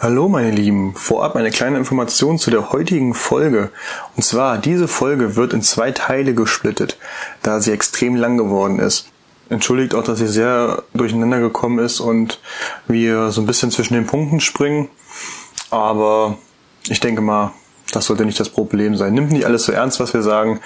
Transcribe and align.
Hallo 0.00 0.28
meine 0.28 0.50
Lieben, 0.50 0.96
vorab 0.96 1.36
eine 1.36 1.52
kleine 1.52 1.78
Information 1.78 2.36
zu 2.36 2.50
der 2.50 2.72
heutigen 2.72 3.14
Folge. 3.14 3.70
Und 4.16 4.24
zwar, 4.24 4.58
diese 4.58 4.88
Folge 4.88 5.36
wird 5.36 5.52
in 5.52 5.62
zwei 5.62 5.92
Teile 5.92 6.34
gesplittet, 6.34 6.98
da 7.42 7.60
sie 7.60 7.70
extrem 7.70 8.16
lang 8.16 8.36
geworden 8.36 8.80
ist. 8.80 9.06
Entschuldigt 9.50 9.94
auch, 9.94 10.02
dass 10.02 10.18
sie 10.18 10.26
sehr 10.26 10.82
durcheinander 10.94 11.38
gekommen 11.38 11.78
ist 11.78 12.00
und 12.00 12.40
wir 12.88 13.30
so 13.30 13.40
ein 13.40 13.46
bisschen 13.46 13.70
zwischen 13.70 13.94
den 13.94 14.06
Punkten 14.06 14.40
springen. 14.40 14.88
Aber 15.70 16.38
ich 16.88 16.98
denke 16.98 17.22
mal, 17.22 17.52
das 17.92 18.06
sollte 18.06 18.24
nicht 18.24 18.40
das 18.40 18.48
Problem 18.48 18.96
sein. 18.96 19.14
Nimmt 19.14 19.30
nicht 19.30 19.46
alles 19.46 19.64
so 19.64 19.70
ernst, 19.70 20.00
was 20.00 20.12
wir 20.12 20.22
sagen. 20.22 20.60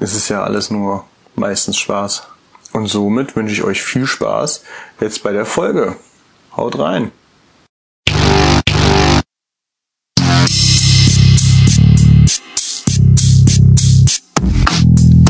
Es 0.00 0.14
ist 0.14 0.28
ja 0.28 0.42
alles 0.42 0.70
nur 0.70 1.04
meistens 1.34 1.78
Spaß. 1.78 2.24
Und 2.74 2.88
somit 2.88 3.36
wünsche 3.36 3.54
ich 3.54 3.62
euch 3.62 3.82
viel 3.82 4.06
Spaß 4.06 4.62
jetzt 5.00 5.22
bei 5.22 5.32
der 5.32 5.46
Folge. 5.46 5.96
Haut 6.54 6.78
rein! 6.78 7.10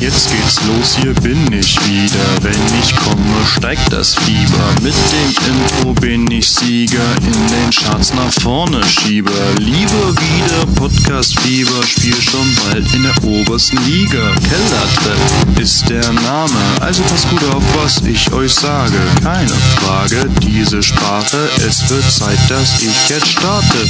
Jetzt 0.01 0.31
geht's 0.31 0.59
los, 0.67 0.97
hier 0.97 1.13
bin 1.13 1.53
ich 1.53 1.79
wieder. 1.87 2.43
Wenn 2.43 2.81
ich 2.83 2.97
komme, 2.97 3.47
steigt 3.47 3.93
das 3.93 4.15
Fieber. 4.15 4.75
Mit 4.83 4.95
dem 4.95 5.53
Info 5.53 5.93
bin 5.93 6.31
ich 6.31 6.49
Sieger, 6.49 7.05
in 7.19 7.33
den 7.33 7.71
Charts 7.71 8.15
nach 8.15 8.33
vorne 8.41 8.83
schiebe. 8.83 9.31
Liebe 9.59 10.15
wieder 10.17 10.67
Podcast-Fieber, 10.75 11.83
spiel 11.87 12.15
schon 12.15 12.57
bald 12.65 12.95
in 12.95 13.03
der 13.03 13.25
obersten 13.25 13.77
Liga. 13.85 14.33
Kellertreff 14.49 15.61
ist 15.61 15.91
der 15.91 16.13
Name, 16.13 16.61
also 16.81 17.03
passt 17.03 17.29
gut 17.29 17.45
auf, 17.55 17.63
was 17.83 18.01
ich 18.07 18.33
euch 18.33 18.55
sage. 18.55 18.99
Keine 19.23 19.53
Frage, 19.77 20.31
diese 20.41 20.83
Sprache, 20.83 21.51
es 21.67 21.91
wird 21.91 22.11
Zeit, 22.11 22.39
dass 22.49 22.81
ich 22.81 23.09
jetzt 23.11 23.29
starte. 23.29 23.87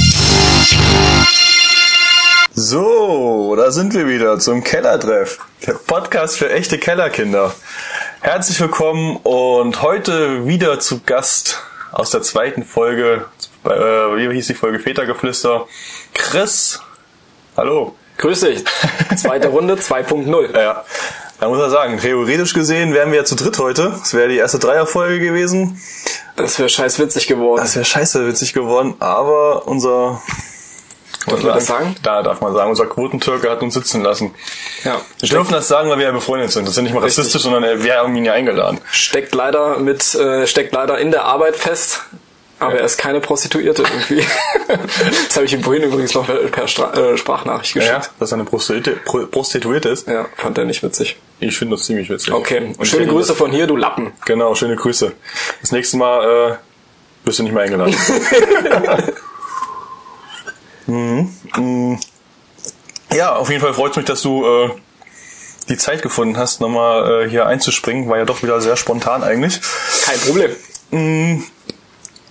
So, 2.53 3.55
da 3.55 3.71
sind 3.71 3.93
wir 3.93 4.09
wieder 4.09 4.37
zum 4.37 4.61
Kellertreff. 4.61 5.39
Der 5.65 5.71
Podcast 5.71 6.37
für 6.37 6.49
echte 6.49 6.77
Kellerkinder. 6.77 7.55
Herzlich 8.19 8.59
willkommen 8.59 9.15
und 9.23 9.81
heute 9.81 10.45
wieder 10.45 10.77
zu 10.81 10.99
Gast 10.99 11.63
aus 11.93 12.11
der 12.11 12.23
zweiten 12.23 12.65
Folge, 12.65 13.25
äh, 13.63 13.69
wie 13.69 14.33
hieß 14.33 14.47
die 14.47 14.53
Folge 14.53 14.79
Vätergeflüster? 14.79 15.65
Chris. 16.13 16.81
Hallo. 17.55 17.95
Grüß 18.17 18.41
dich. 18.41 18.65
Zweite 19.15 19.47
Runde 19.47 19.75
2.0. 19.79 20.59
Ja. 20.59 20.83
Da 21.39 21.47
muss 21.47 21.57
man 21.57 21.71
sagen, 21.71 21.99
theoretisch 21.99 22.53
gesehen 22.53 22.93
wären 22.93 23.11
wir 23.11 23.19
ja 23.19 23.25
zu 23.25 23.35
dritt 23.35 23.59
heute. 23.59 23.91
Das 23.97 24.13
wäre 24.13 24.27
die 24.27 24.37
erste 24.37 24.59
Dreierfolge 24.59 25.21
gewesen. 25.21 25.81
Das 26.35 26.59
wäre 26.59 26.67
scheiß 26.67 26.99
witzig 26.99 27.27
geworden. 27.27 27.61
Das 27.61 27.75
wäre 27.77 27.85
scheiße 27.85 28.27
witzig 28.27 28.51
geworden, 28.51 28.95
aber 28.99 29.69
unser 29.69 30.21
Darf 31.27 31.43
man 31.43 31.53
das 31.53 31.65
sagen? 31.67 31.95
Da 32.03 32.23
darf 32.23 32.41
man 32.41 32.53
sagen, 32.53 32.69
unser 32.71 32.87
Quotentürke 32.87 33.49
hat 33.49 33.61
uns 33.61 33.73
sitzen 33.75 34.01
lassen. 34.01 34.33
Ja. 34.83 34.99
Wir 35.19 35.29
dürfen 35.29 35.51
das 35.51 35.67
sagen, 35.67 35.89
weil 35.89 35.97
wir 35.99 36.05
ja 36.05 36.11
befreundet 36.11 36.51
sind. 36.51 36.63
Das 36.65 36.71
ist 36.71 36.77
ja 36.77 36.83
nicht 36.83 36.93
mal 36.93 37.03
Richtig. 37.03 37.19
rassistisch, 37.19 37.43
sondern 37.43 37.83
wir 37.83 37.95
haben 37.95 38.15
ihn 38.15 38.25
ja 38.25 38.33
eingeladen. 38.33 38.79
Steckt 38.91 39.35
leider 39.35 39.77
mit, 39.77 40.15
äh, 40.15 40.47
steckt 40.47 40.73
leider 40.73 40.97
in 40.97 41.11
der 41.11 41.25
Arbeit 41.25 41.55
fest. 41.55 42.01
Aber 42.59 42.75
er 42.75 42.85
ist 42.85 42.97
keine 42.99 43.19
Prostituierte 43.21 43.81
irgendwie. 43.81 44.23
das 45.27 45.35
habe 45.35 45.45
ich 45.47 45.53
ihm 45.53 45.63
vorhin 45.63 45.81
übrigens 45.81 46.13
noch 46.13 46.27
per 46.51 46.67
Stra 46.67 46.93
äh, 46.93 47.17
Sprachnachricht 47.17 47.75
Ja, 47.75 47.97
geschickt. 47.97 48.11
dass 48.19 48.31
er 48.31 48.35
eine 48.35 48.43
Prostituierte, 48.45 48.91
Pro- 49.03 49.25
Prostituierte 49.25 49.89
ist. 49.89 50.07
Ja. 50.07 50.27
fand 50.37 50.59
er 50.59 50.65
nicht 50.65 50.83
witzig. 50.83 51.17
Ich 51.39 51.57
finde 51.57 51.75
das 51.75 51.85
ziemlich 51.87 52.07
witzig. 52.11 52.31
Okay, 52.31 52.75
Und 52.77 52.85
schöne 52.85 53.07
Grüße 53.07 53.33
von 53.33 53.49
hier, 53.51 53.65
du 53.65 53.75
Lappen. 53.77 54.13
Genau, 54.25 54.53
schöne 54.53 54.75
Grüße. 54.75 55.11
Das 55.61 55.71
nächste 55.71 55.97
Mal 55.97 56.51
äh, 56.51 57.25
wirst 57.25 57.39
du 57.39 57.43
nicht 57.43 57.53
mehr 57.53 57.63
eingeladen. 57.63 57.95
mhm. 60.91 61.29
mhm. 61.57 61.99
Ja, 63.13 63.35
auf 63.35 63.49
jeden 63.49 63.61
Fall 63.61 63.73
freut 63.73 63.91
es 63.91 63.97
mich, 63.97 64.05
dass 64.05 64.21
du 64.21 64.45
äh, 64.45 64.69
die 65.67 65.77
Zeit 65.77 66.01
gefunden 66.01 66.37
hast, 66.37 66.61
nochmal 66.61 67.25
äh, 67.25 67.29
hier 67.29 67.45
einzuspringen. 67.45 68.07
War 68.07 68.17
ja 68.17 68.25
doch 68.25 68.41
wieder 68.41 68.61
sehr 68.61 68.77
spontan 68.77 69.23
eigentlich. 69.23 69.59
Kein 70.05 70.19
Problem. 70.19 70.55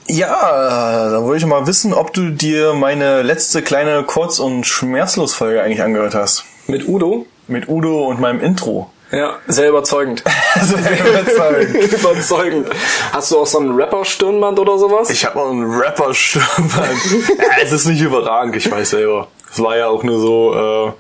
Ja, 0.07 1.09
da 1.11 1.23
wollte 1.23 1.45
ich 1.45 1.47
mal 1.47 1.67
wissen, 1.67 1.95
ob 1.95 2.13
du 2.13 2.31
dir 2.31 2.75
meine 2.75 3.23
letzte 3.23 3.63
kleine 3.63 4.03
Kurz- 4.03 4.39
und 4.39 4.67
Schmerzlos-Folge 4.67 5.63
eigentlich 5.63 5.83
angehört 5.83 6.15
hast. 6.15 6.45
Mit 6.67 6.89
Udo? 6.89 7.27
Mit 7.47 7.69
Udo 7.69 8.09
und 8.09 8.21
meinem 8.21 8.41
Intro. 8.41 8.91
Ja, 9.13 9.39
sehr 9.47 9.69
überzeugend. 9.69 10.23
Also, 10.55 10.75
überzeugend. 10.77 11.93
überzeugend. 11.93 12.69
Hast 13.13 13.31
du 13.31 13.39
auch 13.39 13.47
so 13.47 13.61
ein 13.61 13.71
Rapper-Stirnband 13.71 14.59
oder 14.59 14.79
sowas? 14.79 15.11
Ich 15.11 15.25
habe 15.25 15.41
auch 15.41 15.51
einen 15.51 15.71
rapper 15.71 16.13
stirnband 16.13 16.99
ja, 17.39 17.45
Es 17.63 17.71
ist 17.71 17.87
nicht 17.87 18.01
überragend, 18.01 18.57
ich 18.57 18.69
weiß 18.69 18.91
selber. 18.91 19.29
Es 19.53 19.63
war 19.63 19.77
ja 19.77 19.87
auch 19.87 20.03
nur 20.03 20.19
so 20.19 20.95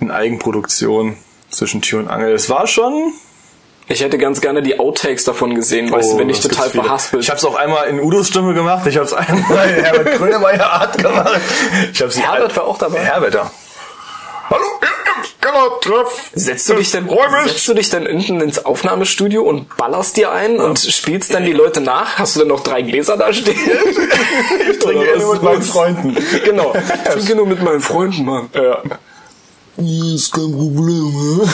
äh, 0.00 0.04
eine 0.04 0.14
Eigenproduktion 0.14 1.18
zwischen 1.50 1.82
Tür 1.82 2.00
und 2.00 2.08
Angel. 2.08 2.32
Es 2.32 2.48
war 2.48 2.66
schon... 2.66 3.12
Ich 3.88 4.02
hätte 4.02 4.18
ganz 4.18 4.40
gerne 4.40 4.62
die 4.62 4.80
Outtakes 4.80 5.24
davon 5.24 5.54
gesehen, 5.54 5.92
weißt 5.92 6.14
du, 6.14 6.18
wenn 6.18 6.28
ich 6.28 6.38
Oh, 6.38 6.48
total 6.48 6.70
verhaspelt. 6.70 7.22
Ich 7.22 7.28
habe 7.30 7.38
es 7.38 7.44
auch 7.44 7.54
einmal 7.54 7.86
in 7.86 8.00
Udos 8.00 8.28
Stimme 8.28 8.52
gemacht, 8.52 8.84
ich 8.86 8.96
habe 8.96 9.06
es 9.06 9.12
einmal 9.12 9.68
in 9.68 9.84
Herbert 9.84 10.16
Grönemeyer 10.16 10.72
Art 10.72 10.98
gemacht. 10.98 11.40
Ich 11.92 12.02
hab's 12.02 12.18
Herbert 12.18 12.56
war 12.56 12.64
auch 12.64 12.78
dabei. 12.78 12.98
Herbert, 12.98 13.34
ja. 13.34 13.50
Hallo, 14.50 14.64
Kellertreff. 15.40 16.30
Setzt 16.34 16.68
du 16.68 16.74
dich 16.74 16.90
denn, 16.90 17.06
Freu 17.08 17.28
mich. 17.42 17.52
setzt 17.52 17.68
du 17.68 17.74
dich 17.74 17.88
denn 17.90 18.06
hinten 18.06 18.40
ins 18.40 18.64
Aufnahmestudio 18.64 19.42
und 19.42 19.76
ballerst 19.76 20.16
dir 20.16 20.32
ein 20.32 20.58
und 20.60 20.78
spielst 20.78 21.32
dann 21.34 21.44
die 21.44 21.52
Leute 21.52 21.80
nach? 21.80 22.18
Hast 22.18 22.36
du 22.36 22.40
denn 22.40 22.48
noch 22.48 22.60
drei 22.62 22.82
Gläser 22.82 23.16
da 23.16 23.32
stehen? 23.32 23.56
Ich 24.70 24.78
trinke 24.78 24.98
Oder 24.98 25.14
eh 25.14 25.18
nur 25.18 25.28
was 25.28 25.34
mit 25.34 25.42
meinen? 25.42 25.62
Freunden. 25.62 26.16
Genau. 26.44 26.74
Ich 27.06 27.12
trinke 27.12 27.34
nur 27.36 27.46
mit 27.46 27.62
meinen 27.62 27.80
Freunden, 27.80 28.24
Mann. 28.24 28.48
Ja. 28.54 28.78
Ist 29.78 30.32
kein 30.32 30.52
Problem, 30.52 31.12
ne? 31.12 31.48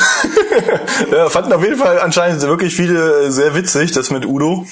ja, 1.16 1.28
fanden 1.28 1.52
auf 1.52 1.62
jeden 1.62 1.76
Fall 1.76 1.98
anscheinend 2.00 2.40
wirklich 2.42 2.74
viele 2.74 3.32
sehr 3.32 3.54
witzig, 3.54 3.90
das 3.92 4.10
mit 4.10 4.24
Udo. 4.26 4.64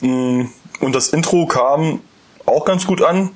Mm, 0.00 0.46
Und 0.80 0.92
das 0.94 1.10
Intro 1.10 1.46
kam 1.46 2.00
auch 2.46 2.64
ganz 2.64 2.86
gut 2.86 3.02
an. 3.02 3.30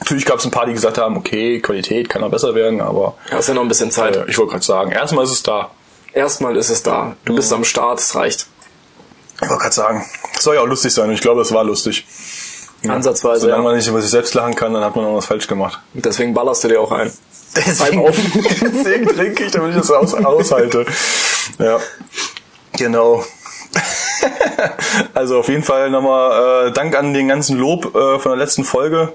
Natürlich 0.00 0.24
gab 0.24 0.38
es 0.38 0.44
ein 0.44 0.50
paar, 0.50 0.66
die 0.66 0.72
gesagt 0.72 0.98
haben, 0.98 1.16
okay, 1.16 1.60
Qualität 1.60 2.08
kann 2.08 2.22
noch 2.22 2.30
besser 2.30 2.54
werden, 2.54 2.80
aber 2.80 3.14
Ja, 3.30 3.38
ist 3.38 3.48
ja 3.48 3.54
noch 3.54 3.62
ein 3.62 3.68
bisschen 3.68 3.90
Zeit. 3.90 4.16
äh, 4.16 4.24
ich 4.28 4.38
wollte 4.38 4.52
gerade 4.52 4.64
sagen, 4.64 4.90
erstmal 4.92 5.24
ist 5.24 5.32
es 5.32 5.42
da. 5.42 5.70
Erstmal 6.12 6.56
ist 6.56 6.70
es 6.70 6.82
da. 6.82 7.14
Du 7.24 7.36
bist 7.36 7.52
am 7.52 7.64
Start, 7.64 8.00
es 8.00 8.14
reicht. 8.14 8.46
Ich 9.42 9.48
wollte 9.48 9.62
gerade 9.62 9.74
sagen, 9.74 10.04
es 10.36 10.42
soll 10.42 10.56
ja 10.56 10.62
auch 10.62 10.66
lustig 10.66 10.92
sein 10.92 11.08
und 11.08 11.14
ich 11.14 11.20
glaube, 11.20 11.42
es 11.42 11.52
war 11.52 11.64
lustig. 11.64 12.06
Ansatzweise, 12.88 13.42
Solange 13.42 13.62
ja. 13.62 13.68
man 13.68 13.76
nicht 13.76 13.88
über 13.88 14.00
sich 14.00 14.10
selbst 14.10 14.32
lachen 14.34 14.54
kann, 14.54 14.72
dann 14.72 14.82
hat 14.82 14.96
man 14.96 15.04
auch 15.04 15.16
was 15.16 15.26
falsch 15.26 15.46
gemacht. 15.46 15.80
Deswegen 15.92 16.32
ballerst 16.32 16.64
du 16.64 16.68
dir 16.68 16.80
auch 16.80 16.92
ein. 16.92 17.12
Deswegen, 17.54 18.04
deswegen 18.62 19.06
trinke 19.06 19.44
ich, 19.44 19.50
damit 19.52 19.70
ich 19.72 19.76
das 19.80 19.90
aus, 19.90 20.14
aushalte. 20.14 20.86
Ja, 21.58 21.78
genau. 22.72 23.22
also 25.14 25.38
auf 25.40 25.48
jeden 25.48 25.62
Fall 25.62 25.90
nochmal 25.90 26.68
äh, 26.68 26.72
Dank 26.72 26.96
an 26.96 27.12
den 27.12 27.28
ganzen 27.28 27.58
Lob 27.58 27.94
äh, 27.94 28.18
von 28.18 28.32
der 28.32 28.36
letzten 28.36 28.64
Folge. 28.64 29.12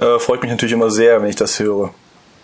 Äh, 0.00 0.18
freut 0.18 0.42
mich 0.42 0.50
natürlich 0.50 0.72
immer 0.72 0.90
sehr, 0.90 1.20
wenn 1.20 1.28
ich 1.28 1.36
das 1.36 1.58
höre. 1.58 1.92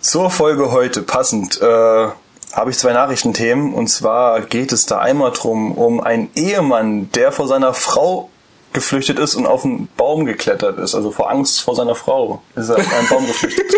Zur 0.01 0.29
Folge 0.29 0.71
heute 0.71 1.01
passend 1.01 1.61
äh, 1.61 2.07
habe 2.53 2.69
ich 2.69 2.77
zwei 2.77 2.93
Nachrichtenthemen 2.93 3.73
und 3.73 3.87
zwar 3.87 4.41
geht 4.41 4.71
es 4.71 4.85
da 4.85 4.99
einmal 4.99 5.31
drum 5.31 5.71
um 5.71 6.01
einen 6.01 6.29
Ehemann, 6.35 7.09
der 7.13 7.31
vor 7.31 7.47
seiner 7.47 7.73
Frau 7.73 8.29
geflüchtet 8.73 9.19
ist 9.19 9.35
und 9.35 9.47
auf 9.47 9.63
einen 9.63 9.87
Baum 9.95 10.25
geklettert 10.25 10.77
ist, 10.79 10.95
also 10.95 11.11
vor 11.11 11.29
Angst 11.29 11.61
vor 11.61 11.75
seiner 11.75 11.95
Frau 11.95 12.41
ist 12.55 12.69
er 12.69 12.77
auf 12.77 12.93
einen 12.93 13.07
Baum 13.07 13.25
geflüchtet. 13.25 13.65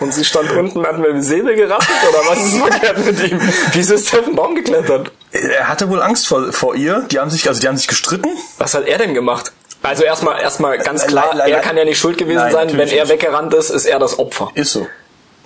Und 0.00 0.14
sie 0.14 0.24
stand 0.24 0.50
unten, 0.52 0.82
hat 0.86 0.98
mit 0.98 1.08
dem 1.08 1.20
Säbel 1.20 1.54
gerasselt 1.54 1.98
oder 2.08 2.30
was 2.30 2.38
ist 2.42 2.56
verkehrt 2.56 2.98
mit 3.04 3.30
ihm? 3.30 3.38
Wieso 3.72 3.94
ist 3.94 4.10
der 4.10 4.20
auf 4.20 4.24
den 4.24 4.34
Baum 4.34 4.54
geklettert? 4.54 5.12
Er 5.30 5.68
hatte 5.68 5.90
wohl 5.90 6.00
Angst 6.00 6.26
vor, 6.26 6.54
vor 6.54 6.74
ihr. 6.74 7.06
Die 7.10 7.18
haben 7.18 7.28
sich, 7.28 7.46
also 7.46 7.60
die 7.60 7.68
haben 7.68 7.76
sich 7.76 7.86
gestritten. 7.86 8.30
Was 8.56 8.72
hat 8.72 8.86
er 8.86 8.96
denn 8.96 9.12
gemacht? 9.12 9.52
Also 9.82 10.04
erstmal, 10.04 10.40
erstmal 10.40 10.78
ganz 10.78 11.02
Nein, 11.02 11.08
klar, 11.10 11.34
nein, 11.36 11.50
er 11.50 11.60
kann 11.60 11.76
ja 11.76 11.84
nicht 11.84 11.98
schuld 11.98 12.18
gewesen 12.18 12.36
Nein, 12.38 12.52
sein. 12.52 12.76
Wenn 12.76 12.88
er 12.88 13.08
weggerannt 13.08 13.54
ist, 13.54 13.70
ist 13.70 13.86
er 13.86 13.98
das 13.98 14.18
Opfer. 14.18 14.50
Ist 14.54 14.72
so. 14.72 14.86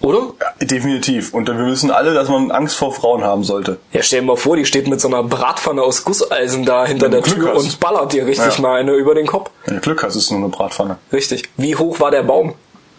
Oder? 0.00 0.32
Ja, 0.60 0.66
definitiv. 0.66 1.32
Und 1.32 1.48
wir 1.48 1.66
wissen 1.66 1.90
alle, 1.90 2.12
dass 2.12 2.28
man 2.28 2.50
Angst 2.50 2.76
vor 2.76 2.92
Frauen 2.92 3.22
haben 3.24 3.44
sollte. 3.44 3.78
Ja, 3.92 4.02
stell 4.02 4.20
dir 4.20 4.26
mal 4.26 4.36
vor, 4.36 4.56
die 4.56 4.66
steht 4.66 4.86
mit 4.88 5.00
so 5.00 5.08
einer 5.08 5.22
Bratpfanne 5.22 5.80
aus 5.82 6.04
Gusseisen 6.04 6.64
da 6.66 6.84
hinter 6.84 7.08
der 7.08 7.22
Glück 7.22 7.36
Tür 7.36 7.54
hast. 7.54 7.62
und 7.62 7.80
ballert 7.80 8.12
dir 8.12 8.26
richtig 8.26 8.56
Ja. 8.56 8.60
mal 8.60 8.80
eine 8.80 8.92
über 8.94 9.14
den 9.14 9.26
Kopf. 9.26 9.50
Wenn 9.64 9.76
du 9.76 9.80
Glück 9.80 10.02
hast, 10.02 10.16
ist 10.16 10.24
es 10.24 10.30
nur 10.30 10.40
eine 10.40 10.48
Bratpfanne. 10.48 10.98
Richtig. 11.12 11.44
Wie 11.56 11.76
hoch 11.76 12.00
war 12.00 12.10
der 12.10 12.24
Baum? 12.24 12.54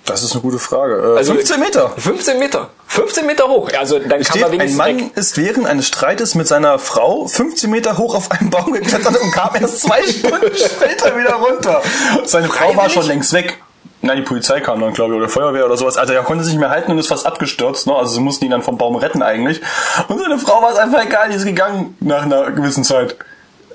Das 0.06 0.22
ist 0.24 0.34
eine 0.34 0.42
gute 0.42 0.60
Frage. 0.60 1.13
Äh, 1.16 1.18
Also- 1.18 1.34
15 1.34 1.60
Meter. 1.60 1.90
15 1.98 2.40
Meter. 2.40 2.69
15 2.88 3.25
Meter 3.25 3.48
hoch. 3.48 3.69
Also 3.78 3.98
dann 4.00 4.10
kann 4.10 4.24
Steht, 4.24 4.42
man 4.42 4.52
ein 4.52 4.52
wenigstens 4.54 4.78
Mann 4.78 4.98
weg. 5.00 5.12
ist 5.18 5.38
während 5.38 5.66
eines 5.68 5.88
Streites 5.88 6.36
mit 6.36 6.48
seiner 6.48 6.78
Frau 6.80 7.25
15 7.28 7.69
Meter 7.69 7.98
hoch 7.98 8.16
auf 8.16 8.31
einen 8.31 8.50
Baum 8.50 8.72
geklettert 8.72 9.19
und 9.19 9.31
kam 9.31 9.50
erst 9.60 9.81
zwei 9.81 10.02
Stunden 10.07 10.56
später 10.56 11.18
wieder 11.18 11.34
runter. 11.34 11.81
Seine 12.25 12.48
Frau 12.50 12.75
war 12.75 12.90
schon 12.90 13.07
längst 13.07 13.34
weg. 13.34 13.57
Na, 14.02 14.13
die 14.13 14.22
Polizei 14.22 14.62
kam 14.62 14.80
dann, 14.81 14.94
glaube 14.94 15.13
ich, 15.16 15.18
oder 15.19 15.30
Feuerwehr 15.30 15.66
oder 15.66 15.78
sowas. 15.78 15.98
Also 15.98 16.13
er 16.13 16.22
konnte 16.22 16.44
sich 16.44 16.54
nicht 16.54 16.60
mehr 16.62 16.69
halten 16.69 16.92
und 16.92 17.00
ist 17.00 17.08
fast 17.08 17.25
abgestürzt. 17.25 17.88
Ne? 17.88 17.96
Also 17.96 18.13
sie 18.13 18.19
mussten 18.19 18.46
ihn 18.46 18.51
dann 18.51 18.62
vom 18.62 18.78
Baum 18.78 18.96
retten 18.98 19.24
eigentlich. 19.24 19.62
Und 20.08 20.19
seine 20.19 20.38
Frau 20.38 20.62
war 20.62 20.72
es 20.72 20.78
einfach 20.78 21.04
egal, 21.04 21.30
die 21.30 21.36
ist 21.36 21.46
gegangen 21.46 21.98
nach 22.01 22.22
einer 22.22 22.51
gewissen 22.51 22.84
Zeit. 22.84 23.16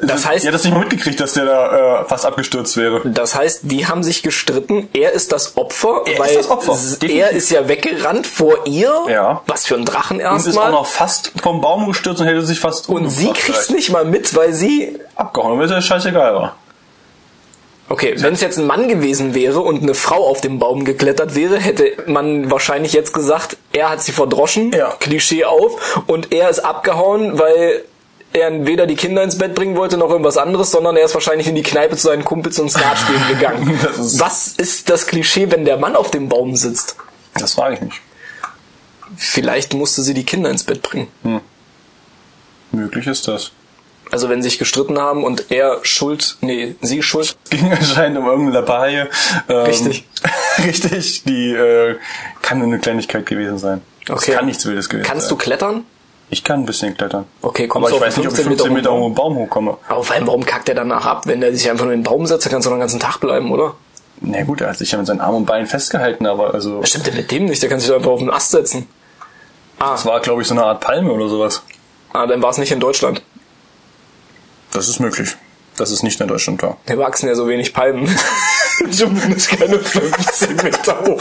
Das 0.02 0.26
heißt- 0.26 0.46
hat 0.46 0.54
das 0.54 0.64
nicht 0.64 0.72
mal 0.72 0.80
mitgekriegt, 0.80 1.20
dass 1.20 1.34
der 1.34 1.44
da 1.44 2.00
äh, 2.02 2.04
fast 2.06 2.24
abgestürzt 2.24 2.76
wäre. 2.76 3.02
Das 3.04 3.34
heißt, 3.34 3.60
die 3.64 3.86
haben 3.86 4.02
sich 4.02 4.22
gestritten. 4.22 4.88
Er 4.94 5.12
ist 5.12 5.30
das 5.32 5.56
Opfer, 5.58 6.02
Er 6.06 6.12
ist 6.14 6.18
weil 6.20 6.34
das 6.34 6.48
Opfer, 6.50 6.72
definitiv. 6.72 7.20
er 7.20 7.30
ist 7.30 7.50
ja 7.50 7.68
weggerannt 7.68 8.26
vor 8.26 8.66
ihr. 8.66 8.94
Ja. 9.08 9.42
Was 9.46 9.66
für 9.66 9.74
ein 9.74 9.84
Drachen 9.84 10.16
Und 10.16 10.22
ist 10.24 10.30
auch 10.30 10.46
erstmal. 10.46 10.70
noch 10.72 10.86
fast 10.86 11.32
vom 11.42 11.60
Baum 11.60 11.86
gestürzt 11.86 12.20
und 12.20 12.26
hätte 12.26 12.42
sich 12.46 12.60
fast 12.60 12.88
Und 12.88 13.10
sie 13.10 13.26
kriegt's 13.26 13.42
vielleicht. 13.44 13.70
nicht 13.72 13.90
mal 13.90 14.04
mit, 14.04 14.34
weil 14.34 14.52
sie 14.54 14.98
abgehauen, 15.16 15.58
weil 15.58 15.66
es 15.66 15.70
ja 15.72 15.82
scheißegal 15.82 16.34
war. 16.34 16.56
Okay, 17.88 18.14
wenn 18.18 18.34
es 18.34 18.40
jetzt 18.40 18.56
ein 18.56 18.66
Mann 18.66 18.86
gewesen 18.86 19.34
wäre 19.34 19.60
und 19.60 19.82
eine 19.82 19.94
Frau 19.94 20.24
auf 20.28 20.40
dem 20.40 20.60
Baum 20.60 20.84
geklettert 20.84 21.34
wäre, 21.34 21.58
hätte 21.58 21.92
man 22.06 22.48
wahrscheinlich 22.48 22.92
jetzt 22.92 23.12
gesagt, 23.12 23.56
er 23.72 23.90
hat 23.90 24.00
sie 24.00 24.12
verdroschen, 24.12 24.70
Ja. 24.72 24.94
Klischee 25.00 25.44
auf, 25.44 26.04
und 26.06 26.32
er 26.32 26.48
ist 26.50 26.60
abgehauen, 26.60 27.38
weil 27.40 27.84
er 28.32 28.66
weder 28.66 28.86
die 28.86 28.96
Kinder 28.96 29.22
ins 29.22 29.36
Bett 29.38 29.54
bringen 29.54 29.76
wollte 29.76 29.96
noch 29.96 30.10
irgendwas 30.10 30.36
anderes, 30.36 30.70
sondern 30.70 30.96
er 30.96 31.04
ist 31.04 31.14
wahrscheinlich 31.14 31.48
in 31.48 31.54
die 31.54 31.62
Kneipe 31.62 31.96
zu 31.96 32.06
seinen 32.08 32.24
Kumpels 32.24 32.58
und 32.58 32.70
Skat 32.70 32.98
spielen 33.04 33.26
gegangen. 33.28 33.78
Ist- 33.98 34.20
Was 34.20 34.48
ist 34.48 34.88
das 34.90 35.06
Klischee, 35.06 35.50
wenn 35.50 35.64
der 35.64 35.76
Mann 35.78 35.96
auf 35.96 36.10
dem 36.10 36.28
Baum 36.28 36.54
sitzt? 36.56 36.96
Das 37.34 37.54
frage 37.54 37.74
ich 37.76 37.80
mich. 37.80 38.00
Vielleicht 39.16 39.74
musste 39.74 40.02
sie 40.02 40.14
die 40.14 40.24
Kinder 40.24 40.50
ins 40.50 40.62
Bett 40.64 40.82
bringen. 40.82 41.08
Möglich 42.72 43.06
ist 43.06 43.26
das. 43.28 43.50
Also 44.12 44.28
wenn 44.28 44.42
sie 44.42 44.48
sich 44.48 44.58
gestritten 44.58 44.98
haben 44.98 45.22
und 45.24 45.50
er 45.52 45.78
schuld, 45.82 46.36
nee, 46.40 46.74
sie 46.80 47.02
schuld. 47.02 47.36
Es 47.44 47.50
ging 47.50 47.72
anscheinend 47.72 48.18
um 48.18 48.26
irgendeine 48.26 48.60
Lappalie. 48.60 49.08
Ähm, 49.48 49.56
Richtig. 49.66 50.04
richtig, 50.64 51.22
die 51.24 51.52
äh, 51.52 51.96
kann 52.42 52.58
nur 52.58 52.66
eine 52.66 52.78
Kleinigkeit 52.80 53.26
gewesen 53.26 53.58
sein. 53.58 53.82
Okay. 54.08 54.26
Das 54.32 54.36
kann 54.36 54.46
nichts 54.46 54.66
Wildes 54.66 54.88
gewesen 54.88 55.06
Kannst 55.06 55.28
sein. 55.28 55.36
du 55.38 55.42
klettern? 55.44 55.84
Ich 56.32 56.44
kann 56.44 56.60
ein 56.60 56.66
bisschen 56.66 56.96
klettern. 56.96 57.26
Okay, 57.42 57.66
kommst 57.66 57.88
Aber 57.88 57.90
du 57.90 57.96
ich 57.96 58.02
weiß 58.02 58.16
nicht, 58.18 58.26
ob 58.28 58.32
ich 58.32 58.44
15 58.44 58.56
15 58.56 58.72
Meter 58.72 58.92
hoch 58.92 59.06
einen 59.06 59.14
Baum 59.14 59.34
hochkomme. 59.36 59.78
Aber 59.88 60.04
vor 60.04 60.14
allem, 60.14 60.26
warum 60.28 60.46
kackt 60.46 60.68
er 60.68 60.76
danach 60.76 61.04
ab? 61.04 61.26
Wenn 61.26 61.42
er 61.42 61.52
sich 61.52 61.68
einfach 61.68 61.84
nur 61.84 61.92
in 61.92 62.00
den 62.00 62.04
Baum 62.04 62.26
setzt, 62.26 62.46
dann 62.46 62.52
kannst 62.52 62.66
du 62.66 62.70
noch 62.70 62.76
den 62.76 62.80
ganzen 62.80 63.00
Tag 63.00 63.18
bleiben, 63.18 63.50
oder? 63.50 63.74
Na 64.20 64.42
gut, 64.44 64.60
er 64.60 64.68
hat 64.68 64.78
sich 64.78 64.92
ja 64.92 64.98
mit 64.98 65.06
seinen 65.06 65.20
Armen 65.20 65.38
und 65.38 65.46
Beinen 65.46 65.66
festgehalten, 65.66 66.26
aber 66.26 66.54
also 66.54 66.80
Was 66.82 66.90
stimmt 66.90 67.06
denn 67.06 67.16
mit 67.16 67.30
dem 67.30 67.46
nicht? 67.46 67.60
Der 67.62 67.68
kann 67.68 67.80
sich 67.80 67.88
doch 67.88 67.96
einfach 67.96 68.10
auf 68.10 68.20
den 68.20 68.30
Ast 68.30 68.50
setzen. 68.50 68.86
Ah, 69.78 69.94
es 69.94 70.04
war, 70.04 70.20
glaube 70.20 70.42
ich, 70.42 70.48
so 70.48 70.54
eine 70.54 70.64
Art 70.64 70.80
Palme 70.80 71.10
oder 71.10 71.28
sowas. 71.28 71.62
ah 72.12 72.26
dann 72.26 72.42
war 72.42 72.50
es 72.50 72.58
nicht 72.58 72.70
in 72.70 72.80
Deutschland. 72.80 73.22
Das 74.72 74.88
ist 74.88 75.00
möglich. 75.00 75.36
Dass 75.80 75.90
es 75.90 76.02
nicht 76.02 76.20
in 76.20 76.28
Deutschland 76.28 76.62
war. 76.62 76.76
Hier 76.86 76.98
wachsen 76.98 77.26
ja 77.28 77.34
so 77.34 77.48
wenig 77.48 77.72
Palmen. 77.72 78.06
Zumindest 78.90 79.48
keine 79.48 79.78
15 79.78 80.56
Meter 80.56 81.00
hoch. 81.06 81.20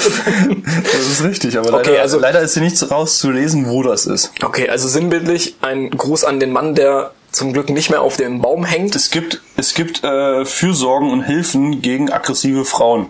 Das 0.84 1.08
ist 1.08 1.24
richtig, 1.24 1.58
aber 1.58 1.74
Okay, 1.74 1.90
leider, 1.92 2.02
also- 2.02 2.20
leider 2.20 2.40
ist 2.42 2.54
hier 2.54 2.64
nichts 2.64 2.92
rauszulesen, 2.92 3.70
wo 3.70 3.84
das 3.84 4.06
ist. 4.06 4.32
Okay, 4.44 4.70
also 4.70 4.88
sinnbildlich 4.88 5.56
ein 5.62 5.90
Gruß 5.90 6.24
an 6.26 6.40
den 6.40 6.52
Mann, 6.52 6.76
der 6.76 7.12
zum 7.32 7.54
Glück 7.54 7.70
nicht 7.70 7.90
mehr 7.90 8.02
auf 8.02 8.18
dem 8.18 8.42
Baum 8.42 8.66
hängt. 8.66 8.96
Es 8.96 9.12
gibt, 9.12 9.42
es 9.56 9.74
gibt 9.74 10.04
äh, 10.04 10.46
Fürsorgen 10.46 11.10
und 11.12 11.22
Hilfen 11.24 11.82
gegen 11.82 12.12
aggressive 12.12 12.66
Frauen. 12.66 13.08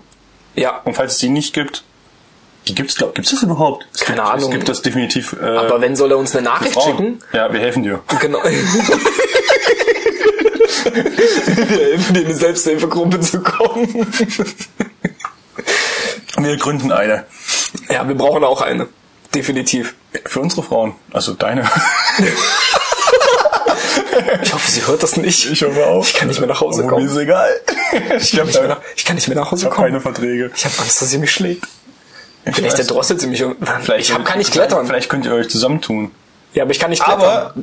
Ja, 0.55 0.81
Und 0.85 0.95
falls 0.95 1.13
es 1.13 1.17
die 1.19 1.29
nicht 1.29 1.53
gibt, 1.53 1.83
die 2.67 2.75
gibt's, 2.75 2.95
glaub, 2.95 3.15
gibt's 3.15 3.31
das 3.31 3.41
überhaupt? 3.43 3.87
Es 3.93 4.01
Keine 4.01 4.17
gibt, 4.17 4.27
Ahnung. 4.29 4.43
Es 4.49 4.51
gibt 4.51 4.69
das 4.69 4.81
definitiv. 4.81 5.35
Äh, 5.41 5.45
aber 5.45 5.79
wenn 5.81 5.95
soll 5.95 6.11
er 6.11 6.17
uns 6.17 6.35
eine 6.35 6.43
Nachricht 6.43 6.79
schicken? 6.79 7.19
Ja, 7.33 7.51
wir 7.51 7.59
helfen 7.59 7.83
dir. 7.83 8.01
Genau. 8.19 8.39
Wir 10.85 11.77
helfen 11.77 12.13
dir 12.13 12.21
in 12.21 12.25
eine 12.27 12.35
Selbsthilfegruppe 12.35 13.19
zu 13.19 13.41
kommen. 13.41 14.07
Wir 16.37 16.57
gründen 16.57 16.91
eine. 16.91 17.25
Ja, 17.89 18.07
wir 18.07 18.15
brauchen 18.15 18.43
auch 18.43 18.61
eine. 18.61 18.87
Definitiv. 19.33 19.95
Für 20.25 20.39
unsere 20.39 20.63
Frauen. 20.63 20.95
Also 21.11 21.33
deine. 21.33 21.69
Ich 24.41 24.53
hoffe, 24.53 24.71
sie 24.71 24.85
hört 24.87 25.03
das 25.03 25.17
nicht. 25.17 25.45
Ich 25.51 25.63
hoffe 25.63 25.85
auch. 25.85 26.05
Ich 26.05 26.13
kann 26.13 26.27
nicht 26.27 26.39
mehr 26.39 26.49
nach 26.49 26.61
Hause 26.61 26.81
Aber 26.81 26.89
kommen. 26.91 27.05
Mir 27.05 27.11
ist 27.11 27.17
egal. 27.17 27.49
Ich 28.19 28.35
kann, 28.35 28.45
nicht 28.47 28.59
mehr 28.59 28.67
nach, 28.69 28.81
ich 28.95 29.05
kann 29.05 29.15
nicht 29.15 29.27
mehr 29.27 29.37
nach 29.37 29.51
Hause 29.51 29.61
Ich 29.61 29.65
habe 29.65 29.75
kommen. 29.75 29.87
keine 29.87 30.01
Verträge. 30.01 30.51
Ich 30.55 30.65
habe 30.65 30.75
Angst, 30.79 31.01
dass 31.01 31.09
sie 31.09 31.17
mich 31.17 31.31
schlägt. 31.31 31.65
Vielleicht 32.45 32.73
weiß. 32.73 32.79
erdrosselt 32.79 33.21
sie 33.21 33.27
mich. 33.27 33.43
Vielleicht, 33.81 34.09
ich 34.09 34.13
hab, 34.13 34.25
kann 34.25 34.37
nicht 34.39 34.51
klettern. 34.51 34.85
Vielleicht 34.87 35.09
könnt 35.09 35.25
ihr 35.25 35.33
euch 35.33 35.49
zusammentun. 35.49 36.11
Ja, 36.53 36.63
aber 36.63 36.71
ich 36.71 36.79
kann 36.79 36.89
nicht 36.89 37.03
klettern. 37.03 37.23
Aber 37.23 37.53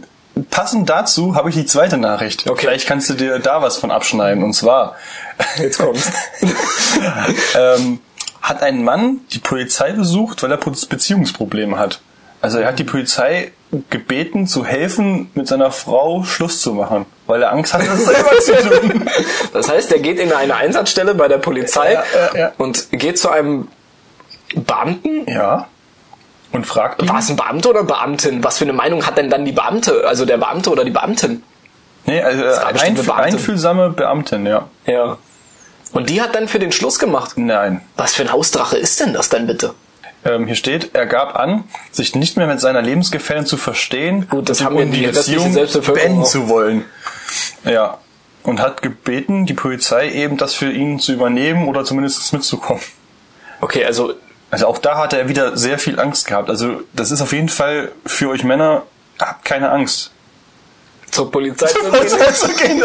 passend 0.50 0.88
dazu 0.88 1.34
habe 1.34 1.48
ich 1.48 1.54
die 1.54 1.66
zweite 1.66 1.96
Nachricht. 1.96 2.48
Okay. 2.48 2.66
Vielleicht 2.66 2.86
kannst 2.86 3.08
du 3.10 3.14
dir 3.14 3.38
da 3.38 3.62
was 3.62 3.76
von 3.76 3.90
abschneiden. 3.90 4.42
Und 4.42 4.52
zwar 4.52 4.96
Jetzt 5.58 5.78
kommt's. 5.78 6.10
ähm, 7.54 8.00
hat 8.42 8.62
ein 8.62 8.84
Mann 8.84 9.20
die 9.32 9.38
Polizei 9.38 9.92
besucht, 9.92 10.42
weil 10.42 10.52
er 10.52 10.58
Beziehungsprobleme 10.58 11.78
hat. 11.78 12.00
Also 12.40 12.58
er 12.58 12.68
hat 12.68 12.78
die 12.78 12.84
Polizei 12.84 13.52
gebeten, 13.90 14.46
zu 14.46 14.64
helfen, 14.64 15.30
mit 15.34 15.48
seiner 15.48 15.72
Frau 15.72 16.22
Schluss 16.22 16.60
zu 16.60 16.72
machen, 16.72 17.06
weil 17.26 17.42
er 17.42 17.52
Angst 17.52 17.74
hat, 17.74 17.82
das 17.86 18.04
selber 18.04 18.38
zu 18.38 18.52
tun. 18.52 19.10
Das 19.52 19.68
heißt, 19.68 19.90
er 19.90 19.98
geht 19.98 20.20
in 20.20 20.32
eine 20.32 20.54
Einsatzstelle 20.54 21.14
bei 21.14 21.28
der 21.28 21.38
Polizei 21.38 21.94
Ja, 21.94 22.04
ja, 22.14 22.38
ja. 22.38 22.52
und 22.58 22.88
geht 22.92 23.18
zu 23.18 23.30
einem 23.30 23.68
Beamten. 24.54 25.28
Ja. 25.28 25.66
Und 26.56 26.66
fragt 26.66 27.02
ihn. 27.02 27.08
War 27.08 27.18
es 27.18 27.28
ein 27.28 27.36
Beamter 27.36 27.70
oder 27.70 27.84
Beamtin? 27.84 28.42
Was 28.42 28.58
für 28.58 28.64
eine 28.64 28.72
Meinung 28.72 29.06
hat 29.06 29.18
denn 29.18 29.28
dann 29.28 29.44
die 29.44 29.52
Beamte? 29.52 30.06
Also 30.06 30.24
der 30.24 30.38
Beamte 30.38 30.70
oder 30.70 30.84
die 30.84 30.90
Beamtin? 30.90 31.42
Nee, 32.06 32.22
also 32.22 32.42
äh, 32.42 32.48
einf 32.48 33.04
Beamtin. 33.04 33.10
einfühlsame 33.12 33.90
Beamtin, 33.90 34.46
ja. 34.46 34.68
Ja. 34.86 35.18
Und 35.92 36.08
die 36.08 36.22
hat 36.22 36.34
dann 36.34 36.48
für 36.48 36.58
den 36.58 36.72
Schluss 36.72 36.98
gemacht. 36.98 37.36
Nein. 37.36 37.82
Was 37.96 38.14
für 38.14 38.22
ein 38.22 38.32
Hausdrache 38.32 38.78
ist 38.78 39.00
denn 39.00 39.12
das 39.12 39.28
denn 39.28 39.46
bitte? 39.46 39.74
Ähm, 40.24 40.46
hier 40.46 40.56
steht, 40.56 40.94
er 40.94 41.06
gab 41.06 41.36
an, 41.36 41.64
sich 41.92 42.14
nicht 42.14 42.38
mehr 42.38 42.46
mit 42.46 42.60
seiner 42.60 42.80
Lebensgefährtin 42.80 43.44
zu 43.44 43.58
verstehen 43.58 44.26
Gut, 44.28 44.48
das 44.48 44.60
und 44.60 44.66
haben 44.66 44.92
die 44.92 45.04
restliche 45.04 45.52
Selbstbevölkerung 45.52 46.08
beenden 46.08 46.24
zu 46.24 46.48
wollen. 46.48 46.84
Ja. 47.64 47.98
Und 48.42 48.60
hat 48.60 48.80
gebeten, 48.80 49.44
die 49.44 49.54
Polizei 49.54 50.10
eben 50.10 50.38
das 50.38 50.54
für 50.54 50.72
ihn 50.72 51.00
zu 51.00 51.12
übernehmen 51.12 51.68
oder 51.68 51.84
zumindest 51.84 52.32
mitzukommen. 52.32 52.82
Okay, 53.60 53.84
also 53.84 54.14
Also 54.56 54.68
auch 54.68 54.78
da 54.78 54.96
hat 54.96 55.12
er 55.12 55.28
wieder 55.28 55.54
sehr 55.58 55.78
viel 55.78 56.00
Angst 56.00 56.26
gehabt. 56.28 56.48
Also 56.48 56.80
das 56.94 57.10
ist 57.10 57.20
auf 57.20 57.34
jeden 57.34 57.50
Fall 57.50 57.92
für 58.06 58.30
euch 58.30 58.42
Männer, 58.42 58.84
habt 59.20 59.44
keine 59.44 59.70
Angst. 59.70 60.12
zur 61.10 61.30
Polizei 61.30 61.66
zu 62.32 62.48
gehen. 62.54 62.82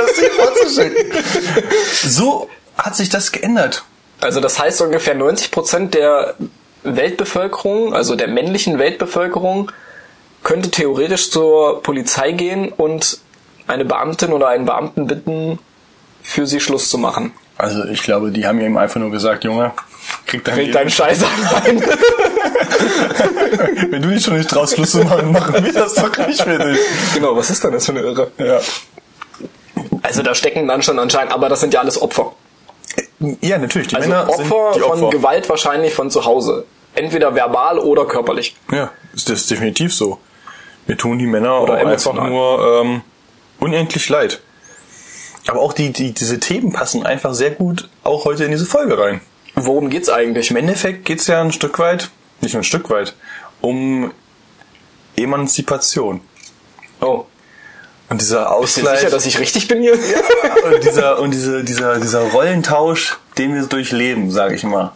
So 2.03 2.49
hat 2.77 2.97
sich 2.97 3.07
das 3.07 3.31
geändert. 3.31 3.85
Also 4.19 4.41
das 4.41 4.59
heißt 4.59 4.81
ungefähr 4.81 5.15
90% 5.15 5.91
der 5.91 6.35
Weltbevölkerung, 6.83 7.93
also 7.93 8.17
der 8.17 8.27
männlichen 8.27 8.77
Weltbevölkerung, 8.77 9.71
könnte 10.43 10.71
theoretisch 10.71 11.31
zur 11.31 11.81
Polizei 11.83 12.33
gehen 12.33 12.67
und 12.67 13.19
eine 13.67 13.85
Beamtin 13.85 14.33
oder 14.33 14.49
einen 14.49 14.65
Beamten 14.65 15.07
bitten, 15.07 15.57
für 16.21 16.45
sie 16.47 16.59
Schluss 16.59 16.89
zu 16.89 16.97
machen. 16.97 17.31
Also 17.57 17.85
ich 17.85 18.03
glaube, 18.03 18.31
die 18.31 18.45
haben 18.45 18.59
ihm 18.59 18.75
einfach 18.75 18.99
nur 18.99 19.11
gesagt, 19.11 19.45
Junge, 19.45 19.71
krieg 20.25 20.43
dein, 20.43 20.55
Krieg 20.55 20.71
deinen 20.71 20.89
Scheiß 20.89 21.23
rein. 21.23 21.81
Wenn 23.89 24.01
du 24.01 24.09
dich 24.09 24.23
schon 24.23 24.37
nicht 24.37 24.49
traust, 24.49 24.75
Schluss 24.75 24.91
zu 24.91 25.03
machen, 25.03 25.31
machen 25.31 25.63
wir 25.63 25.73
das 25.73 25.93
doch 25.95 26.15
nicht 26.27 26.41
für 26.41 26.57
dich. 26.57 26.79
genau, 27.13 27.35
was 27.35 27.49
ist 27.49 27.63
denn 27.63 27.71
das 27.73 27.85
für 27.85 27.91
eine 27.91 28.01
Irre? 28.01 28.31
Ja. 28.37 28.59
Also 30.03 30.23
da 30.23 30.33
stecken 30.35 30.67
dann 30.67 30.81
schon 30.81 30.99
anscheinend, 30.99 31.33
aber 31.33 31.49
das 31.49 31.61
sind 31.61 31.73
ja 31.73 31.81
alles 31.81 32.01
Opfer. 32.01 32.33
Ja, 33.41 33.57
natürlich. 33.57 33.87
Die 33.89 33.95
Also 33.95 34.09
Männer 34.09 34.29
Opfer, 34.29 34.37
sind 34.37 34.49
die 34.75 34.83
Opfer. 34.83 34.97
von 34.97 35.11
Gewalt 35.11 35.49
wahrscheinlich 35.49 35.93
von 35.93 36.09
zu 36.09 36.25
Hause. 36.25 36.65
Entweder 36.95 37.35
verbal 37.35 37.79
oder 37.79 38.05
körperlich. 38.05 38.55
Ja, 38.71 38.91
ist 39.13 39.29
das 39.29 39.47
definitiv 39.47 39.93
so. 39.93 40.19
Mir 40.87 40.97
tun 40.97 41.19
die 41.19 41.27
Männer 41.27 41.61
Oder 41.61 41.73
auch 41.73 41.85
einfach 41.85 42.13
nur 42.13 42.81
ähm, 42.81 43.01
unendlich 43.59 44.09
leid. 44.09 44.41
Aber 45.47 45.61
auch 45.61 45.73
die, 45.73 45.91
die, 45.91 46.13
diese 46.13 46.39
Themen 46.39 46.73
passen 46.73 47.05
einfach 47.05 47.33
sehr 47.33 47.51
gut 47.51 47.89
auch 48.03 48.25
heute 48.25 48.43
in 48.43 48.51
diese 48.51 48.65
Folge 48.65 48.97
rein. 48.97 49.21
Worum 49.55 49.89
geht's 49.89 50.09
eigentlich? 50.09 50.51
Im 50.51 50.57
Endeffekt 50.57 51.05
geht's 51.05 51.27
ja 51.27 51.41
ein 51.41 51.51
Stück 51.51 51.79
weit, 51.79 52.09
nicht 52.41 52.53
nur 52.53 52.61
ein 52.61 52.65
Stück 52.65 52.89
weit, 52.89 53.15
um 53.59 54.11
Emanzipation. 55.15 56.21
Oh, 57.01 57.25
Und 58.09 58.21
dieser 58.21 58.39
bist 58.59 58.77
du 58.77 58.81
Ausgleich 58.81 58.99
sicher, 58.99 59.11
dass 59.11 59.25
ich 59.25 59.39
richtig 59.39 59.67
bin 59.67 59.81
hier? 59.81 59.93
und 59.93 60.83
dieser 60.83 61.19
und 61.19 61.31
diese, 61.31 61.63
dieser 61.63 61.99
dieser 61.99 62.21
Rollentausch, 62.21 63.17
den 63.37 63.53
wir 63.55 63.63
durchleben, 63.63 64.31
sage 64.31 64.55
ich 64.55 64.63
mal. 64.63 64.93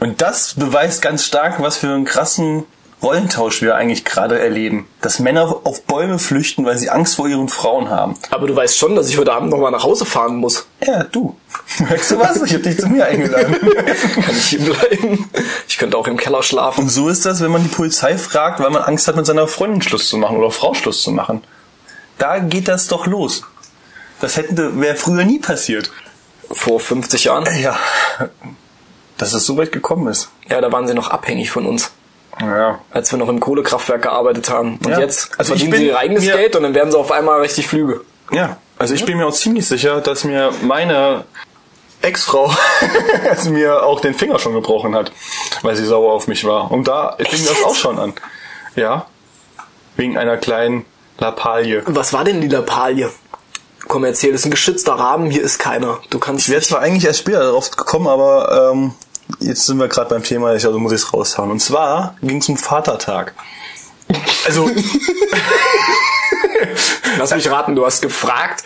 Und 0.00 0.20
das 0.20 0.54
beweist 0.54 1.00
ganz 1.02 1.24
stark, 1.24 1.60
was 1.62 1.76
für 1.76 1.88
einen 1.88 2.04
krassen 2.04 2.64
Rollentausch 3.02 3.62
wir 3.62 3.74
eigentlich 3.74 4.04
gerade 4.04 4.38
erleben. 4.38 4.86
Dass 5.00 5.18
Männer 5.18 5.60
auf 5.64 5.82
Bäume 5.82 6.18
flüchten, 6.18 6.64
weil 6.64 6.78
sie 6.78 6.88
Angst 6.88 7.16
vor 7.16 7.28
ihren 7.28 7.48
Frauen 7.48 7.90
haben. 7.90 8.14
Aber 8.30 8.46
du 8.46 8.54
weißt 8.54 8.78
schon, 8.78 8.94
dass 8.94 9.08
ich 9.08 9.18
heute 9.18 9.32
Abend 9.32 9.50
nochmal 9.50 9.72
nach 9.72 9.82
Hause 9.82 10.04
fahren 10.04 10.36
muss. 10.36 10.66
Ja, 10.86 11.02
du. 11.04 11.34
Merkst 11.80 12.12
du 12.12 12.18
was? 12.20 12.40
Ich 12.42 12.54
hab 12.54 12.62
dich 12.62 12.78
zu 12.78 12.88
mir 12.88 13.04
eingeladen. 13.04 13.56
Kann 14.14 14.36
ich 14.36 14.46
hier 14.46 14.60
bleiben? 14.60 15.28
Ich 15.68 15.78
könnte 15.78 15.96
auch 15.96 16.06
im 16.06 16.16
Keller 16.16 16.42
schlafen. 16.42 16.82
Und 16.82 16.90
so 16.90 17.08
ist 17.08 17.26
das, 17.26 17.40
wenn 17.40 17.50
man 17.50 17.62
die 17.64 17.68
Polizei 17.68 18.16
fragt, 18.16 18.60
weil 18.60 18.70
man 18.70 18.82
Angst 18.82 19.08
hat, 19.08 19.16
mit 19.16 19.26
seiner 19.26 19.48
Freundin 19.48 19.82
Schluss 19.82 20.08
zu 20.08 20.16
machen 20.16 20.36
oder 20.36 20.50
Frau 20.50 20.74
Schluss 20.74 21.02
zu 21.02 21.10
machen. 21.10 21.42
Da 22.18 22.38
geht 22.38 22.68
das 22.68 22.86
doch 22.86 23.06
los. 23.06 23.42
Das 24.20 24.36
hätte 24.36 24.80
wäre 24.80 24.94
früher 24.94 25.24
nie 25.24 25.40
passiert. 25.40 25.90
Vor 26.50 26.78
50 26.78 27.24
Jahren? 27.24 27.46
Ja. 27.60 27.76
Dass 29.18 29.32
es 29.32 29.44
so 29.44 29.56
weit 29.56 29.72
gekommen 29.72 30.06
ist. 30.06 30.28
Ja, 30.48 30.60
da 30.60 30.70
waren 30.70 30.86
sie 30.86 30.94
noch 30.94 31.10
abhängig 31.10 31.50
von 31.50 31.66
uns. 31.66 31.90
Ja. 32.40 32.78
Als 32.90 33.10
wir 33.12 33.18
noch 33.18 33.28
im 33.28 33.40
Kohlekraftwerk 33.40 34.02
gearbeitet 34.02 34.48
haben. 34.50 34.78
Und 34.84 34.90
Ja. 34.90 35.00
jetzt 35.00 35.30
Also 35.38 35.54
ich 35.54 35.60
verdienen 35.60 35.70
bin 35.70 35.80
sie 35.80 35.86
ihr 35.88 35.98
eigenes 35.98 36.24
mir- 36.24 36.36
Geld 36.36 36.56
und 36.56 36.62
dann 36.62 36.74
werden 36.74 36.90
sie 36.90 36.98
auf 36.98 37.12
einmal 37.12 37.40
richtig 37.40 37.66
Flüge. 37.68 38.00
Ja, 38.30 38.56
also 38.78 38.94
ich 38.94 39.04
bin 39.04 39.18
mir 39.18 39.26
auch 39.26 39.32
ziemlich 39.34 39.66
sicher, 39.66 40.00
dass 40.00 40.24
mir 40.24 40.50
meine 40.62 41.24
Ex-Frau 42.00 42.50
mir 43.50 43.84
auch 43.84 44.00
den 44.00 44.14
Finger 44.14 44.38
schon 44.38 44.54
gebrochen 44.54 44.94
hat, 44.94 45.12
weil 45.62 45.76
sie 45.76 45.84
sauer 45.84 46.12
auf 46.12 46.26
mich 46.26 46.44
war. 46.44 46.70
Und 46.72 46.88
da 46.88 47.16
fing 47.18 47.44
das 47.46 47.62
auch 47.64 47.74
schon 47.74 47.98
an. 47.98 48.14
Ja. 48.74 49.06
Wegen 49.96 50.16
einer 50.16 50.36
kleinen 50.38 50.84
Lappalie. 51.18 51.82
Was 51.86 52.12
war 52.12 52.24
denn 52.24 52.40
die 52.40 52.48
Lappalie? 52.48 53.10
Komm, 53.88 54.04
erzähl, 54.04 54.32
das 54.32 54.40
ist 54.40 54.46
ein 54.46 54.50
geschützter 54.52 54.94
Rahmen, 54.94 55.30
hier 55.30 55.42
ist 55.42 55.58
keiner. 55.58 55.98
Du 56.10 56.18
kannst. 56.18 56.46
Ich 56.46 56.50
wäre 56.52 56.62
zwar 56.62 56.80
eigentlich 56.80 57.04
erst 57.04 57.18
später 57.20 57.40
darauf 57.40 57.70
gekommen, 57.70 58.06
aber 58.08 58.70
ähm, 58.72 58.94
jetzt 59.40 59.66
sind 59.66 59.78
wir 59.78 59.88
gerade 59.88 60.10
beim 60.10 60.22
Thema, 60.22 60.48
also 60.48 60.78
muss 60.78 60.92
ich 60.92 61.00
es 61.02 61.12
raushauen. 61.12 61.50
Und 61.50 61.60
zwar 61.60 62.16
ging 62.22 62.38
es 62.38 62.48
um 62.48 62.56
Vatertag. 62.56 63.34
Also. 64.46 64.70
Lass 67.18 67.34
mich 67.34 67.50
raten, 67.50 67.74
du 67.74 67.84
hast 67.84 68.00
gefragt, 68.00 68.64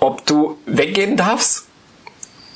ob 0.00 0.26
du 0.26 0.58
weggehen 0.66 1.16
darfst? 1.16 1.66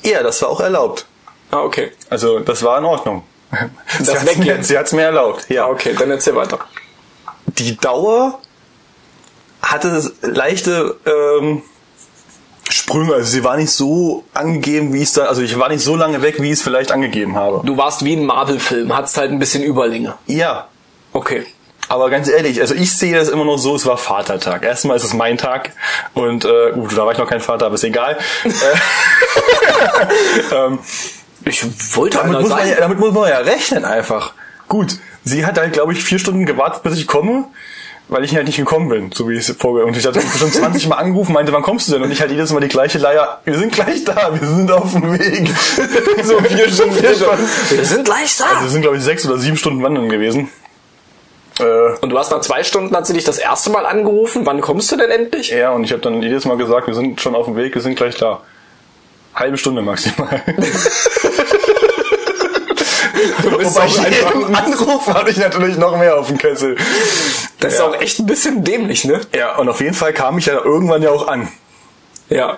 Ja, 0.03 0.21
das 0.23 0.41
war 0.41 0.49
auch 0.49 0.59
erlaubt. 0.59 1.05
Ah, 1.51 1.59
okay. 1.59 1.91
Also 2.09 2.39
das 2.39 2.63
war 2.63 2.77
in 2.77 2.85
Ordnung. 2.85 3.23
Das 3.99 4.07
sie 4.07 4.17
hat's 4.17 4.37
mir, 4.37 4.63
sie 4.63 4.77
hat's 4.77 4.91
mir 4.93 5.03
erlaubt. 5.03 5.49
Ja. 5.49 5.65
Ah, 5.65 5.69
okay, 5.69 5.93
dann 5.97 6.09
erzähl 6.09 6.35
weiter. 6.35 6.59
Die 7.47 7.75
Dauer 7.77 8.39
hatte 9.61 10.11
leichte 10.21 10.97
ähm, 11.05 11.63
Sprünge. 12.71 13.13
Also 13.13 13.29
sie 13.31 13.43
war 13.43 13.57
nicht 13.57 13.71
so 13.71 14.23
angegeben, 14.33 14.93
wie 14.93 15.01
es 15.01 15.13
da. 15.13 15.25
Also 15.25 15.41
ich 15.41 15.57
war 15.59 15.69
nicht 15.69 15.83
so 15.83 15.95
lange 15.95 16.21
weg, 16.21 16.41
wie 16.41 16.47
ich 16.47 16.53
es 16.53 16.61
vielleicht 16.61 16.91
angegeben 16.91 17.35
habe. 17.35 17.61
Du 17.65 17.77
warst 17.77 18.03
wie 18.05 18.15
ein 18.15 18.25
Marvel-Film, 18.25 18.95
hattest 18.95 19.17
halt 19.17 19.31
ein 19.31 19.39
bisschen 19.39 19.63
Überlänge. 19.63 20.15
Ja. 20.27 20.67
Okay. 21.13 21.45
Aber 21.89 22.09
ganz 22.09 22.29
ehrlich, 22.29 22.61
also 22.61 22.73
ich 22.73 22.95
sehe 22.95 23.13
das 23.13 23.27
immer 23.27 23.43
noch 23.43 23.57
so, 23.57 23.75
es 23.75 23.85
war 23.85 23.97
Vatertag. 23.97 24.63
Erstmal 24.63 24.95
ist 24.95 25.03
es 25.03 25.13
mein 25.13 25.37
Tag 25.37 25.73
und 26.13 26.45
äh, 26.45 26.71
gut, 26.73 26.97
da 26.97 27.05
war 27.05 27.11
ich 27.11 27.17
noch 27.17 27.27
kein 27.27 27.41
Vater, 27.41 27.65
aber 27.65 27.75
ist 27.75 27.83
egal. 27.83 28.17
Äh, 28.45 28.49
ähm, 30.55 30.79
Ich 31.43 31.65
wollte 31.97 32.17
damit, 32.17 32.39
muss 32.39 32.49
man 32.49 32.59
sein. 32.59 32.69
ja, 32.69 32.75
damit 32.79 32.99
muss 32.99 33.13
man 33.13 33.29
ja 33.29 33.39
rechnen 33.39 33.83
einfach. 33.83 34.33
Gut, 34.69 34.99
sie 35.25 35.45
hat 35.45 35.57
halt, 35.57 35.73
glaube 35.73 35.91
ich, 35.91 36.01
vier 36.01 36.17
Stunden 36.19 36.45
gewartet, 36.45 36.81
bis 36.83 36.97
ich 36.97 37.07
komme, 37.07 37.45
weil 38.07 38.23
ich 38.25 38.35
halt 38.35 38.45
nicht 38.45 38.57
gekommen 38.57 38.89
bin, 38.89 39.11
so 39.13 39.29
wie 39.29 39.35
ich 39.35 39.47
es 39.47 39.55
vorher. 39.57 39.85
Und 39.85 39.95
ich 39.95 40.05
hatte 40.05 40.19
bestimmt 40.19 40.53
20 40.53 40.87
Mal 40.89 40.97
angerufen, 40.97 41.33
meinte, 41.33 41.53
wann 41.53 41.61
kommst 41.61 41.87
du 41.87 41.93
denn? 41.93 42.03
Und 42.03 42.11
ich 42.11 42.19
halt 42.21 42.31
jedes 42.31 42.51
Mal 42.51 42.59
die 42.59 42.67
gleiche 42.67 42.97
Leier, 42.97 43.39
wir 43.45 43.57
sind 43.57 43.71
gleich 43.71 44.03
da, 44.03 44.31
wir 44.37 44.47
sind 44.47 44.71
auf 44.71 44.91
dem 44.91 45.17
Weg. 45.17 45.49
so 46.23 46.37
vier 46.39 46.69
Stunden, 46.69 46.95
vier 46.95 47.15
Stunden. 47.15 47.47
Wir 47.69 47.85
sind 47.85 48.05
gleich 48.05 48.35
da. 48.37 48.45
Also 48.45 48.65
es 48.65 48.71
sind, 48.73 48.81
glaube 48.81 48.97
ich, 48.97 49.03
sechs 49.03 49.25
oder 49.25 49.37
sieben 49.37 49.57
Stunden 49.57 49.81
wandern 49.81 50.09
gewesen. 50.09 50.49
Äh, 51.59 51.63
Und 52.01 52.09
du 52.09 52.17
hast 52.17 52.31
nach 52.31 52.41
zwei 52.41 52.63
Stunden, 52.63 52.95
hat 52.95 53.05
sie 53.07 53.13
dich 53.13 53.23
das 53.23 53.37
erste 53.37 53.69
Mal 53.69 53.85
angerufen. 53.85 54.45
Wann 54.45 54.61
kommst 54.61 54.91
du 54.91 54.97
denn 54.97 55.11
endlich? 55.11 55.49
Ja, 55.49 55.71
und 55.71 55.83
ich 55.83 55.91
habe 55.91 56.01
dann 56.01 56.21
jedes 56.21 56.45
Mal 56.45 56.57
gesagt, 56.57 56.87
wir 56.87 56.93
sind 56.95 57.21
schon 57.21 57.35
auf 57.35 57.45
dem 57.45 57.55
Weg, 57.55 57.75
wir 57.75 57.81
sind 57.81 57.95
gleich 57.95 58.15
da. 58.17 58.41
Halbe 59.33 59.57
Stunde 59.57 59.81
maximal. 59.81 60.41
Du 63.43 63.57
bist 63.57 63.75
Wobei 63.75 63.85
auch 63.85 63.87
ich 63.87 63.97
jedem 63.97 64.55
Anruf 64.55 65.07
hatte 65.07 65.29
ich 65.31 65.37
natürlich 65.37 65.77
noch 65.77 65.97
mehr 65.97 66.17
auf 66.17 66.27
dem 66.27 66.37
Kessel. 66.37 66.75
das 67.59 67.73
ist 67.73 67.79
Ja. 67.79 67.85
auch 67.85 67.99
echt 67.99 68.19
ein 68.19 68.25
bisschen 68.25 68.63
dämlich, 68.63 69.05
ne? 69.05 69.21
Ja, 69.35 69.55
und 69.57 69.69
auf 69.69 69.81
jeden 69.81 69.93
Fall 69.93 70.13
kam 70.13 70.37
ich 70.37 70.45
ja 70.47 70.53
irgendwann 70.63 71.01
ja 71.01 71.11
auch 71.11 71.27
an. 71.27 71.47
Ja. 72.29 72.57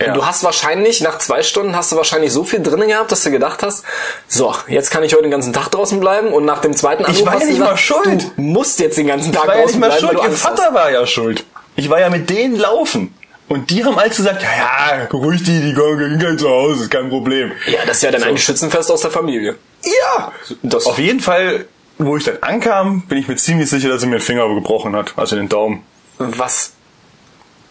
Ja. 0.00 0.08
Und 0.08 0.14
du 0.14 0.26
hast 0.26 0.42
wahrscheinlich, 0.42 1.00
nach 1.02 1.18
zwei 1.18 1.44
Stunden 1.44 1.76
hast 1.76 1.92
du 1.92 1.96
wahrscheinlich 1.96 2.32
so 2.32 2.42
viel 2.42 2.60
drinnen 2.60 2.88
gehabt, 2.88 3.12
dass 3.12 3.22
du 3.22 3.30
gedacht 3.30 3.62
hast, 3.62 3.84
so, 4.26 4.52
jetzt 4.66 4.90
kann 4.90 5.04
ich 5.04 5.12
heute 5.12 5.22
den 5.22 5.30
ganzen 5.30 5.52
Tag 5.52 5.68
draußen 5.70 6.00
bleiben 6.00 6.28
und 6.32 6.44
nach 6.44 6.60
dem 6.60 6.74
zweiten 6.74 7.04
Anruf 7.04 7.24
war 7.24 7.34
ja 7.34 7.38
nicht 7.46 7.58
gesagt, 7.58 7.70
mal 7.70 7.76
schuld. 7.76 8.32
du 8.36 8.42
musst 8.42 8.80
jetzt 8.80 8.98
den 8.98 9.06
ganzen 9.06 9.32
Tag 9.32 9.42
Ich 9.44 9.48
war 9.48 9.54
ja 9.54 9.60
nicht 9.66 9.66
draußen 9.68 9.80
mal 9.80 9.86
bleiben, 9.90 10.00
schuld, 10.00 10.12
ihr 10.14 10.22
Angst 10.24 10.44
hast. 10.44 10.58
Vater 10.58 10.74
war 10.74 10.90
ja 10.90 11.06
schuld. 11.06 11.44
Ich 11.76 11.88
war 11.90 12.00
ja 12.00 12.10
mit 12.10 12.28
denen 12.28 12.56
laufen. 12.56 13.14
Und 13.48 13.70
die 13.70 13.84
haben 13.84 13.96
alles 13.96 14.16
gesagt, 14.16 14.42
ja, 14.42 14.98
ja, 14.98 15.04
ruhig 15.12 15.42
die, 15.44 15.60
die 15.60 15.74
kommen 15.74 16.18
gleich 16.18 16.38
zu 16.38 16.48
Hause, 16.48 16.84
ist 16.84 16.90
kein 16.90 17.08
Problem. 17.08 17.52
Ja, 17.66 17.80
das 17.86 17.98
ist 17.98 18.02
ja 18.02 18.10
dann 18.10 18.24
ein 18.24 18.36
Schützenfest 18.38 18.90
aus 18.90 19.02
der 19.02 19.10
Familie. 19.12 19.54
Ja! 19.84 20.32
Das- 20.62 20.86
Auf 20.86 20.98
jeden 20.98 21.20
Fall, 21.20 21.66
wo 21.98 22.16
ich 22.16 22.24
dann 22.24 22.38
ankam, 22.40 23.02
bin 23.02 23.18
ich 23.18 23.28
mir 23.28 23.36
ziemlich 23.36 23.68
sicher, 23.70 23.88
dass 23.88 24.00
sie 24.00 24.06
mir 24.06 24.16
den 24.16 24.22
Finger 24.22 24.48
gebrochen 24.54 24.94
hat, 24.96 25.12
also 25.16 25.36
den 25.36 25.48
Daumen. 25.48 25.82
Was, 26.18 26.72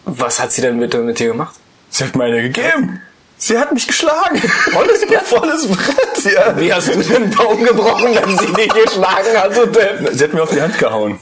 was 0.06 0.40
hat 0.40 0.52
sie 0.52 0.62
denn 0.62 0.78
mit, 0.78 0.94
mit 0.94 1.20
dir 1.20 1.28
gemacht? 1.30 1.56
Sie 1.90 2.04
hat 2.04 2.16
mir 2.16 2.26
eine 2.26 2.42
gegeben. 2.42 3.02
Sie 3.38 3.58
hat 3.58 3.74
mich 3.74 3.88
geschlagen. 3.88 4.38
Volles 4.72 5.06
Brett. 5.06 5.22
Volles 5.24 5.68
Brett, 5.68 6.34
ja. 6.34 6.58
Wie 6.60 6.74
hast 6.74 6.88
du 6.88 6.98
den 6.98 7.30
Baum 7.32 7.64
gebrochen, 7.64 8.16
wenn 8.16 8.38
sie 8.38 8.54
dich 8.54 8.70
geschlagen 8.70 9.28
denn? 9.74 10.16
Sie 10.18 10.24
hat 10.24 10.34
mir 10.34 10.44
auf 10.44 10.52
die 10.52 10.62
Hand 10.62 10.78
gehauen. 10.78 11.20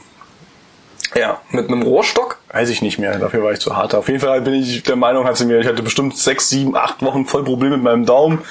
Ja. 1.14 1.40
Mit 1.50 1.68
einem 1.68 1.82
Rohrstock? 1.82 2.38
Weiß 2.52 2.68
ich 2.68 2.82
nicht 2.82 2.98
mehr, 2.98 3.18
dafür 3.18 3.42
war 3.42 3.52
ich 3.52 3.60
zu 3.60 3.76
hart. 3.76 3.94
Auf 3.94 4.08
jeden 4.08 4.20
Fall 4.20 4.40
bin 4.42 4.54
ich 4.54 4.82
der 4.82 4.96
Meinung, 4.96 5.24
hat 5.24 5.36
sie 5.36 5.46
mir, 5.46 5.58
ich 5.58 5.66
hatte 5.66 5.82
bestimmt 5.82 6.16
sechs, 6.16 6.48
sieben, 6.48 6.76
acht 6.76 7.02
Wochen 7.02 7.26
voll 7.26 7.44
Probleme 7.44 7.76
mit 7.76 7.84
meinem 7.84 8.06
Daumen 8.06 8.42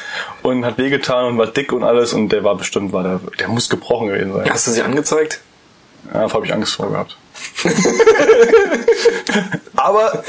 und 0.42 0.66
hat 0.66 0.78
wehgetan 0.78 1.26
und 1.26 1.38
war 1.38 1.48
dick 1.48 1.72
und 1.72 1.84
alles 1.84 2.14
und 2.14 2.30
der 2.30 2.44
war 2.44 2.56
bestimmt, 2.56 2.94
war 2.94 3.04
der, 3.04 3.20
der 3.40 3.48
muss 3.48 3.70
gebrochen 3.70 4.08
gewesen 4.08 4.34
sein. 4.34 4.50
Hast 4.50 4.68
du 4.68 4.72
sie 4.72 4.82
angezeigt? 4.82 5.42
Ja, 6.14 6.28
da 6.28 6.34
habe 6.34 6.46
ich 6.46 6.54
Angst 6.54 6.76
vor 6.76 6.90
gehabt. 6.90 7.18
Aber 9.76 10.24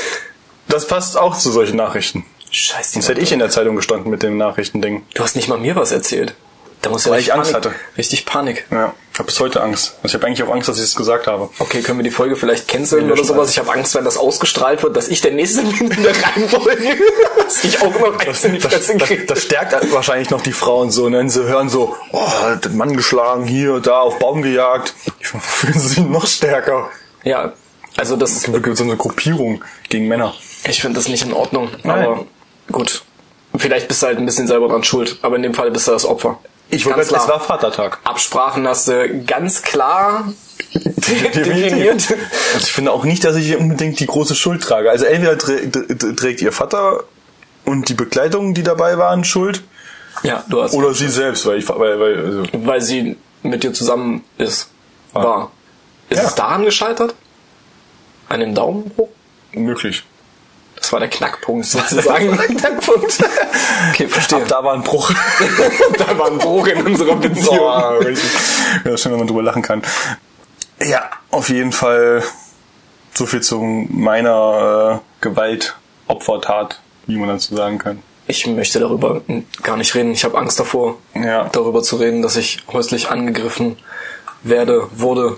das 0.68 0.86
passt 0.86 1.18
auch 1.18 1.36
zu 1.36 1.50
solchen 1.50 1.76
Nachrichten. 1.76 2.24
Scheiße. 2.50 2.92
Sonst 2.92 3.08
hätte 3.08 3.20
ich 3.20 3.32
in 3.32 3.38
der 3.38 3.48
Zeitung 3.48 3.76
gestanden 3.76 4.10
mit 4.10 4.22
dem 4.22 4.36
Nachrichtending. 4.36 5.02
Du 5.14 5.22
hast 5.22 5.36
nicht 5.36 5.48
mal 5.48 5.58
mir 5.58 5.74
was 5.76 5.90
erzählt. 5.90 6.34
Da 6.82 6.90
muss 6.90 7.04
ja 7.04 7.12
Weil 7.12 7.20
ich 7.20 7.32
Angst 7.32 7.52
Panik, 7.52 7.66
hatte. 7.66 7.76
Richtig 7.96 8.26
Panik. 8.26 8.66
Ja, 8.72 8.92
ich 9.12 9.18
habe 9.20 9.26
bis 9.26 9.38
heute 9.38 9.62
Angst. 9.62 9.94
Also 10.02 10.08
ich 10.08 10.14
habe 10.14 10.26
eigentlich 10.26 10.42
auch 10.42 10.52
Angst, 10.52 10.68
dass 10.68 10.78
ich 10.78 10.82
es 10.82 10.96
gesagt 10.96 11.28
habe. 11.28 11.48
Okay, 11.60 11.80
können 11.80 12.00
wir 12.00 12.02
die 12.02 12.10
Folge 12.10 12.34
vielleicht 12.34 12.66
canceln 12.66 13.10
oder 13.10 13.22
sowas? 13.22 13.50
Ich 13.50 13.58
habe 13.60 13.72
Angst, 13.72 13.94
wenn 13.94 14.04
das 14.04 14.16
ausgestrahlt 14.16 14.82
wird, 14.82 14.96
dass 14.96 15.06
ich 15.06 15.20
der 15.20 15.30
Nächste 15.30 15.62
bin 15.78 15.90
in 15.92 16.02
der 16.02 16.12
Reihenfolge. 16.20 16.96
dass 17.36 17.62
ich 17.62 17.80
auch 17.80 17.98
noch 18.00 18.18
eins 18.18 18.44
in 18.44 18.54
die 18.54 18.58
Das, 18.58 18.72
das, 18.88 19.08
das 19.28 19.42
stärkt 19.42 19.92
wahrscheinlich 19.92 20.30
noch 20.30 20.40
die 20.42 20.52
Frauen 20.52 20.90
so, 20.90 21.08
ne? 21.08 21.18
Wenn 21.18 21.30
sie 21.30 21.44
hören 21.44 21.68
so, 21.68 21.96
oh, 22.10 22.28
den 22.64 22.76
Mann 22.76 22.96
geschlagen, 22.96 23.44
hier, 23.44 23.78
da, 23.78 24.00
auf 24.00 24.18
Baum 24.18 24.42
gejagt. 24.42 24.94
Die 25.20 25.24
fühlen 25.40 25.78
sich 25.78 25.98
noch 25.98 26.26
stärker. 26.26 26.90
Ja, 27.22 27.52
also 27.96 28.16
das, 28.16 28.48
Es 28.48 28.52
gibt 28.52 28.76
so 28.76 28.82
eine 28.82 28.96
Gruppierung 28.96 29.62
gegen 29.88 30.08
Männer. 30.08 30.34
ich 30.68 30.80
finde 30.80 30.96
das 30.96 31.08
nicht 31.08 31.24
in 31.24 31.32
Ordnung. 31.32 31.68
Nein. 31.84 32.04
Aber 32.06 32.26
gut. 32.72 33.04
Vielleicht 33.56 33.86
bist 33.86 34.02
du 34.02 34.06
halt 34.06 34.18
ein 34.18 34.26
bisschen 34.26 34.48
selber 34.48 34.66
dran 34.68 34.82
schuld, 34.82 35.18
aber 35.22 35.36
in 35.36 35.42
dem 35.42 35.54
Fall 35.54 35.70
bist 35.70 35.86
du 35.86 35.92
das 35.92 36.06
Opfer. 36.06 36.40
Ich 36.74 36.86
wollte 36.86 37.00
es 37.00 37.12
war 37.12 37.38
Vatertag. 37.38 37.98
Absprachen 38.04 38.66
hast 38.66 38.88
du 38.88 39.24
ganz 39.26 39.60
klar 39.62 40.32
definiert. 40.74 42.10
Also 42.54 42.66
ich 42.66 42.72
finde 42.72 42.92
auch 42.92 43.04
nicht, 43.04 43.24
dass 43.24 43.36
ich 43.36 43.46
hier 43.46 43.60
unbedingt 43.60 44.00
die 44.00 44.06
große 44.06 44.34
Schuld 44.34 44.62
trage. 44.62 44.90
Also 44.90 45.04
entweder 45.04 45.36
trägt 46.16 46.40
ihr 46.40 46.50
Vater 46.50 47.04
und 47.66 47.88
die 47.90 47.94
Begleitung, 47.94 48.54
die 48.54 48.62
dabei 48.62 48.96
waren, 48.96 49.22
Schuld, 49.24 49.62
Ja, 50.22 50.44
du 50.48 50.62
hast. 50.62 50.72
oder 50.74 50.94
sie 50.94 51.08
selbst, 51.08 51.44
weil 51.46 51.58
ich, 51.58 51.68
weil, 51.68 52.00
weil, 52.00 52.24
also, 52.24 52.42
weil 52.64 52.80
sie 52.80 53.16
mit 53.42 53.62
dir 53.64 53.72
zusammen 53.74 54.24
ist. 54.38 54.70
Ah. 55.12 55.22
War. 55.22 55.50
Ist 56.08 56.22
Ja. 56.22 56.28
es 56.28 56.34
daran 56.34 56.64
gescheitert? 56.64 57.14
An 58.28 58.40
dem 58.40 58.54
Daumenbruch? 58.54 59.08
möglich. 59.54 60.04
Das 60.82 60.92
war 60.92 60.98
der 61.00 61.08
Knackpunkt 61.08 61.64
sozusagen. 61.64 62.36
Knackpunkt. 62.58 63.18
Okay, 63.90 64.08
verstehe. 64.08 64.38
Ab 64.42 64.48
da 64.48 64.64
war 64.64 64.74
ein 64.74 64.82
Bruch. 64.82 65.10
da 65.98 66.18
war 66.18 66.26
ein 66.26 66.38
Bruch 66.38 66.66
in 66.66 66.84
unserer 66.84 67.16
Beziehung. 67.16 67.56
Boah, 67.56 67.98
richtig. 68.00 68.30
Ja, 68.84 68.96
schön, 68.96 69.12
wenn 69.12 69.18
man 69.20 69.28
drüber 69.28 69.42
lachen 69.44 69.62
kann. 69.62 69.82
Ja, 70.84 71.08
auf 71.30 71.48
jeden 71.48 71.70
Fall 71.72 72.22
so 73.14 73.26
viel 73.26 73.40
zu 73.42 73.60
meiner 73.60 75.00
äh, 75.00 75.22
Gewaltopfertat, 75.22 76.80
wie 77.06 77.16
man 77.16 77.28
dazu 77.28 77.54
sagen 77.54 77.78
kann. 77.78 78.02
Ich 78.26 78.46
möchte 78.46 78.80
darüber 78.80 79.20
gar 79.62 79.76
nicht 79.76 79.94
reden. 79.94 80.12
Ich 80.12 80.24
habe 80.24 80.36
Angst 80.38 80.58
davor, 80.58 80.96
Ja. 81.14 81.48
darüber 81.52 81.82
zu 81.82 81.96
reden, 81.96 82.22
dass 82.22 82.36
ich 82.36 82.58
häuslich 82.72 83.08
angegriffen 83.10 83.76
werde, 84.42 84.88
wurde. 84.96 85.36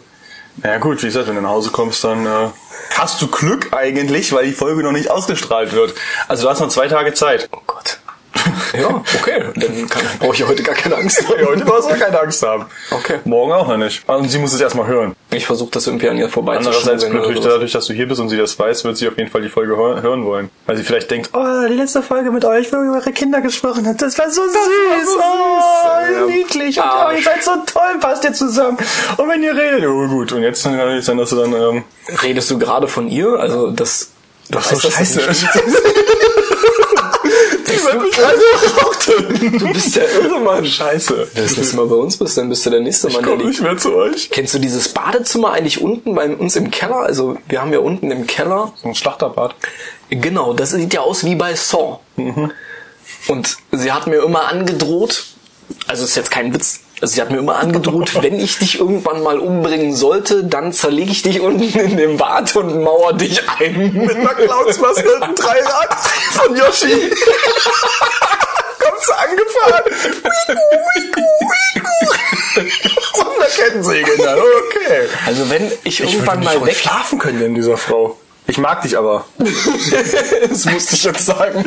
Ja 0.62 0.78
gut, 0.78 1.02
wie 1.02 1.06
gesagt, 1.06 1.28
wenn 1.28 1.34
du 1.34 1.40
nach 1.42 1.50
Hause 1.50 1.70
kommst, 1.70 2.02
dann 2.04 2.24
äh, 2.24 2.48
hast 2.96 3.20
du 3.22 3.28
Glück 3.28 3.72
eigentlich, 3.72 4.32
weil 4.32 4.46
die 4.46 4.52
Folge 4.52 4.82
noch 4.82 4.92
nicht 4.92 5.10
ausgestrahlt 5.10 5.72
wird. 5.72 5.94
Also 6.28 6.44
du 6.44 6.50
hast 6.50 6.60
noch 6.60 6.68
zwei 6.68 6.88
Tage 6.88 7.14
Zeit. 7.14 7.48
Oh 7.52 7.60
Gott. 7.66 7.98
Ja, 8.80 8.88
okay. 9.20 9.44
Dann 9.54 9.86
brauche 10.18 10.34
ich 10.34 10.44
heute 10.46 10.62
gar 10.64 10.74
keine 10.74 10.96
Angst 10.96 11.26
haben. 11.28 11.38
Ja, 11.40 11.46
heute 11.46 11.64
brauchst 11.64 11.88
du 11.90 11.94
keine 11.94 12.20
Angst 12.20 12.42
haben. 12.42 12.66
Okay. 12.90 13.20
Morgen 13.24 13.52
auch 13.52 13.68
noch 13.68 13.76
nicht. 13.76 14.02
Und 14.08 14.28
sie 14.28 14.38
muss 14.38 14.52
es 14.52 14.60
erstmal 14.60 14.86
hören. 14.88 15.14
Ich 15.30 15.46
versuche 15.46 15.70
das 15.70 15.86
irgendwie 15.86 16.08
an 16.08 16.16
ihr 16.16 16.24
Andererseits 16.24 16.64
vorbeizuschneiden. 16.64 17.12
natürlich 17.14 17.40
dadurch, 17.44 17.72
dass 17.72 17.86
du 17.86 17.92
hier 17.92 18.08
bist 18.08 18.20
und 18.20 18.28
sie 18.30 18.36
das 18.36 18.58
weiß, 18.58 18.82
wird 18.84 18.96
sie 18.96 19.06
auf 19.08 19.16
jeden 19.16 19.30
Fall 19.30 19.42
die 19.42 19.48
Folge 19.48 19.76
hör- 19.76 20.02
hören 20.02 20.24
wollen. 20.24 20.50
Weil 20.66 20.76
sie 20.76 20.82
vielleicht 20.82 21.10
denkt, 21.10 21.30
oh, 21.34 21.66
die 21.68 21.74
letzte 21.74 22.02
Folge 22.02 22.30
mit 22.32 22.44
euch, 22.44 22.72
wo 22.72 22.76
ihr 22.76 22.82
über 22.82 22.96
eure 22.96 23.12
Kinder 23.12 23.40
gesprochen 23.40 23.86
habt, 23.86 24.02
das 24.02 24.18
war 24.18 24.28
so 24.30 24.42
süß, 24.42 25.16
oh, 25.18 26.26
niedlich 26.28 26.76
und 26.78 26.84
Ah. 26.84 27.08
oh, 27.10 27.16
ihr 27.16 27.22
seid 27.22 27.42
so 27.44 27.52
toll, 27.66 27.98
passt 28.00 28.24
ihr 28.24 28.32
zusammen. 28.32 28.76
Und 29.16 29.28
wenn 29.28 29.42
ihr 29.42 29.54
redet, 29.56 29.84
oh 29.86 30.08
gut. 30.08 30.32
Und 30.32 30.42
jetzt 30.42 30.64
kann 30.64 30.74
es 30.78 31.06
sein, 31.06 31.18
dass 31.18 31.30
du 31.30 31.36
dann, 31.36 31.52
ähm, 31.52 31.84
Redest 32.22 32.50
du 32.50 32.58
gerade 32.58 32.88
von 32.88 33.08
ihr? 33.08 33.38
Also 33.38 33.70
das. 33.70 34.10
Du 34.50 34.58
Ach 34.58 34.64
so, 34.64 34.76
das 34.88 34.92
scheiße. 34.98 35.20
wird 37.84 38.02
mich 38.02 38.12
gerade 38.12 39.58
Du 39.58 39.72
bist 39.72 39.96
der 39.96 40.12
irre 40.12 40.40
Mann. 40.40 40.64
Scheiße. 40.64 41.28
Wenn 41.34 41.42
du 41.42 41.48
das 41.48 41.56
nächste 41.56 41.76
Mal 41.76 41.86
bei 41.86 41.96
uns 41.96 42.16
bist, 42.16 42.36
dann 42.38 42.48
bist 42.48 42.64
du 42.66 42.70
der 42.70 42.80
nächste 42.80 43.08
Mann, 43.10 43.22
der 43.22 43.36
Komm 43.36 43.46
nicht 43.46 43.60
mehr 43.60 43.76
zu 43.76 43.94
euch. 43.94 44.30
Kennst 44.30 44.54
du 44.54 44.58
dieses 44.58 44.88
Badezimmer 44.88 45.52
eigentlich 45.52 45.80
unten 45.80 46.14
bei 46.14 46.28
uns 46.28 46.56
im 46.56 46.70
Keller? 46.70 47.00
Also 47.00 47.36
wir 47.48 47.60
haben 47.60 47.72
ja 47.72 47.80
unten 47.80 48.10
im 48.10 48.26
Keller, 48.26 48.72
So 48.82 48.88
ein 48.88 48.94
Schlachterbad. 48.94 49.54
Genau, 50.10 50.52
das 50.52 50.70
sieht 50.70 50.94
ja 50.94 51.00
aus 51.00 51.24
wie 51.24 51.34
bei 51.34 51.54
Saw. 51.54 51.98
Und 53.28 53.56
sie 53.72 53.92
hat 53.92 54.06
mir 54.06 54.22
immer 54.22 54.48
angedroht, 54.48 55.24
also 55.86 56.04
ist 56.04 56.14
jetzt 56.14 56.30
kein 56.30 56.52
Witz, 56.54 56.80
also 57.04 57.16
sie 57.16 57.20
hat 57.20 57.30
mir 57.30 57.36
immer 57.36 57.56
angedroht, 57.56 58.14
wenn 58.22 58.40
ich 58.40 58.58
dich 58.58 58.78
irgendwann 58.80 59.22
mal 59.22 59.38
umbringen 59.38 59.94
sollte, 59.94 60.42
dann 60.42 60.72
zerlege 60.72 61.12
ich 61.12 61.20
dich 61.20 61.38
unten 61.40 61.78
in 61.78 61.98
dem 61.98 62.16
Bad 62.16 62.56
und 62.56 62.82
mauer 62.82 63.12
dich 63.12 63.42
ein. 63.58 63.92
Mit 63.92 64.16
einer 64.16 64.34
Clownsmaske 64.34 65.14
und 65.14 65.22
einem 65.22 65.34
Dreirad 65.34 65.94
von 66.32 66.56
Yoshi. 66.56 67.10
Kommst 68.78 69.08
du 69.08 69.12
angefahren? 69.12 69.84
Wiku, 69.84 70.60
wiku, 70.94 71.20
wiku. 71.74 73.20
Und 73.20 73.38
eine 73.38 73.50
Kettensäge 73.50 74.10
dann, 74.16 74.38
okay. 74.38 75.08
Also 75.26 75.50
wenn 75.50 75.66
ich, 75.84 76.00
Ich 76.00 76.00
irgendwann 76.00 76.42
mal 76.42 76.64
weg... 76.64 76.76
schlafen 76.76 77.18
können 77.18 77.42
in 77.42 77.54
dieser 77.54 77.76
Frau. 77.76 78.16
Ich 78.46 78.58
mag 78.58 78.82
dich 78.82 78.98
aber. 78.98 79.24
das 79.38 80.64
musste 80.66 80.94
ich 80.96 81.04
jetzt 81.04 81.24
sagen. 81.24 81.64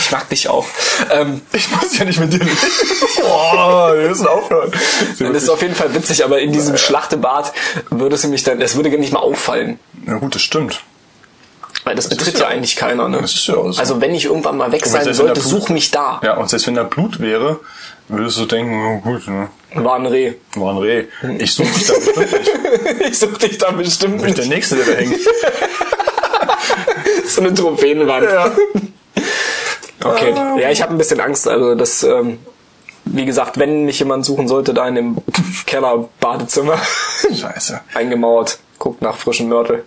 Ich 0.00 0.10
mag 0.10 0.28
dich 0.30 0.48
auch. 0.48 0.64
Ähm, 1.10 1.42
Ich 1.52 1.70
muss 1.70 1.98
ja 1.98 2.04
nicht 2.06 2.18
mit 2.18 2.32
dir. 2.32 2.40
Boah, 3.20 3.94
wir 3.94 4.08
müssen 4.08 4.26
aufhören. 4.26 4.72
das 5.18 5.42
ist 5.42 5.48
auf 5.50 5.60
jeden 5.60 5.74
Fall 5.74 5.92
witzig, 5.94 6.24
aber 6.24 6.40
in 6.40 6.50
diesem 6.52 6.78
Schlachtebad 6.78 7.52
würde 7.90 8.14
es 8.16 8.24
mich 8.24 8.42
dann, 8.42 8.58
das 8.58 8.74
würde 8.76 8.90
gar 8.90 8.98
nicht 8.98 9.12
mal 9.12 9.20
auffallen. 9.20 9.78
Na 10.04 10.16
gut, 10.16 10.34
das 10.34 10.40
stimmt. 10.42 10.80
Weil 11.84 11.94
das, 11.94 12.08
betritt 12.08 12.28
ist 12.34 12.40
ja, 12.40 12.46
ja- 12.46 12.48
eigentlich 12.48 12.76
keiner, 12.76 13.08
ne? 13.08 13.20
das 13.20 13.34
ist 13.34 13.46
ja 13.46 13.54
so. 13.54 13.78
Also 13.78 14.00
wenn 14.00 14.14
ich 14.14 14.24
irgendwann 14.24 14.56
mal 14.56 14.72
weg 14.72 14.84
sein 14.86 15.12
sollte, 15.12 15.40
Blut- 15.40 15.44
such 15.44 15.68
mich 15.68 15.90
da. 15.90 16.20
Ja, 16.24 16.36
und 16.38 16.48
selbst 16.48 16.66
wenn 16.66 16.74
da 16.74 16.82
Blut 16.84 17.20
wäre, 17.20 17.60
würdest 18.08 18.38
du 18.38 18.46
denken, 18.46 18.74
oh 18.84 18.98
gut, 19.00 19.28
ne? 19.28 19.48
War 19.74 19.96
ein 19.96 20.06
Reh. 20.06 20.32
War 20.56 20.72
ein 20.72 20.78
Reh. 20.78 21.04
Ich 21.38 21.54
suche 21.54 21.68
dich 21.68 21.86
da 21.86 21.92
bestimmt 21.94 22.32
nicht. 22.32 23.00
ich 23.10 23.18
such 23.18 23.36
dich 23.38 23.58
da 23.58 23.70
bestimmt 23.70 24.16
Ich 24.20 24.22
bin 24.24 24.34
der 24.34 24.46
Nächste, 24.46 24.76
der 24.76 24.86
da 24.86 24.92
hängt. 24.92 25.18
So 27.34 27.40
eine 27.40 27.54
Trophäenwand. 27.54 28.24
Ja. 28.24 28.50
Okay. 30.04 30.32
Ja, 30.60 30.70
ich 30.70 30.80
habe 30.80 30.94
ein 30.94 30.98
bisschen 30.98 31.20
Angst. 31.20 31.48
Also 31.48 31.74
das, 31.74 32.02
ähm, 32.02 32.38
wie 33.04 33.24
gesagt, 33.24 33.58
wenn 33.58 33.84
mich 33.84 33.98
jemand 33.98 34.24
suchen 34.24 34.48
sollte, 34.48 34.74
da 34.74 34.86
in 34.86 34.94
dem 34.94 35.16
Keller-Badezimmer 35.66 36.78
Scheiße. 37.34 37.80
eingemauert, 37.94 38.58
guckt 38.78 39.02
nach 39.02 39.16
frischem 39.16 39.48
Mörtel. 39.48 39.84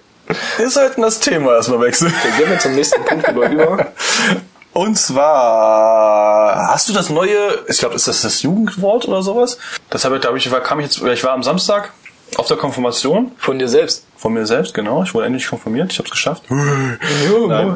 Wir 0.58 0.70
sollten 0.70 1.02
das 1.02 1.20
Thema 1.20 1.56
erstmal 1.56 1.82
wechseln. 1.82 2.14
Wir 2.24 2.32
gehen 2.32 2.52
wir 2.52 2.60
zum 2.60 2.76
nächsten 2.76 3.04
Punkt 3.04 3.28
über 3.28 3.50
über. 3.50 3.88
Und 4.74 4.98
zwar, 4.98 6.70
hast 6.70 6.88
du 6.88 6.94
das 6.94 7.10
neue, 7.10 7.38
ich 7.68 7.78
glaube, 7.78 7.96
ist 7.96 8.08
das 8.08 8.22
das 8.22 8.42
Jugendwort 8.42 9.06
oder 9.06 9.22
sowas? 9.22 9.58
Das 9.90 10.06
habe 10.06 10.16
ich, 10.16 10.22
glaube 10.22 10.38
ich, 10.38 10.50
war, 10.50 10.62
kam 10.62 10.80
ich 10.80 10.86
jetzt, 10.86 11.02
ich 11.02 11.24
war 11.26 11.34
am 11.34 11.44
Samstag 11.44 11.92
auf 12.38 12.48
der 12.48 12.58
Konfirmation 12.58 13.32
Von 13.38 13.60
dir 13.60 13.68
selbst. 13.68 14.06
von 14.16 14.34
mir 14.34 14.46
selbst, 14.46 14.74
genau. 14.74 15.04
Ich 15.04 15.14
wurde 15.14 15.26
endlich 15.26 15.48
konfirmiert, 15.48 15.92
ich 15.92 16.00
habe 16.00 16.08
es 16.08 16.12
geschafft. 16.12 16.44
Nein, 16.50 16.98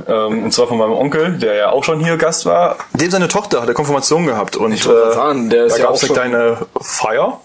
ähm, 0.07 0.43
und 0.45 0.53
zwar 0.53 0.67
von 0.67 0.77
meinem 0.77 0.93
Onkel, 0.93 1.37
der 1.37 1.55
ja 1.55 1.69
auch 1.71 1.83
schon 1.83 1.99
hier 1.99 2.15
Gast 2.17 2.45
war. 2.45 2.77
Dem 2.93 3.11
seine 3.11 3.27
Tochter 3.27 3.57
hat 3.57 3.65
eine 3.65 3.73
Konfirmation 3.73 4.25
gehabt 4.25 4.55
und 4.55 4.71
wollte 4.71 4.87
gerade 5.01 5.13
sagen, 5.13 5.49
der 5.49 5.65
ist 5.65 5.73
da 5.73 5.79
ja 5.79 5.85
gab 5.85 5.95
es 5.95 6.03
eine 6.03 6.13
kleine 6.13 6.57
Feier. 6.79 7.41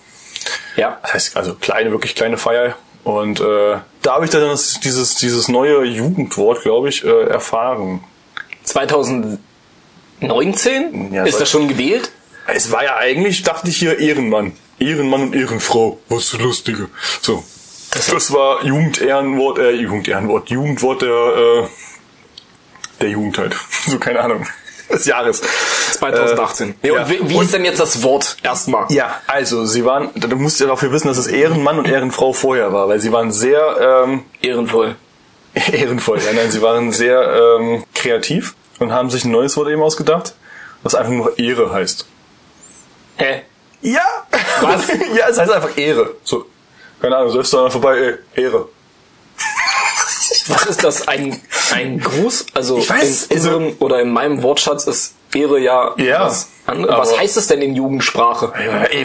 Ja. 0.77 0.99
Das 1.03 1.15
heißt, 1.15 1.37
also 1.37 1.55
kleine, 1.55 1.91
wirklich 1.91 2.15
kleine 2.15 2.37
Feier. 2.37 2.75
Und 3.03 3.41
äh, 3.41 3.79
da 4.03 4.15
habe 4.15 4.27
ich 4.27 4.31
dann 4.31 4.43
das, 4.43 4.79
dieses, 4.81 5.17
dieses 5.17 5.49
neue 5.49 5.85
Jugendwort, 5.85 6.63
glaube 6.63 6.91
ich, 6.91 7.05
äh, 7.05 7.25
erfahren. 7.25 8.05
2019? 8.65 11.13
Ja, 11.13 11.25
ist 11.25 11.41
das 11.41 11.51
schon 11.51 11.69
gewählt? 11.69 12.11
Es 12.47 12.73
war 12.73 12.85
ja 12.85 12.97
eigentlich, 12.97 13.43
dachte 13.43 13.69
ich 13.69 13.77
hier, 13.79 13.99
Ehrenmann. 13.99 14.53
Ehrenmann 14.81 15.23
und 15.23 15.35
Ehrenfrau. 15.35 15.99
Was 16.09 16.25
ist 16.25 16.35
das 16.35 16.41
Lustige? 16.41 16.89
So. 17.21 17.45
Das, 17.93 18.33
war 18.33 18.65
Jugendehrenwort, 18.65 19.59
äh, 19.59 19.73
Jugendehrenwort, 19.73 20.49
Jugendwort 20.49 21.03
der, 21.03 21.09
äh, 21.09 21.69
der 23.01 23.11
Jugend 23.11 23.39
halt. 23.39 23.57
So, 23.87 23.99
keine 23.99 24.21
Ahnung. 24.21 24.47
Des 24.91 25.07
Jahres. 25.07 25.41
2018. 25.93 26.75
Äh, 26.83 26.89
ja, 26.89 26.95
ja. 26.95 27.03
und 27.03 27.11
wie, 27.11 27.31
wie 27.31 27.39
ist 27.39 27.53
denn 27.53 27.65
jetzt 27.65 27.81
das 27.81 28.03
Wort 28.03 28.37
erstmal? 28.43 28.91
Ja, 28.93 29.21
also, 29.27 29.65
sie 29.65 29.85
waren, 29.85 30.11
du 30.15 30.37
musst 30.37 30.61
ja 30.61 30.67
dafür 30.67 30.93
wissen, 30.93 31.09
dass 31.09 31.19
es 31.19 31.27
Ehrenmann 31.27 31.79
und 31.79 31.89
Ehrenfrau 31.89 32.33
vorher 32.33 32.73
war, 32.73 32.89
weil 32.89 33.01
sie 33.01 33.13
waren 33.13 33.33
sehr, 33.33 34.05
ähm, 34.05 34.25
Ehrenvoll. 34.41 34.97
ehrenvoll. 35.55 36.19
Ja, 36.19 36.33
nein, 36.33 36.51
sie 36.51 36.63
waren 36.63 36.93
sehr 36.93 37.59
ähm, 37.59 37.85
kreativ 37.95 38.55
und 38.79 38.93
haben 38.93 39.11
sich 39.11 39.25
ein 39.25 39.33
neues 39.33 39.57
Wort 39.57 39.69
eben 39.69 39.83
ausgedacht, 39.83 40.35
was 40.83 40.95
einfach 40.95 41.13
nur 41.13 41.39
Ehre 41.39 41.73
heißt. 41.73 42.07
Hä? 43.17 43.43
Ja! 43.83 44.20
Was? 44.63 44.89
ja, 45.17 45.29
es 45.29 45.39
heißt 45.39 45.51
einfach 45.53 45.77
Ehre. 45.77 46.15
So, 46.25 46.47
keine 47.01 47.17
Ahnung, 47.17 47.35
läufst 47.35 47.53
du 47.53 47.57
da 47.59 47.71
vorbei, 47.71 48.19
ey, 48.35 48.43
Ehre. 48.45 48.69
Was 50.49 50.67
ist 50.67 50.85
das? 50.85 51.07
Ein, 51.09 51.41
ein 51.73 52.01
Gruß? 52.01 52.47
Also 52.55 52.79
Ich 52.79 52.89
weiß, 52.91 53.27
in 53.27 53.37
also- 53.37 53.51
unserem 53.57 53.77
oder 53.79 54.01
in 54.01 54.11
meinem 54.13 54.43
Wortschatz 54.43 54.87
ist 54.87 55.15
Ehre 55.33 55.61
ja, 55.61 55.95
Ja, 55.97 56.25
was 56.27 56.49
anderes. 56.67 56.97
Was 56.99 57.19
heißt 57.19 57.37
es 57.37 57.47
denn 57.47 57.63
in 57.63 57.75
Jugendsprache? 57.77 58.53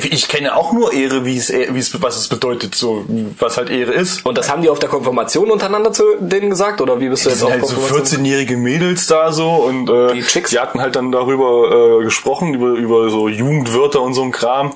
Ich 0.09 0.27
kenne 0.27 0.55
auch 0.55 0.73
nur 0.73 0.91
Ehre, 0.91 1.23
wie 1.23 1.37
es, 1.37 1.49
wie 1.53 1.77
es, 1.79 2.01
was 2.01 2.17
es 2.17 2.27
bedeutet, 2.29 2.73
so, 2.73 3.05
was 3.39 3.57
halt 3.57 3.69
Ehre 3.69 3.93
ist. 3.93 4.25
Und 4.25 4.35
das 4.37 4.49
haben 4.49 4.63
die 4.63 4.69
auf 4.69 4.79
der 4.79 4.89
Konfirmation 4.89 5.51
untereinander 5.51 5.93
zu 5.93 6.03
denen 6.19 6.49
gesagt? 6.49 6.81
Oder 6.81 6.99
wie 6.99 7.09
bist 7.09 7.25
du 7.25 7.29
Das 7.29 7.39
jetzt 7.41 7.47
sind 7.47 7.47
auf 7.47 7.51
halt 7.53 7.65
so 7.67 7.75
Konfirmation? 7.75 8.21
14-jährige 8.23 8.57
Mädels 8.57 9.05
da 9.07 9.31
so 9.31 9.49
und 9.51 9.87
äh, 9.89 10.13
Die 10.13 10.23
Chicks? 10.23 10.49
die 10.49 10.59
hatten 10.59 10.81
halt 10.81 10.95
dann 10.95 11.11
darüber 11.11 11.99
äh, 11.99 12.03
gesprochen, 12.03 12.55
über, 12.55 12.69
über 12.69 13.09
so 13.11 13.27
Jugendwörter 13.29 14.01
und 14.01 14.15
so 14.15 14.23
ein 14.23 14.31
Kram. 14.31 14.73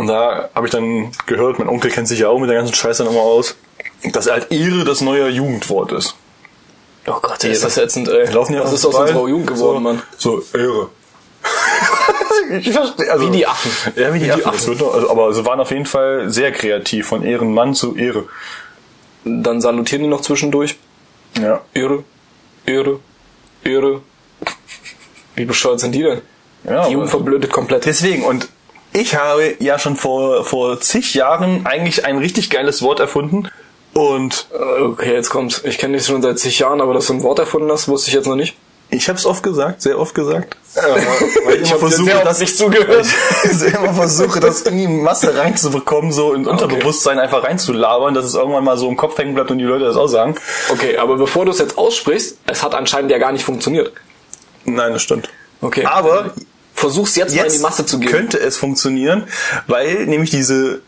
Und 0.00 0.06
da 0.06 0.48
habe 0.54 0.66
ich 0.66 0.72
dann 0.72 1.12
gehört, 1.26 1.58
mein 1.58 1.68
Onkel 1.68 1.90
kennt 1.90 2.08
sich 2.08 2.20
ja 2.20 2.30
auch 2.30 2.38
mit 2.38 2.48
der 2.48 2.56
ganzen 2.56 2.72
Scheiße 2.72 3.04
nochmal 3.04 3.20
aus, 3.20 3.54
dass 4.14 4.30
halt 4.30 4.50
Ehre 4.50 4.84
das 4.84 5.02
neue 5.02 5.28
Jugendwort 5.28 5.92
ist. 5.92 6.14
Oh 7.06 7.18
Gott, 7.20 7.44
ist 7.44 7.62
das 7.62 7.76
ätzend, 7.76 8.08
ey. 8.08 8.26
Die 8.26 8.32
laufen 8.32 8.54
ja 8.54 8.62
auch 8.62 8.72
ist 8.72 8.86
aus 8.86 8.94
unserer 8.94 9.28
Jugend 9.28 9.48
geworden, 9.48 9.76
so, 9.76 9.80
Mann? 9.80 10.02
So, 10.16 10.42
Ehre. 10.54 10.88
ich 12.60 12.72
verstehe, 12.72 13.12
also, 13.12 13.26
Wie 13.26 13.30
die 13.30 13.46
Affen. 13.46 13.70
Ja, 13.94 14.14
wie 14.14 14.20
die 14.20 14.24
Wie 14.24 14.28
die 14.28 14.32
Affen. 14.32 14.46
Affen. 14.46 14.70
Das 14.70 14.78
doch, 14.78 14.94
also, 14.94 15.10
aber 15.10 15.34
sie 15.34 15.44
waren 15.44 15.60
auf 15.60 15.70
jeden 15.70 15.84
Fall 15.84 16.30
sehr 16.30 16.50
kreativ, 16.52 17.06
von 17.06 17.22
Ehrenmann 17.22 17.74
zu 17.74 17.94
Ehre. 17.94 18.24
Dann 19.26 19.60
salutieren 19.60 20.04
die 20.04 20.08
noch 20.08 20.22
zwischendurch. 20.22 20.78
Ja. 21.38 21.60
Ehre, 21.74 22.04
Ehre, 22.64 23.00
Ehre. 23.64 24.00
Wie 25.34 25.44
bescheuert 25.44 25.80
sind 25.80 25.94
die 25.94 26.04
denn? 26.04 26.22
Ja, 26.64 26.86
die 26.86 26.94
Jugend 26.94 27.10
verblödet 27.10 27.52
komplett. 27.52 27.84
Deswegen, 27.84 28.24
und 28.24 28.48
ich 28.92 29.14
habe 29.16 29.54
ja 29.60 29.78
schon 29.78 29.96
vor, 29.96 30.44
vor 30.44 30.80
zig 30.80 31.14
Jahren 31.14 31.66
eigentlich 31.66 32.04
ein 32.04 32.18
richtig 32.18 32.50
geiles 32.50 32.82
Wort 32.82 33.00
erfunden. 33.00 33.48
Und 33.92 34.46
Äh, 34.52 34.82
Okay, 34.82 35.12
jetzt 35.14 35.30
kommt's. 35.30 35.62
Ich 35.64 35.78
kenne 35.78 35.96
dich 35.96 36.06
schon 36.06 36.22
seit 36.22 36.38
zig 36.38 36.58
Jahren, 36.58 36.80
aber 36.80 36.94
dass 36.94 37.06
du 37.06 37.14
ein 37.14 37.22
Wort 37.22 37.38
erfunden 37.38 37.70
hast, 37.70 37.88
wusste 37.88 38.08
ich 38.08 38.14
jetzt 38.14 38.26
noch 38.26 38.36
nicht. 38.36 38.56
ich 38.92 39.08
habe 39.08 39.18
es 39.18 39.26
oft 39.26 39.42
gesagt, 39.42 39.82
sehr 39.82 39.98
oft 39.98 40.14
gesagt. 40.14 40.56
Äh, 40.74 40.80
weil 41.44 41.56
ich 41.56 41.62
Ich 41.62 41.70
immer 41.70 41.78
versuche, 41.80 42.04
sehr 42.04 42.16
oft 42.18 42.26
das 42.26 42.40
nicht 42.40 42.56
zugehört. 42.56 43.06
ich 43.44 43.62
immer 43.74 43.94
versuche, 43.94 44.40
das 44.40 44.62
in 44.62 44.78
die 44.78 44.86
Masse 44.88 45.36
reinzubekommen, 45.36 46.12
so 46.12 46.32
in 46.34 46.46
Unterbewusstsein 46.46 47.18
einfach 47.18 47.42
reinzulabern, 47.44 48.14
dass 48.14 48.24
es 48.24 48.34
irgendwann 48.34 48.64
mal 48.64 48.76
so 48.76 48.88
im 48.88 48.96
Kopf 48.96 49.16
hängen 49.18 49.34
bleibt 49.34 49.50
und 49.50 49.58
die 49.58 49.64
Leute 49.64 49.84
das 49.84 49.96
auch 49.96 50.08
sagen. 50.08 50.34
Okay, 50.70 50.96
aber 50.96 51.16
bevor 51.16 51.44
du 51.44 51.50
es 51.52 51.58
jetzt 51.58 51.76
aussprichst, 51.78 52.38
es 52.46 52.62
hat 52.62 52.74
anscheinend 52.74 53.10
ja 53.10 53.18
gar 53.18 53.32
nicht 53.32 53.44
funktioniert. 53.44 53.92
Nein, 54.64 54.92
das 54.92 55.02
stimmt. 55.02 55.28
Okay. 55.62 55.84
Aber 55.84 56.32
Versuch's 56.80 57.16
jetzt, 57.16 57.36
mal 57.36 57.44
in 57.46 57.52
die 57.52 57.58
Masse 57.58 57.84
zu 57.86 57.98
gehen. 57.98 58.10
könnte 58.10 58.38
es 58.40 58.56
funktionieren, 58.56 59.24
weil 59.66 60.06
nämlich 60.06 60.30
diese 60.30 60.80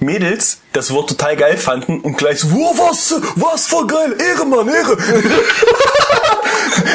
Mädels 0.00 0.60
das 0.72 0.92
Wort 0.92 1.08
total 1.10 1.36
geil 1.36 1.56
fanden 1.56 2.00
und 2.00 2.16
gleich 2.16 2.40
so, 2.40 2.50
wow, 2.52 2.78
was, 2.88 3.14
was 3.34 3.66
voll 3.66 3.86
geil, 3.86 4.16
Ehre, 4.18 4.46
Mann, 4.46 4.68
Ehre. 4.68 4.96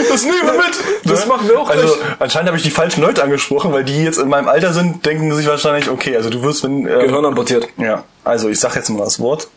das 0.09 0.23
nehmen 0.23 0.45
wir 0.45 0.53
mit. 0.53 0.75
Das 1.05 1.25
machen 1.25 1.47
wir 1.47 1.59
auch 1.59 1.69
Also 1.69 1.83
nicht. 1.85 1.97
anscheinend 2.19 2.47
habe 2.47 2.57
ich 2.57 2.63
die 2.63 2.71
falschen 2.71 3.01
Leute 3.01 3.23
angesprochen, 3.23 3.71
weil 3.73 3.83
die 3.83 4.03
jetzt 4.03 4.17
in 4.19 4.29
meinem 4.29 4.47
Alter 4.47 4.73
sind, 4.73 5.05
denken 5.05 5.33
sich 5.35 5.47
wahrscheinlich, 5.47 5.89
okay, 5.89 6.15
also 6.15 6.29
du 6.29 6.41
wirst, 6.43 6.63
wenn... 6.63 6.87
ähm, 6.87 6.99
Gehirn 7.01 7.25
amputiert. 7.25 7.67
Ja, 7.77 8.03
also 8.23 8.49
ich 8.49 8.59
sag 8.59 8.75
jetzt 8.75 8.89
mal 8.89 9.03
das 9.03 9.19
Wort. 9.19 9.47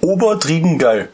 Obertrieben 0.00 0.78
geil. 0.78 1.08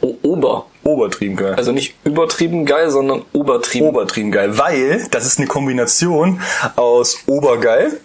O 0.00 0.14
Ober. 0.22 0.66
Obertrieben 0.86 1.36
geil. 1.36 1.54
Also 1.54 1.72
nicht 1.72 1.94
übertrieben 2.04 2.64
geil, 2.64 2.90
sondern 2.90 3.24
obertrieben. 3.32 3.88
Obertrieben 3.88 4.30
geil, 4.30 4.56
weil 4.56 5.06
das 5.10 5.26
ist 5.26 5.38
eine 5.38 5.48
Kombination 5.48 6.40
aus 6.76 7.18
obergeil 7.26 8.00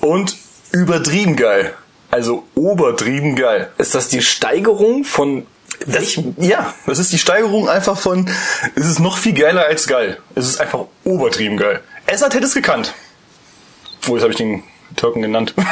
und 0.00 0.36
übertrieben 0.72 1.34
geil. 1.36 1.74
Also 2.10 2.44
obertrieben 2.54 3.34
geil. 3.34 3.70
Ist 3.78 3.94
das 3.96 4.08
die 4.08 4.22
Steigerung 4.22 5.04
von 5.04 5.44
Das, 5.86 6.16
ja, 6.38 6.72
das 6.86 7.00
ist 7.00 7.12
die 7.12 7.18
Steigerung 7.18 7.68
einfach 7.68 7.98
von, 7.98 8.30
es 8.76 8.86
ist 8.86 9.00
noch 9.00 9.18
viel 9.18 9.34
geiler 9.34 9.66
als 9.66 9.86
geil. 9.88 10.18
Es 10.34 10.46
ist 10.46 10.60
einfach 10.60 10.84
obertrieben 11.04 11.56
geil. 11.56 11.80
Essert 12.06 12.34
hätte 12.34 12.46
es 12.46 12.54
gekannt. 12.54 12.94
Oh, 14.08 14.12
jetzt 14.14 14.22
habe 14.22 14.30
ich 14.32 14.38
den 14.38 14.62
Türken 14.94 15.20
genannt. 15.22 15.52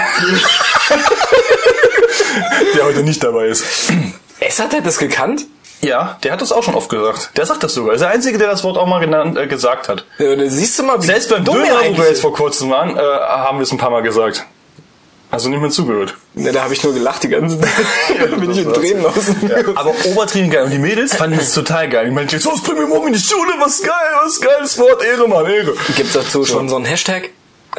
Der 2.75 2.85
heute 2.85 3.05
nicht 3.05 3.23
dabei 3.23 3.47
ist. 3.47 3.65
Essert 4.41 4.75
hat 4.75 4.85
das 4.85 4.99
gekannt? 4.99 5.47
Ja, 5.85 6.18
der 6.23 6.33
hat 6.33 6.40
das 6.40 6.51
auch 6.51 6.62
schon 6.62 6.75
oft 6.75 6.88
gesagt. 6.88 7.31
Der 7.37 7.44
sagt 7.44 7.62
das 7.62 7.75
sogar. 7.75 7.90
Er 7.90 7.94
ist 7.97 8.01
der 8.01 8.11
Einzige, 8.11 8.38
der 8.38 8.49
das 8.49 8.64
Wort 8.64 8.79
auch 8.79 8.87
mal 8.87 9.01
genannt, 9.01 9.37
äh, 9.37 9.47
gesagt 9.47 9.88
hat. 9.88 10.05
Ja, 10.18 10.35
da 10.35 10.49
siehst 10.49 10.79
du 10.79 10.83
mal, 10.83 11.01
wie 11.01 11.07
Selbst 11.07 11.29
beim 11.29 11.44
er 11.44 11.53
Döner, 11.53 11.81
wo 11.88 11.99
wir 11.99 12.09
jetzt 12.09 12.23
vor 12.23 12.33
kurzem 12.33 12.70
waren, 12.70 12.97
äh, 12.97 13.01
haben 13.01 13.59
wir 13.59 13.62
es 13.64 13.73
ein 13.73 13.79
paar 13.79 13.90
Mal 13.90 14.03
gesagt. 14.03 14.47
Du 15.42 15.49
nicht 15.49 15.61
mehr 15.61 15.70
zugehört? 15.70 16.14
Ne, 16.35 16.53
da 16.53 16.62
habe 16.62 16.75
ich 16.75 16.85
nur 16.85 16.94
gelacht 16.94 17.25
die 17.25 17.29
ganze 17.29 17.59
Zeit. 17.59 17.68
da 18.31 18.37
bin 18.37 18.53
ich 18.53 18.59
in 18.59 18.73
Tränen 18.73 19.05
aus 19.05 19.27
Ja, 19.42 19.57
aber 19.75 19.92
obertrieben 20.05 20.49
geil. 20.49 20.64
Und 20.64 20.70
die 20.70 20.79
Mädels 20.79 21.16
fanden 21.16 21.38
es 21.40 21.53
total 21.55 21.88
geil. 21.88 22.07
Ich 22.07 22.12
meinte, 22.12 22.38
so, 22.38 22.53
das 22.53 22.62
bringen 22.62 22.79
wir 22.79 22.87
morgen 22.87 23.09
in 23.09 23.14
die 23.14 23.18
Schule, 23.18 23.53
was 23.59 23.83
geil, 23.83 23.90
was 24.23 24.40
geiles 24.40 24.79
Wort, 24.79 25.03
Ehre, 25.03 25.27
Mann, 25.27 25.47
Ehre. 25.47 25.75
Gibt's 25.97 26.12
dazu 26.12 26.44
schon 26.44 26.68
so 26.68 26.77
einen 26.77 26.85
Hashtag? 26.85 27.31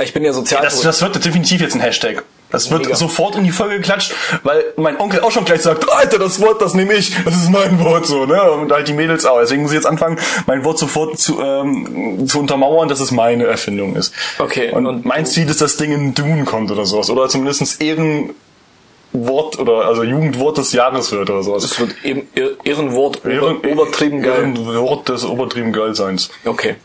Ich 0.03 0.13
bin 0.13 0.25
ja 0.25 0.33
sozial. 0.33 0.61
Das, 0.63 0.81
das 0.81 1.01
wird 1.01 1.23
definitiv 1.23 1.61
jetzt 1.61 1.75
ein 1.75 1.79
Hashtag. 1.79 2.23
Das 2.51 2.69
wird 2.71 2.84
Mega. 2.84 2.95
sofort 2.95 3.36
in 3.36 3.43
die 3.43 3.51
Folge 3.51 3.77
geklatscht, 3.77 4.13
weil 4.43 4.63
mein 4.77 4.97
Onkel 4.99 5.19
auch 5.21 5.31
schon 5.31 5.43
gleich 5.45 5.62
sagt, 5.62 5.91
Alter, 5.91 6.19
das 6.19 6.39
Wort, 6.39 6.62
das 6.62 6.73
nehme 6.73 6.93
ich, 6.93 7.13
das 7.25 7.36
ist 7.36 7.49
mein 7.51 7.84
Wort 7.84 8.05
so, 8.05 8.25
ne? 8.25 8.41
Und 8.51 8.71
halt 8.71 8.88
die 8.88 8.93
Mädels 8.93 9.25
auch. 9.25 9.39
Deswegen 9.41 9.63
muss 9.63 9.71
ich 9.71 9.75
jetzt 9.75 9.88
anfangen, 9.88 10.17
mein 10.45 10.63
Wort 10.63 10.77
sofort 10.79 11.17
zu, 11.19 11.41
ähm, 11.41 12.27
zu 12.27 12.39
untermauern, 12.39 12.88
dass 12.88 12.99
es 13.01 13.12
meine 13.12 13.45
Erfindung 13.45 13.95
ist. 13.95 14.13
Okay, 14.39 14.71
Und, 14.71 14.86
und- 14.86 15.05
mein 15.05 15.25
Ziel 15.25 15.49
ist, 15.49 15.60
das 15.62 15.75
Ding 15.77 15.91
in 15.91 16.13
Dune 16.13 16.45
kommt 16.45 16.71
oder 16.71 16.86
sowas. 16.86 17.10
Oder 17.10 17.27
zumindest 17.29 17.81
Ehrenwort 17.81 19.60
oder 19.60 19.86
also 19.86 20.03
Jugendwort 20.03 20.58
des 20.58 20.71
Jahres 20.71 21.12
wird 21.12 21.29
oder 21.29 21.43
sowas. 21.43 21.63
das 21.63 21.79
wird 21.79 21.95
eben 22.03 22.27
Ehrenwort 22.63 23.25
Ehren- 23.25 23.62
übertrieben 23.63 24.21
geil. 24.21 24.34
Ehrenwort 24.55 25.10
des 25.10 25.23
übertrieben 25.23 25.73
Geilseins. 25.73 26.29
Okay. 26.45 26.75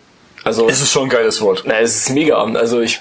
Also, 0.42 0.68
Es 0.68 0.80
ist 0.80 0.90
schon 0.90 1.04
ein 1.04 1.08
geiles 1.10 1.40
Wort. 1.42 1.64
na, 1.66 1.80
es 1.80 1.94
ist 1.96 2.10
mega. 2.10 2.42
Also 2.42 2.80
ich 2.80 3.00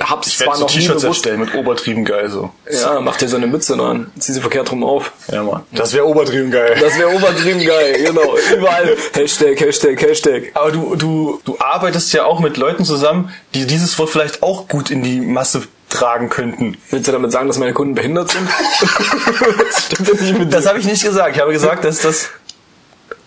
hab's 0.00 0.28
Ich 0.28 0.38
zwar 0.38 0.56
so 0.56 0.62
noch 0.62 0.70
T-Shirts 0.70 1.04
erstellen 1.04 1.40
mit 1.40 1.54
obertrieben 1.54 2.04
geil 2.04 2.28
so. 2.30 2.50
Ja, 2.70 3.00
mach 3.00 3.16
dir 3.16 3.28
so 3.28 3.36
eine 3.36 3.46
Mütze 3.46 3.76
dran. 3.76 4.10
Zieh 4.18 4.32
sie 4.32 4.40
verkehrt 4.40 4.70
rum 4.72 4.84
auf. 4.84 5.12
Ja, 5.30 5.42
Mann. 5.42 5.62
Das 5.72 5.92
wäre 5.92 6.06
obertrieben 6.06 6.50
geil. 6.50 6.76
Das 6.80 6.98
wäre 6.98 7.14
obertrieben 7.14 7.64
geil, 7.64 8.04
genau. 8.06 8.36
Überall. 8.56 8.96
Hashtag, 9.14 9.60
Hashtag, 9.60 10.00
Hashtag. 10.00 10.50
Aber 10.54 10.72
du, 10.72 10.96
du, 10.96 11.40
du 11.44 11.58
arbeitest 11.58 12.12
ja 12.12 12.24
auch 12.24 12.40
mit 12.40 12.56
Leuten 12.56 12.84
zusammen, 12.84 13.32
die 13.54 13.66
dieses 13.66 13.98
Wort 13.98 14.10
vielleicht 14.10 14.42
auch 14.42 14.68
gut 14.68 14.90
in 14.90 15.02
die 15.02 15.20
Masse 15.20 15.62
tragen 15.88 16.30
könnten. 16.30 16.78
Willst 16.90 17.08
du 17.08 17.12
damit 17.12 17.32
sagen, 17.32 17.48
dass 17.48 17.58
meine 17.58 17.74
Kunden 17.74 17.94
behindert 17.94 18.30
sind? 18.30 18.48
das 19.98 20.50
Das 20.50 20.66
habe 20.66 20.78
ich 20.78 20.86
nicht 20.86 21.04
gesagt. 21.04 21.36
Ich 21.36 21.42
habe 21.42 21.52
gesagt, 21.52 21.84
dass 21.84 21.98
das 21.98 22.30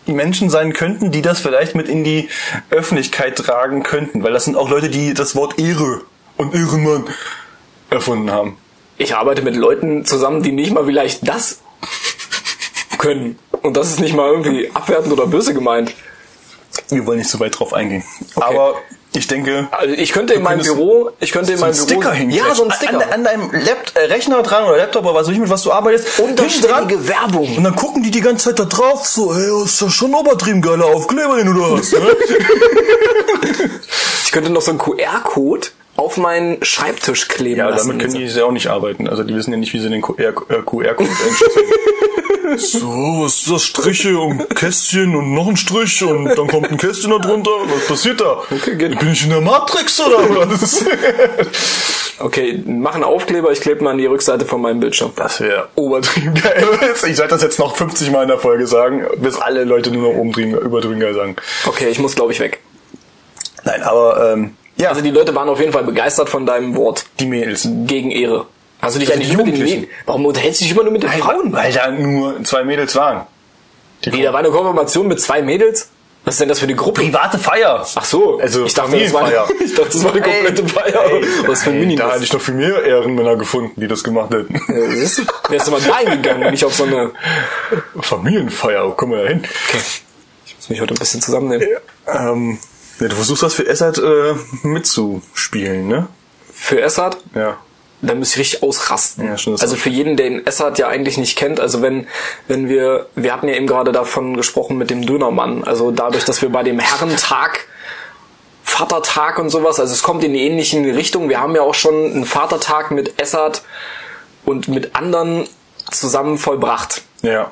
Menschen 0.08 0.50
sein 0.50 0.74
könnten, 0.74 1.12
die 1.12 1.22
das 1.22 1.40
vielleicht 1.40 1.76
mit 1.76 1.88
in 1.88 2.04
die 2.04 2.30
Öffentlichkeit 2.70 3.38
tragen 3.38 3.84
könnten. 3.84 4.24
Weil 4.24 4.34
das 4.34 4.46
sind 4.46 4.56
auch 4.56 4.70
Leute, 4.70 4.90
die 4.90 5.14
das 5.14 5.36
Wort 5.36 5.60
Ehre 5.60 6.02
und 6.38 6.54
Ehrenmann 6.54 7.06
erfunden 7.90 8.32
haben. 8.32 8.58
Ich 8.98 9.16
arbeite 9.16 9.42
mit 9.42 9.56
Leuten 9.56 10.06
zusammen, 10.06 10.42
die 10.44 10.52
nicht 10.52 10.72
mal 10.74 10.86
vielleicht 10.86 11.28
das 11.28 11.60
können. 12.98 13.38
Und 13.62 13.76
das 13.78 13.90
ist 13.90 14.00
nicht 14.00 14.16
mal 14.16 14.30
irgendwie 14.32 14.72
abwertend 14.74 15.12
oder 15.12 15.28
böse 15.28 15.54
gemeint. 15.54 15.94
Wir 16.90 17.06
wollen 17.06 17.20
nicht 17.20 17.30
so 17.30 17.40
weit 17.40 17.58
drauf 17.58 17.74
eingehen. 17.74 18.04
Aber 18.36 18.76
ich 19.14 19.28
denke, 19.28 19.68
Also 19.72 19.94
ich 19.96 20.12
könnte 20.12 20.34
in 20.34 20.44
meinem 20.44 20.62
Büro, 20.62 21.12
ich 21.20 21.32
könnte 21.32 21.54
in 21.54 21.58
so 21.58 21.66
meinem 21.66 21.74
einen 21.76 21.86
Büro, 21.88 22.02
Sticker 22.02 22.14
hängen. 22.14 22.32
ja, 22.32 22.54
so 22.54 22.66
ein 22.66 22.72
Sticker. 22.72 23.02
An, 23.02 23.14
an 23.14 23.24
deinem 23.24 23.52
Lapt 23.52 23.96
äh, 23.96 24.02
Rechner 24.02 24.44
dran 24.44 24.66
oder 24.66 24.78
Laptop 24.78 25.06
oder 25.06 25.16
was 25.16 25.28
weiß 25.28 25.34
ich, 25.34 25.40
mit 25.40 25.50
was 25.50 25.64
du 25.64 25.72
arbeitest. 25.72 26.08
hinten 26.16 26.32
Unterschwellige 26.32 27.08
Werbung. 27.08 27.56
Und 27.58 27.64
dann 27.64 27.76
gucken 27.76 28.04
die 28.04 28.12
die 28.12 28.22
ganze 28.22 28.50
Zeit 28.50 28.60
da 28.60 28.66
drauf, 28.66 29.08
so, 29.08 29.34
hey, 29.34 29.64
ist 29.64 29.80
ja 29.82 29.90
schon 29.90 30.12
übertrieben 30.12 30.62
geiler 30.62 30.86
Aufkleber, 30.86 31.38
den 31.38 31.54
du 31.54 31.60
da 31.60 31.78
hast. 31.78 31.94
Ne? 31.94 32.00
Ich 34.26 34.32
könnte 34.32 34.50
noch 34.52 34.62
so 34.62 34.72
einen 34.72 34.80
QR-Code 34.80 35.68
auf 35.98 36.18
meinen 36.18 36.64
Schreibtisch 36.64 37.28
kleben 37.28 37.60
ja, 37.60 37.70
lassen. 37.70 37.88
damit 37.90 38.02
können 38.02 38.14
die 38.16 38.26
ja 38.26 38.46
auch 38.46 38.52
nicht 38.52 38.68
arbeiten. 38.68 39.08
Also 39.08 39.24
die 39.24 39.36
wissen 39.36 39.52
ja 39.52 39.58
nicht, 39.58 39.74
wie 39.74 39.80
sie 39.80 39.90
den 39.90 40.02
QR-Code 40.02 40.90
einstellen. 40.98 41.36
So, 42.58 43.24
was 43.24 43.40
ist 43.40 43.52
das? 43.52 43.64
Striche 43.64 44.20
und 44.20 44.50
Kästchen 44.56 45.16
und 45.16 45.34
noch 45.34 45.48
ein 45.48 45.58
Strich 45.58 46.04
und 46.04 46.26
dann 46.26 46.48
kommt 46.48 46.70
ein 46.70 46.78
Kästchen 46.78 47.12
da 47.12 47.18
drunter. 47.18 47.52
Was 47.68 47.88
passiert 47.88 48.22
da? 48.22 48.44
Okay, 48.52 48.76
geht. 48.76 49.00
Bin 49.00 49.12
ich 49.12 49.24
in 49.24 49.30
der 49.32 49.42
Matrix 49.42 50.00
oder 50.00 50.18
was? 50.30 50.86
Okay, 52.20 52.64
mach 52.66 52.96
einen 52.96 53.04
Aufkleber, 53.04 53.52
ich 53.52 53.60
klebe 53.60 53.84
mal 53.84 53.92
an 53.92 53.98
die 53.98 54.06
Rückseite 54.06 54.46
von 54.46 54.62
meinem 54.62 54.80
Bildschirm. 54.80 55.12
Das 55.16 55.42
wäre 55.42 55.68
obertrieben 55.76 56.34
geil. 56.42 56.66
Ich 57.08 57.18
sollte 57.18 57.34
das 57.34 57.42
jetzt 57.42 57.60
noch 57.60 57.76
50 57.76 58.12
Mal 58.12 58.24
in 58.24 58.30
der 58.30 58.40
Folge 58.40 58.68
sagen, 58.68 59.06
bis 59.18 59.38
alle 59.38 59.64
Leute 59.64 59.92
nur 59.92 60.14
noch 60.14 60.18
oben 60.18 60.34
übertrieben 60.34 61.00
geil 61.00 61.14
sagen. 61.14 61.36
Okay, 61.66 61.90
ich 61.90 62.00
muss 62.00 62.16
glaube 62.16 62.32
ich 62.32 62.40
weg. 62.40 62.62
Nein, 63.64 63.82
aber 63.82 64.34
ähm, 64.34 64.56
ja, 64.78 64.90
Also 64.90 65.02
die 65.02 65.12
Leute 65.12 65.34
waren 65.36 65.50
auf 65.50 65.60
jeden 65.60 65.72
Fall 65.74 65.84
begeistert 65.84 66.30
von 66.30 66.46
deinem 66.46 66.76
Wort 66.76 67.06
die 67.20 67.26
Mädels. 67.26 67.68
gegen 67.86 68.12
Ehre. 68.12 68.46
Hast 68.82 68.96
du 68.96 69.00
dich 69.00 69.12
eigentlich 69.14 69.36
mit 69.36 69.48
den. 69.48 69.58
Mädchen? 69.58 69.88
Warum 70.06 70.26
unterhältst 70.26 70.62
du 70.62 70.66
dich 70.66 70.74
immer 70.74 70.84
nur 70.84 70.92
mit 70.92 71.02
den 71.04 71.10
Frauen? 71.10 71.52
Weil 71.54 71.72
da 71.74 71.90
nur 71.92 72.44
zwei 72.44 72.64
Mädels 72.64 72.96
waren. 72.96 73.26
Die 74.04 74.12
Wie, 74.12 74.22
da 74.22 74.32
war 74.34 74.40
eine 74.40 74.50
Konfirmation 74.52 75.08
mit 75.08 75.20
zwei 75.22 75.42
Mädels? 75.42 75.90
Was 76.26 76.36
ist 76.36 76.40
denn 76.42 76.50
das 76.50 76.60
für 76.60 76.66
eine 76.66 76.76
Gruppe? 76.76 77.02
private 77.02 77.38
Feier. 77.38 77.86
Ach 77.96 78.04
so, 78.04 78.40
Also 78.40 78.66
ich 78.66 78.74
dachte, 78.74 79.00
das 79.00 79.14
war 79.14 79.26
eine, 79.26 79.44
ich 79.64 79.74
dachte, 79.76 79.90
das 79.92 80.04
war 80.04 80.12
eine 80.12 80.22
komplette 80.22 80.62
Ey, 80.64 80.68
Feier. 80.70 81.06
ey, 81.12 81.24
Was 81.48 81.64
für 81.64 81.70
ein 81.70 81.80
Mini. 81.80 81.96
Da 81.96 82.12
hätte 82.14 82.24
ich 82.24 82.30
doch 82.32 82.42
viel 82.42 82.56
mehr 82.56 82.84
Ehrenmänner 82.84 83.36
gefunden, 83.38 83.80
die 83.80 83.88
das 83.88 84.04
gemacht 84.04 84.34
hätten. 84.34 84.60
Wärst 84.68 85.68
du 85.68 85.72
mal 85.72 85.80
da 85.82 85.98
hingegangen, 86.00 86.50
nicht 86.52 86.66
auf 86.66 86.74
so 86.76 86.84
eine... 86.84 87.12
Familienfeier, 88.02 88.88
wo 88.88 88.92
kommen 88.92 89.14
wir 89.14 89.24
da 89.24 89.30
hin? 89.30 89.44
Okay. 89.70 89.82
Ich 90.46 90.56
muss 90.58 90.70
mich 90.70 90.82
heute 90.82 90.94
ein 90.94 90.98
bisschen 91.00 91.22
zusammennehmen. 91.22 91.68
Ähm, 92.08 92.58
ja, 93.00 93.08
du 93.08 93.16
versuchst 93.16 93.44
das 93.44 93.54
für 93.54 93.66
Essert 93.68 93.98
äh, 93.98 94.36
mitzuspielen, 94.64 95.88
ne? 95.88 96.08
Für 96.54 96.82
Essart, 96.82 97.18
Ja. 97.34 97.58
da 98.02 98.16
müsste 98.16 98.36
ich 98.36 98.40
richtig 98.48 98.64
ausrasten. 98.64 99.26
Ja, 99.26 99.32
das 99.36 99.62
also 99.62 99.76
für 99.76 99.90
jeden, 99.90 100.16
der 100.16 100.30
den 100.30 100.48
Essart 100.48 100.78
ja 100.80 100.88
eigentlich 100.88 101.18
nicht 101.18 101.38
kennt, 101.38 101.60
also 101.60 101.82
wenn, 101.82 102.08
wenn 102.48 102.70
wir, 102.70 103.08
wir 103.16 103.34
hatten 103.34 103.48
ja 103.48 103.56
eben 103.56 103.68
gerade 103.68 103.92
davon 103.92 104.38
gesprochen 104.38 104.78
mit 104.78 104.90
dem 104.90 105.06
Dönermann, 105.06 105.64
also 105.64 105.92
dadurch, 105.92 106.24
dass 106.26 106.42
wir 106.42 106.50
bei 106.50 106.64
dem 106.64 106.80
Herrentag 106.80 107.68
Vatertag 108.64 109.38
und 109.40 109.50
sowas, 109.52 109.80
also 109.80 109.94
es 109.94 110.02
kommt 110.02 110.24
in 110.24 110.34
die 110.34 110.42
ähnlichen 110.42 110.90
Richtungen. 110.90 111.30
Wir 111.30 111.40
haben 111.40 111.56
ja 111.56 111.62
auch 111.62 111.76
schon 111.76 111.94
einen 112.12 112.26
Vatertag 112.26 112.92
mit 112.92 113.22
Essart 113.22 113.62
und 114.44 114.68
mit 114.68 114.96
anderen 114.96 115.48
zusammen 115.92 116.38
vollbracht. 116.38 117.04
Ja. 117.22 117.52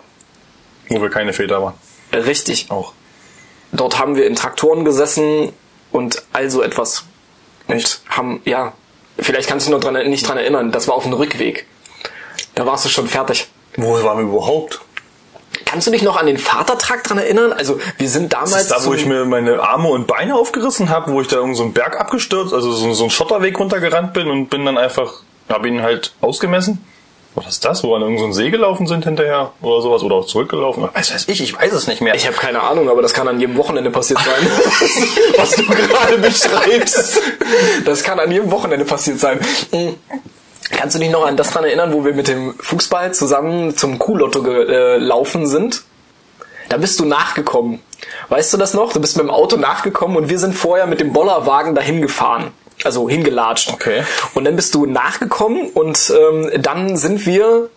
Wo 0.89 1.01
wir 1.01 1.09
keine 1.09 1.31
Väter 1.33 1.61
waren. 1.61 1.75
Richtig. 2.11 2.69
Auch. 2.71 2.93
Dort 3.73 3.99
haben 3.99 4.15
wir 4.15 4.25
in 4.25 4.35
Traktoren 4.35 4.85
gesessen 4.85 5.51
und 5.91 6.23
all 6.31 6.49
so 6.49 6.61
etwas. 6.61 7.03
Echt? 7.67 8.01
Haben, 8.07 8.41
ja, 8.45 8.73
vielleicht 9.17 9.49
kannst 9.49 9.67
du 9.67 9.71
dich 9.71 9.79
noch 9.79 9.83
dran, 9.83 10.09
nicht 10.09 10.27
dran 10.27 10.37
erinnern, 10.37 10.71
das 10.71 10.87
war 10.87 10.95
auf 10.95 11.03
dem 11.03 11.13
Rückweg. 11.13 11.65
Da 12.55 12.65
warst 12.65 12.85
du 12.85 12.89
schon 12.89 13.07
fertig. 13.07 13.47
Wo 13.75 14.01
waren 14.03 14.19
wir 14.19 14.31
überhaupt? 14.31 14.81
Kannst 15.65 15.87
du 15.87 15.91
dich 15.91 16.03
noch 16.03 16.17
an 16.17 16.27
den 16.27 16.37
Vatertag 16.37 17.03
dran 17.03 17.17
erinnern? 17.17 17.51
Also 17.51 17.79
wir 17.97 18.09
sind 18.09 18.33
damals 18.33 18.51
Das 18.51 18.61
ist 18.63 18.71
da, 18.71 18.85
wo 18.85 18.93
ich 18.93 19.05
mir 19.05 19.25
meine 19.25 19.61
Arme 19.61 19.89
und 19.89 20.05
Beine 20.05 20.35
aufgerissen 20.35 20.89
habe, 20.89 21.11
wo 21.11 21.21
ich 21.21 21.27
da 21.27 21.37
irgend 21.37 21.57
so 21.57 21.63
einen 21.63 21.73
Berg 21.73 21.99
abgestürzt, 21.99 22.53
also 22.53 22.71
so, 22.71 22.93
so 22.93 23.03
einen 23.03 23.11
Schotterweg 23.11 23.59
runtergerannt 23.59 24.13
bin 24.13 24.29
und 24.29 24.49
bin 24.49 24.65
dann 24.65 24.77
einfach, 24.77 25.21
habe 25.49 25.67
ihn 25.67 25.81
halt 25.81 26.13
ausgemessen. 26.21 26.83
Was 27.35 27.47
ist 27.47 27.65
das? 27.65 27.83
Wo 27.83 27.89
wir 27.89 27.95
an 27.95 28.01
irgendeinem 28.03 28.31
so 28.31 28.39
See 28.39 28.51
gelaufen 28.51 28.85
sind 28.85 29.05
hinterher 29.05 29.51
oder 29.61 29.81
sowas 29.81 30.03
oder 30.03 30.15
auch 30.15 30.25
zurückgelaufen? 30.25 30.89
Was 30.93 31.13
weiß 31.13 31.27
ich, 31.27 31.41
ich 31.41 31.59
weiß 31.59 31.73
es 31.73 31.87
nicht 31.87 32.01
mehr. 32.01 32.13
Ich 32.15 32.27
habe 32.27 32.35
keine 32.35 32.61
Ahnung, 32.61 32.89
aber 32.89 33.01
das 33.01 33.13
kann 33.13 33.27
an 33.27 33.39
jedem 33.39 33.57
Wochenende 33.57 33.89
passiert 33.89 34.19
sein. 34.19 34.35
Was 35.37 35.55
du 35.55 35.65
gerade 35.65 36.17
beschreibst. 36.19 37.21
Das 37.85 38.03
kann 38.03 38.19
an 38.19 38.31
jedem 38.31 38.51
Wochenende 38.51 38.85
passiert 38.85 39.19
sein. 39.19 39.39
Hm. 39.71 39.95
Kannst 40.71 40.95
du 40.95 40.99
dich 40.99 41.09
noch 41.09 41.25
an 41.25 41.37
das 41.37 41.51
dran 41.51 41.63
erinnern, 41.63 41.93
wo 41.93 42.05
wir 42.05 42.13
mit 42.13 42.27
dem 42.27 42.55
Fußball 42.59 43.13
zusammen 43.13 43.75
zum 43.75 43.99
Kuhlotto 43.99 44.41
gelaufen 44.41 45.47
sind? 45.47 45.83
Da 46.69 46.77
bist 46.77 46.99
du 46.99 47.05
nachgekommen. 47.05 47.81
Weißt 48.29 48.53
du 48.53 48.57
das 48.57 48.73
noch? 48.73 48.93
Du 48.93 48.99
bist 48.99 49.17
mit 49.17 49.25
dem 49.25 49.29
Auto 49.29 49.57
nachgekommen 49.57 50.17
und 50.17 50.29
wir 50.29 50.39
sind 50.39 50.53
vorher 50.53 50.87
mit 50.87 50.99
dem 50.99 51.13
Bollerwagen 51.13 51.75
dahin 51.75 52.01
gefahren. 52.01 52.51
Also 52.83 53.09
hingelatscht. 53.09 53.71
Okay. 53.71 54.03
Und 54.33 54.45
dann 54.45 54.55
bist 54.55 54.73
du 54.75 54.85
nachgekommen 54.85 55.69
und 55.69 56.11
ähm, 56.15 56.49
dann 56.61 56.97
sind 56.97 57.25
wir. 57.25 57.69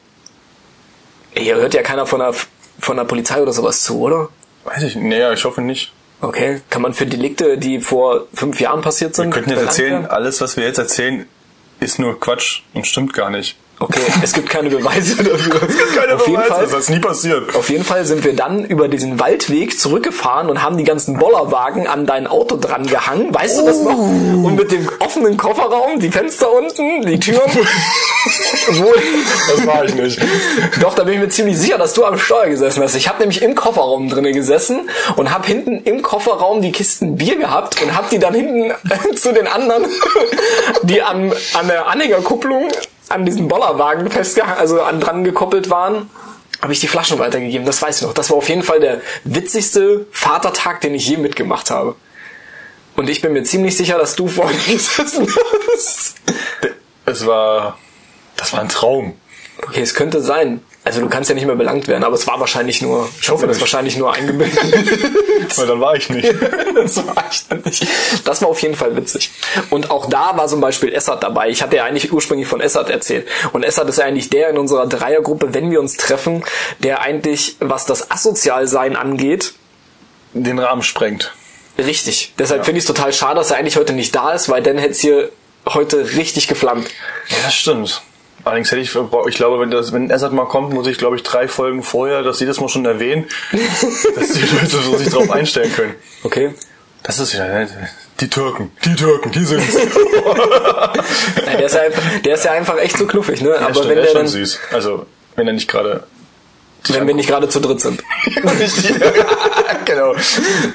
Hier 1.37 1.57
hört 1.57 1.75
ja 1.75 1.83
keiner 1.83 2.07
von 2.07 2.21
der, 2.21 2.35
von 2.79 2.97
der 2.97 3.05
Polizei 3.05 3.41
oder 3.43 3.53
sowas 3.53 3.83
zu, 3.83 4.01
oder? 4.01 4.29
Weiß 4.65 4.83
ich, 4.83 4.97
nee, 4.97 5.33
ich 5.33 5.45
hoffe 5.45 5.61
nicht. 5.61 5.93
Okay. 6.21 6.63
Kann 6.71 6.83
man 6.83 6.95
für 6.95 7.07
Delikte, 7.07 7.59
die 7.59 7.81
vor 7.81 8.27
fünf 8.33 8.59
Jahren 8.61 8.81
passiert 8.81 9.15
sind, 9.15 9.27
Wir 9.27 9.33
könnten 9.35 9.51
jetzt 9.51 9.63
erzählen, 9.63 9.93
werden? 9.93 10.07
alles, 10.07 10.41
was 10.41 10.57
wir 10.57 10.65
jetzt 10.65 10.79
erzählen, 10.79 11.29
ist 11.79 11.99
nur 11.99 12.19
Quatsch 12.19 12.63
und 12.73 12.87
stimmt 12.87 13.13
gar 13.13 13.29
nicht. 13.31 13.57
Okay, 13.79 14.01
es 14.23 14.33
gibt 14.33 14.49
keine 14.49 14.71
Beweise 14.71 15.23
dafür. 15.23 15.61
Keine 15.95 16.15
auf 16.15 16.27
jeden 16.27 16.43
Beweise, 16.43 16.55
Fall, 16.55 16.67
das 16.67 16.81
ist 16.85 16.91
nie 16.91 16.99
passiert. 16.99 17.55
Auf 17.55 17.69
jeden 17.69 17.85
Fall 17.85 18.07
sind 18.07 18.25
wir 18.25 18.35
dann 18.35 18.65
über 18.65 18.89
diesen 18.89 19.21
Waldweg 19.21 19.79
zurückgefahren 19.79 20.49
und 20.49 20.63
haben 20.63 20.79
die 20.79 20.85
ganzen 20.85 21.19
Bollerwagen 21.19 21.87
an 21.87 22.07
dein 22.07 22.27
Auto 22.27 22.57
dran 22.57 22.87
gehangen. 22.87 23.35
Weißt 23.35 23.59
du 23.59 23.67
das 23.67 23.83
noch? 23.83 23.99
Oh. 23.99 24.47
Und 24.47 24.57
mit 24.57 24.73
dem 24.73 24.89
offenen 25.01 25.37
Kofferraum, 25.37 26.01
die 26.01 26.11
Fenster 26.11 26.51
unten, 26.51 27.03
die 27.03 27.21
Türen. 27.21 27.41
Wo, 28.71 28.95
Das 29.49 29.67
war 29.67 29.85
ich 29.85 29.95
nicht. 29.95 30.21
Doch, 30.81 30.95
da 30.95 31.05
bin 31.05 31.15
ich 31.15 31.21
mir 31.21 31.29
ziemlich 31.29 31.59
sicher, 31.59 31.77
dass 31.77 31.93
du 31.93 32.07
am 32.07 32.19
Steuer 32.19 32.47
gesessen 32.47 32.83
hast. 32.83 32.95
Ich 32.95 33.09
habe 33.09 33.19
nämlich 33.19 33.43
im 33.43 33.55
Kofferraum 33.55 34.09
drinnen 34.09 34.33
gesessen 34.33 34.89
und 35.17 35.31
habe 35.31 35.47
hinten 35.47 35.83
im 35.83 36.01
Kofferraum 36.01 36.63
die 36.63 36.73
Kisten 36.73 37.17
Bier 37.17 37.37
gehabt 37.37 37.83
und 37.83 37.95
habe 37.95 38.07
die 38.11 38.19
dann 38.19 38.33
hinten 38.33 38.73
zu 39.17 39.35
den 39.35 39.47
anderen, 39.47 39.85
die 40.83 41.03
an, 41.03 41.31
an 41.53 41.69
der 41.69 41.89
Anhängerkupplung 41.89 42.71
an 43.09 43.25
diesen 43.25 43.49
Bollerwagen 43.49 44.11
festgehangen, 44.11 44.59
also 44.59 44.83
an 44.83 45.01
dran 45.01 45.25
gekoppelt 45.25 45.71
waren, 45.71 46.11
habe 46.61 46.73
ich 46.73 46.81
die 46.81 46.89
Flaschen 46.89 47.19
weitergegeben. 47.19 47.67
Das 47.67 47.83
weiß 47.83 47.99
ich 47.99 48.03
noch. 48.03 48.15
Das 48.15 48.31
war 48.31 48.37
auf 48.39 48.49
jeden 48.49 48.63
Fall 48.63 48.81
der 48.81 49.01
witzigste 49.25 50.07
Vatertag, 50.11 50.81
den 50.81 50.95
ich 50.95 51.09
je 51.09 51.17
mitgemacht 51.17 51.71
habe. 51.71 51.95
Und 52.97 53.11
ich 53.11 53.21
bin 53.21 53.33
mir 53.33 53.43
ziemlich 53.45 53.77
sicher, 53.77 53.99
dass 53.99 54.17
du 54.17 54.27
vorne 54.27 54.57
gesessen 54.67 55.29
hast. 55.75 56.17
Es 57.05 57.27
war 57.27 57.79
Das 58.37 58.53
war 58.53 58.61
ein 58.61 58.69
Traum. 58.69 59.15
Okay, 59.67 59.81
es 59.81 59.95
könnte 59.95 60.23
sein. 60.23 60.63
Also 60.87 61.01
du 61.01 61.09
kannst 61.09 61.29
ja 61.29 61.35
nicht 61.35 61.47
mehr 61.47 61.57
belangt 61.57 61.89
werden, 61.89 62.05
aber 62.05 62.15
es 62.15 62.29
war 62.29 62.39
wahrscheinlich 62.39 62.81
nur, 62.81 63.09
ich 63.21 63.29
hoffe, 63.29 63.49
das 63.49 63.57
ist 63.57 63.61
wahrscheinlich 63.61 63.97
nur 63.97 64.15
eingebildet. 64.15 64.57
Weil 65.57 65.67
dann 65.67 65.81
war 65.81 65.97
ich 65.97 66.09
nicht. 66.11 66.33
das 66.77 67.05
war 67.05 67.25
ich 67.29 67.49
dann 67.49 67.61
nicht. 67.65 67.85
Das 68.25 68.41
war 68.41 68.49
auf 68.51 68.63
jeden 68.63 68.77
Fall 68.77 68.95
witzig. 68.97 69.33
Und 69.71 69.91
auch 69.91 70.09
da 70.09 70.37
war 70.37 70.47
zum 70.47 70.61
Beispiel 70.61 70.93
Essert 70.93 71.25
dabei. 71.25 71.49
Ich 71.49 71.61
hatte 71.61 71.75
ja 71.75 71.85
eigentlich 71.85 72.13
ursprünglich 72.13 72.47
von 72.47 72.61
Essert 72.61 72.89
erzählt. 72.89 73.27
Und 73.53 73.65
Essert 73.65 73.89
ist 73.89 73.99
ja 73.99 74.05
eigentlich 74.05 74.31
der 74.31 74.49
in 74.51 74.59
unserer 74.59 74.87
Dreiergruppe, 74.87 75.53
wenn 75.55 75.73
wir 75.73 75.81
uns 75.81 75.97
treffen, 75.97 76.45
der 76.79 77.01
eigentlich, 77.01 77.57
was 77.59 77.85
das 77.87 78.13
Asozialsein 78.13 78.95
angeht, 78.95 79.55
Den 80.35 80.61
Rahmen 80.61 80.85
sprengt. 80.85 81.33
richtig. 81.79 82.33
Deshalb 82.39 82.65
finde 82.65 82.79
ich 82.79 82.85
es 82.85 82.87
total 82.87 83.13
schade, 83.13 83.35
dass 83.41 83.51
er 83.51 83.57
eigentlich 83.57 83.77
heute 83.77 83.93
nicht 83.93 84.15
da 84.15 84.35
ist, 84.35 84.49
weil 84.49 84.63
dann 84.63 84.79
hätte 84.79 84.93
es 84.93 85.01
hier 85.01 85.31
heute 85.69 86.15
richtig 86.15 86.47
geflammt. 86.47 86.89
Ja, 87.29 87.39
das 87.43 87.57
stimmt. 87.57 88.03
Allerdings 88.47 88.71
hätte 88.71 88.81
ich, 88.81 88.95
ich 88.95 89.35
glaube, 89.35 89.59
wenn 89.59 89.73
das, 89.73 89.93
wenn 89.93 90.09
Essert 90.09 90.33
mal 90.33 90.45
kommt, 90.47 90.73
muss 90.73 90.87
ich, 90.87 90.99
glaube 90.99 91.17
ich, 91.17 91.25
drei 91.25 91.49
Folgen 91.49 91.83
vorher 91.83 92.23
das 92.23 92.39
jedes 92.39 92.61
Mal 92.61 92.69
schon 92.69 92.85
erwähnen, 92.85 93.27
dass 94.15 94.33
die 94.35 94.41
Leute 94.41 94.69
so 94.69 94.97
sich 94.97 95.09
drauf 95.09 95.29
einstellen 95.33 95.73
können. 95.75 95.95
Okay. 96.23 96.55
Das 97.03 97.19
ist 97.19 97.33
ja, 97.33 97.45
ne, 97.45 97.69
die 98.21 98.31
Türken, 98.31 98.71
die 98.85 98.95
Türken, 98.95 99.33
die 99.33 99.45
sind's. 99.45 99.75
Nein, 101.45 101.57
der, 101.59 101.67
ist 101.67 101.75
ja 101.75 101.81
einfach, 101.83 102.03
der 102.25 102.35
ist 102.35 102.45
ja 102.45 102.53
einfach 102.53 102.79
echt 102.79 102.97
so 102.97 103.07
knuffig, 103.09 103.41
ne? 103.43 103.49
Ja, 103.51 103.57
Aber 103.57 103.75
stimmt, 103.75 103.89
wenn 103.89 103.97
der 103.97 103.97
der 103.97 104.05
ist 104.05 104.13
schon 104.13 104.23
dann, 104.23 104.29
süß. 104.29 104.61
Also, 104.73 105.07
wenn 105.35 105.49
er 105.49 105.53
nicht 105.53 105.69
gerade. 105.69 106.05
wenn 106.89 107.05
wir 107.09 107.15
nicht 107.15 107.29
gerade 107.29 107.49
zu 107.49 107.59
dritt 107.59 107.81
sind. 107.81 108.01
genau. 109.87 110.15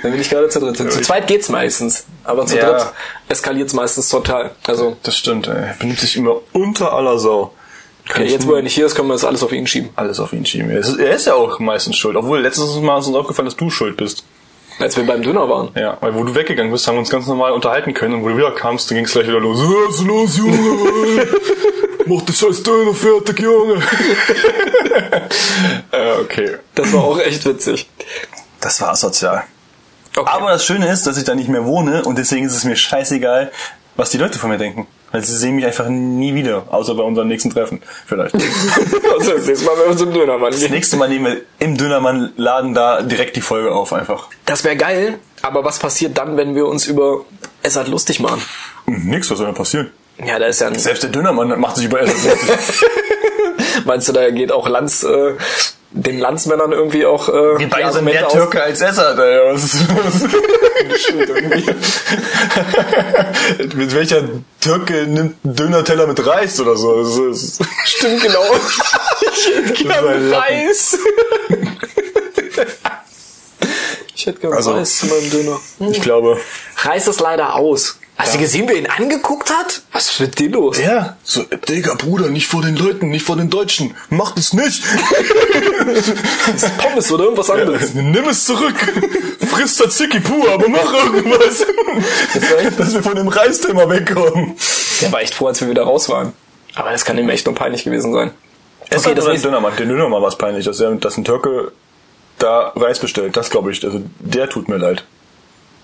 Wenn 0.02 0.12
wir 0.12 0.18
nicht 0.20 0.30
gerade 0.30 0.50
zu 0.50 0.60
dritt 0.60 0.76
sind. 0.76 0.92
Zu 0.92 1.00
zweit 1.04 1.28
geht's 1.28 1.48
meistens. 1.48 2.04
Aber 2.26 2.46
zu 2.46 2.58
Ja. 2.58 2.72
dritt 2.72 2.88
eskaliert's 3.30 3.72
meistens 3.72 4.10
total. 4.10 4.52
Also, 4.68 4.98
Das 5.04 5.16
stimmt, 5.16 5.48
ey. 5.48 5.56
Er 5.56 5.76
benimmt 5.80 6.02
sich 6.02 6.18
immer 6.18 6.36
unter 6.52 6.92
aller 6.92 7.18
Sau. 7.18 7.54
Kann 8.12 8.24
okay, 8.24 8.32
jetzt 8.34 8.46
wo 8.46 8.56
er 8.56 8.62
nicht 8.62 8.76
hier 8.76 8.86
ist, 8.86 8.94
können 8.96 9.08
wir 9.08 9.14
das 9.14 9.24
alles 9.24 9.42
auf 9.42 9.54
ihn 9.54 9.66
schieben. 9.66 9.90
alles 9.96 10.20
auf 10.20 10.34
ihn 10.34 10.46
schieben. 10.46 10.70
Er 10.70 10.80
ist, 10.80 11.00
er 11.00 11.16
ist 11.16 11.28
ja 11.28 11.34
auch 11.34 11.60
meistens 11.60 11.96
schuld. 11.96 12.18
Obwohl, 12.18 12.42
letztes 12.42 12.76
Mal 12.82 13.00
ist 13.00 13.08
uns 13.08 13.16
aufgefallen, 13.16 13.46
dass 13.46 13.56
du 13.56 13.70
schuld 13.70 13.96
bist. 13.96 14.26
Als 14.80 14.98
wir 14.98 15.06
beim 15.06 15.22
Döner 15.22 15.48
waren. 15.48 15.70
Ja, 15.76 15.98
weil 16.02 16.14
wo 16.14 16.26
du 16.26 16.36
weggegangen 16.36 16.74
bist, 16.74 16.86
haben 16.88 16.96
wir 16.96 17.00
uns 17.00 17.10
ganz 17.10 17.26
normal 17.28 17.54
unterhalten 17.54 17.94
können 17.94 18.16
und 18.16 18.24
wo 18.24 18.28
du 18.28 18.36
wieder 18.36 18.52
kamst, 18.52 18.92
dann 18.92 18.98
ging's 18.98 19.14
gleich 19.14 19.28
wieder 19.28 19.40
los. 19.40 19.60
Was 19.62 19.96
ist 19.96 20.06
los, 20.06 20.38
Junge? 20.38 20.58
Mach 22.06 22.22
den 22.24 22.36
scheiß 22.36 22.64
Döner 22.64 22.94
fertig, 22.94 23.40
Junge. 23.40 23.76
äh, 25.92 26.20
okay. 26.20 26.58
Das 26.76 26.92
war 26.92 27.06
auch 27.06 27.20
echt 27.20 27.46
witzig. 27.46 27.90
Das 28.60 28.82
war 28.82 28.90
asozial. 28.90 29.44
Okay. 30.18 30.30
Aber 30.30 30.50
das 30.52 30.66
Schöne 30.66 30.92
ist, 30.92 31.08
dass 31.08 31.18
ich 31.18 31.24
da 31.24 31.34
nicht 31.34 31.48
mehr 31.48 31.64
wohne 31.64 32.04
und 32.04 32.18
deswegen 32.18 32.46
ist 32.46 32.58
es 32.58 32.66
mir 32.66 32.76
scheißegal, 32.76 33.54
was 33.96 34.10
die 34.10 34.18
Leute 34.18 34.38
von 34.38 34.50
mir 34.50 34.58
denken. 34.58 34.86
Weil 35.12 35.24
sie 35.24 35.36
sehen 35.36 35.56
mich 35.56 35.66
einfach 35.66 35.90
nie 35.90 36.34
wieder, 36.34 36.64
außer 36.70 36.96
bei 36.96 37.04
unserem 37.04 37.28
nächsten 37.28 37.50
Treffen. 37.50 37.82
Vielleicht. 38.06 38.36
Das 39.12 39.28
also, 39.28 39.34
das 39.34 39.48
nächste 39.48 39.66
Mal, 39.66 39.76
wenn 39.78 39.90
wir 39.90 39.98
zum 39.98 40.14
Dönermann 40.14 40.52
gehen. 40.52 40.72
nächste 40.72 40.98
Mal 40.98 41.10
nehmen 41.10 41.26
wir 41.26 41.42
im 41.60 41.78
Dönermann-Laden 41.78 42.74
da 42.74 43.02
direkt 43.02 43.36
die 43.36 43.42
Folge 43.42 43.72
auf 43.72 43.94
einfach. 43.94 44.30
Das 44.46 44.64
wäre 44.64 44.76
geil, 44.76 45.20
aber 45.42 45.64
was 45.64 45.80
passiert 45.80 46.18
dann, 46.18 46.38
wenn 46.38 46.56
wir 46.56 46.66
uns 46.66 46.88
über 46.88 47.26
Essert 47.62 47.88
lustig 47.88 48.20
machen? 48.20 48.42
Nix, 48.88 49.30
was 49.30 49.38
soll 49.38 49.48
denn 49.48 49.56
passieren? 49.56 49.92
Ja, 50.26 50.40
da 50.40 50.46
ist 50.48 50.62
ja 50.62 50.68
ein, 50.68 50.78
Selbst 50.78 51.04
der 51.04 51.10
Dönermann 51.10 51.60
macht 51.60 51.76
sich 51.78 51.86
über 51.86 52.02
Essen 52.02 52.30
lustig. 52.30 52.50
meinst 53.86 54.08
du, 54.10 54.14
da 54.14 54.30
geht 54.30 54.52
auch 54.52 54.68
Lanz, 54.68 55.04
äh, 55.04 55.34
den 55.92 56.20
Landsmännern 56.20 56.72
irgendwie 56.72 57.06
auch, 57.06 57.28
äh, 57.30 57.58
Die 57.60 57.66
beiden 57.66 57.92
sind 57.92 58.06
mehr 58.06 58.28
Türke 58.30 58.62
als 58.64 58.80
Esser. 58.82 59.18
Was 59.18 59.64
ist 59.64 59.88
Mit 63.76 63.94
welcher 63.96 64.24
Türke 64.60 65.06
nimmt 65.08 65.36
einen 65.44 65.56
Döner-Teller 65.56 66.08
mit 66.08 66.26
Reis 66.26 66.60
oder 66.60 66.76
so? 66.78 67.04
Das 67.04 67.18
ist, 67.42 67.62
Stimmt, 67.86 68.22
genau. 68.22 68.44
ich 69.34 69.48
hätte 69.56 69.84
gern. 69.84 70.34
Reis. 70.34 70.98
ich 74.16 74.26
hätte 74.26 74.40
gern 74.40 74.54
Also- 74.54 74.72
Reis 74.72 74.98
zu 74.98 75.06
meinem 75.08 75.30
Döner. 75.30 75.60
ich 75.92 76.02
glaube. 76.02 76.40
Reis 76.84 77.08
ist 77.08 77.20
leider 77.20 77.56
aus. 77.56 77.98
Hast 78.22 78.36
du 78.36 78.40
gesehen, 78.40 78.66
wer 78.68 78.76
ihn 78.78 78.86
angeguckt 78.88 79.50
hat? 79.50 79.82
Was 79.92 80.12
ist 80.12 80.20
mit 80.20 80.38
dir 80.40 80.50
los? 80.50 80.78
Ja, 80.80 81.18
so, 81.24 81.44
Digga, 81.68 81.96
Bruder, 81.96 82.30
nicht 82.30 82.48
vor 82.48 82.62
den 82.62 82.76
Leuten, 82.76 83.10
nicht 83.10 83.26
vor 83.26 83.36
den 83.36 83.50
Deutschen. 83.50 83.96
Macht 84.10 84.38
es 84.38 84.54
nicht. 84.54 84.84
Das 86.46 86.64
ist 86.64 86.78
Pommes 86.78 87.12
oder 87.12 87.24
irgendwas 87.26 87.50
anderes. 87.50 87.94
Nimm 87.94 88.28
es 88.30 88.46
zurück. 88.46 88.76
Friss 89.50 89.76
Tzatziki 89.76 90.20
pur, 90.20 90.52
aber 90.52 90.70
mach 90.70 90.94
irgendwas. 90.94 91.66
Dass 92.78 92.94
wir 92.94 93.04
von 93.04 93.16
dem 93.16 93.28
Reisthema 93.28 93.90
wegkommen. 93.90 94.56
Der 95.02 95.12
war 95.12 95.22
echt 95.22 95.34
froh, 95.34 95.48
als 95.48 95.60
wir 95.62 95.70
wieder 95.70 95.84
raus 95.84 96.08
waren. 96.10 96.34
Aber 96.76 96.92
das 96.92 97.04
kann 97.06 97.18
ihm 97.18 97.30
echt 97.30 97.46
nur 97.46 97.56
peinlich 97.56 97.84
gewesen 97.84 98.14
sein. 98.14 98.32
Es 98.90 99.06
Okay, 99.06 99.16
das 99.16 99.26
das 99.26 99.32
nächste- 99.34 99.48
Dönermann. 99.48 99.76
Den 99.78 99.90
Dönermann 99.90 100.22
war 100.22 100.30
es 100.30 100.38
peinlich, 100.38 100.66
dass, 100.66 100.80
er, 100.80 100.92
dass 100.96 101.18
ein 101.18 101.24
Türke 101.26 101.72
da 102.38 102.72
Reis 102.76 103.00
bestellt. 103.00 103.36
Das 103.36 103.50
glaube 103.50 103.72
ich. 103.72 103.84
Also 103.84 104.02
der 104.20 104.50
tut 104.50 104.68
mir 104.70 104.78
leid. 104.78 105.04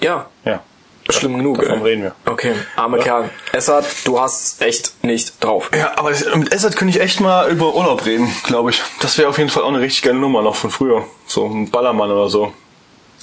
Ja, 0.02 0.28
Ja. 0.45 0.62
Schlimm 1.10 1.38
genug. 1.38 1.58
Davon 1.62 1.80
ey. 1.80 1.84
reden 1.84 2.04
wir. 2.04 2.15
Okay, 2.26 2.54
armer 2.76 3.00
Kerl. 3.00 3.30
Essert, 3.52 3.86
du 4.06 4.20
hast 4.20 4.62
echt 4.62 5.04
nicht 5.04 5.43
drauf. 5.43 5.70
Ja, 5.76 5.93
aber 5.96 6.12
mit 6.36 6.52
Essert 6.54 6.76
könnte 6.76 6.96
ich 6.98 7.02
echt 7.02 7.20
mal 7.20 7.50
über 7.50 7.74
Urlaub 7.76 8.06
reden, 8.06 8.30
glaube 8.46 8.72
ich. 8.72 8.82
Das 9.02 9.17
wäre 9.17 9.30
auf 9.30 9.38
jeden 9.38 9.50
Fall 9.50 9.63
auch 9.63 9.70
eine 9.70 9.80
richtig 9.82 10.04
geile 10.04 10.17
Nummer 10.17 10.41
noch 10.41 10.56
von 10.56 10.70
früher. 10.70 11.06
So 11.26 11.46
ein 11.46 11.70
Ballermann 11.70 12.12
oder 12.12 12.30
so. 12.30 12.52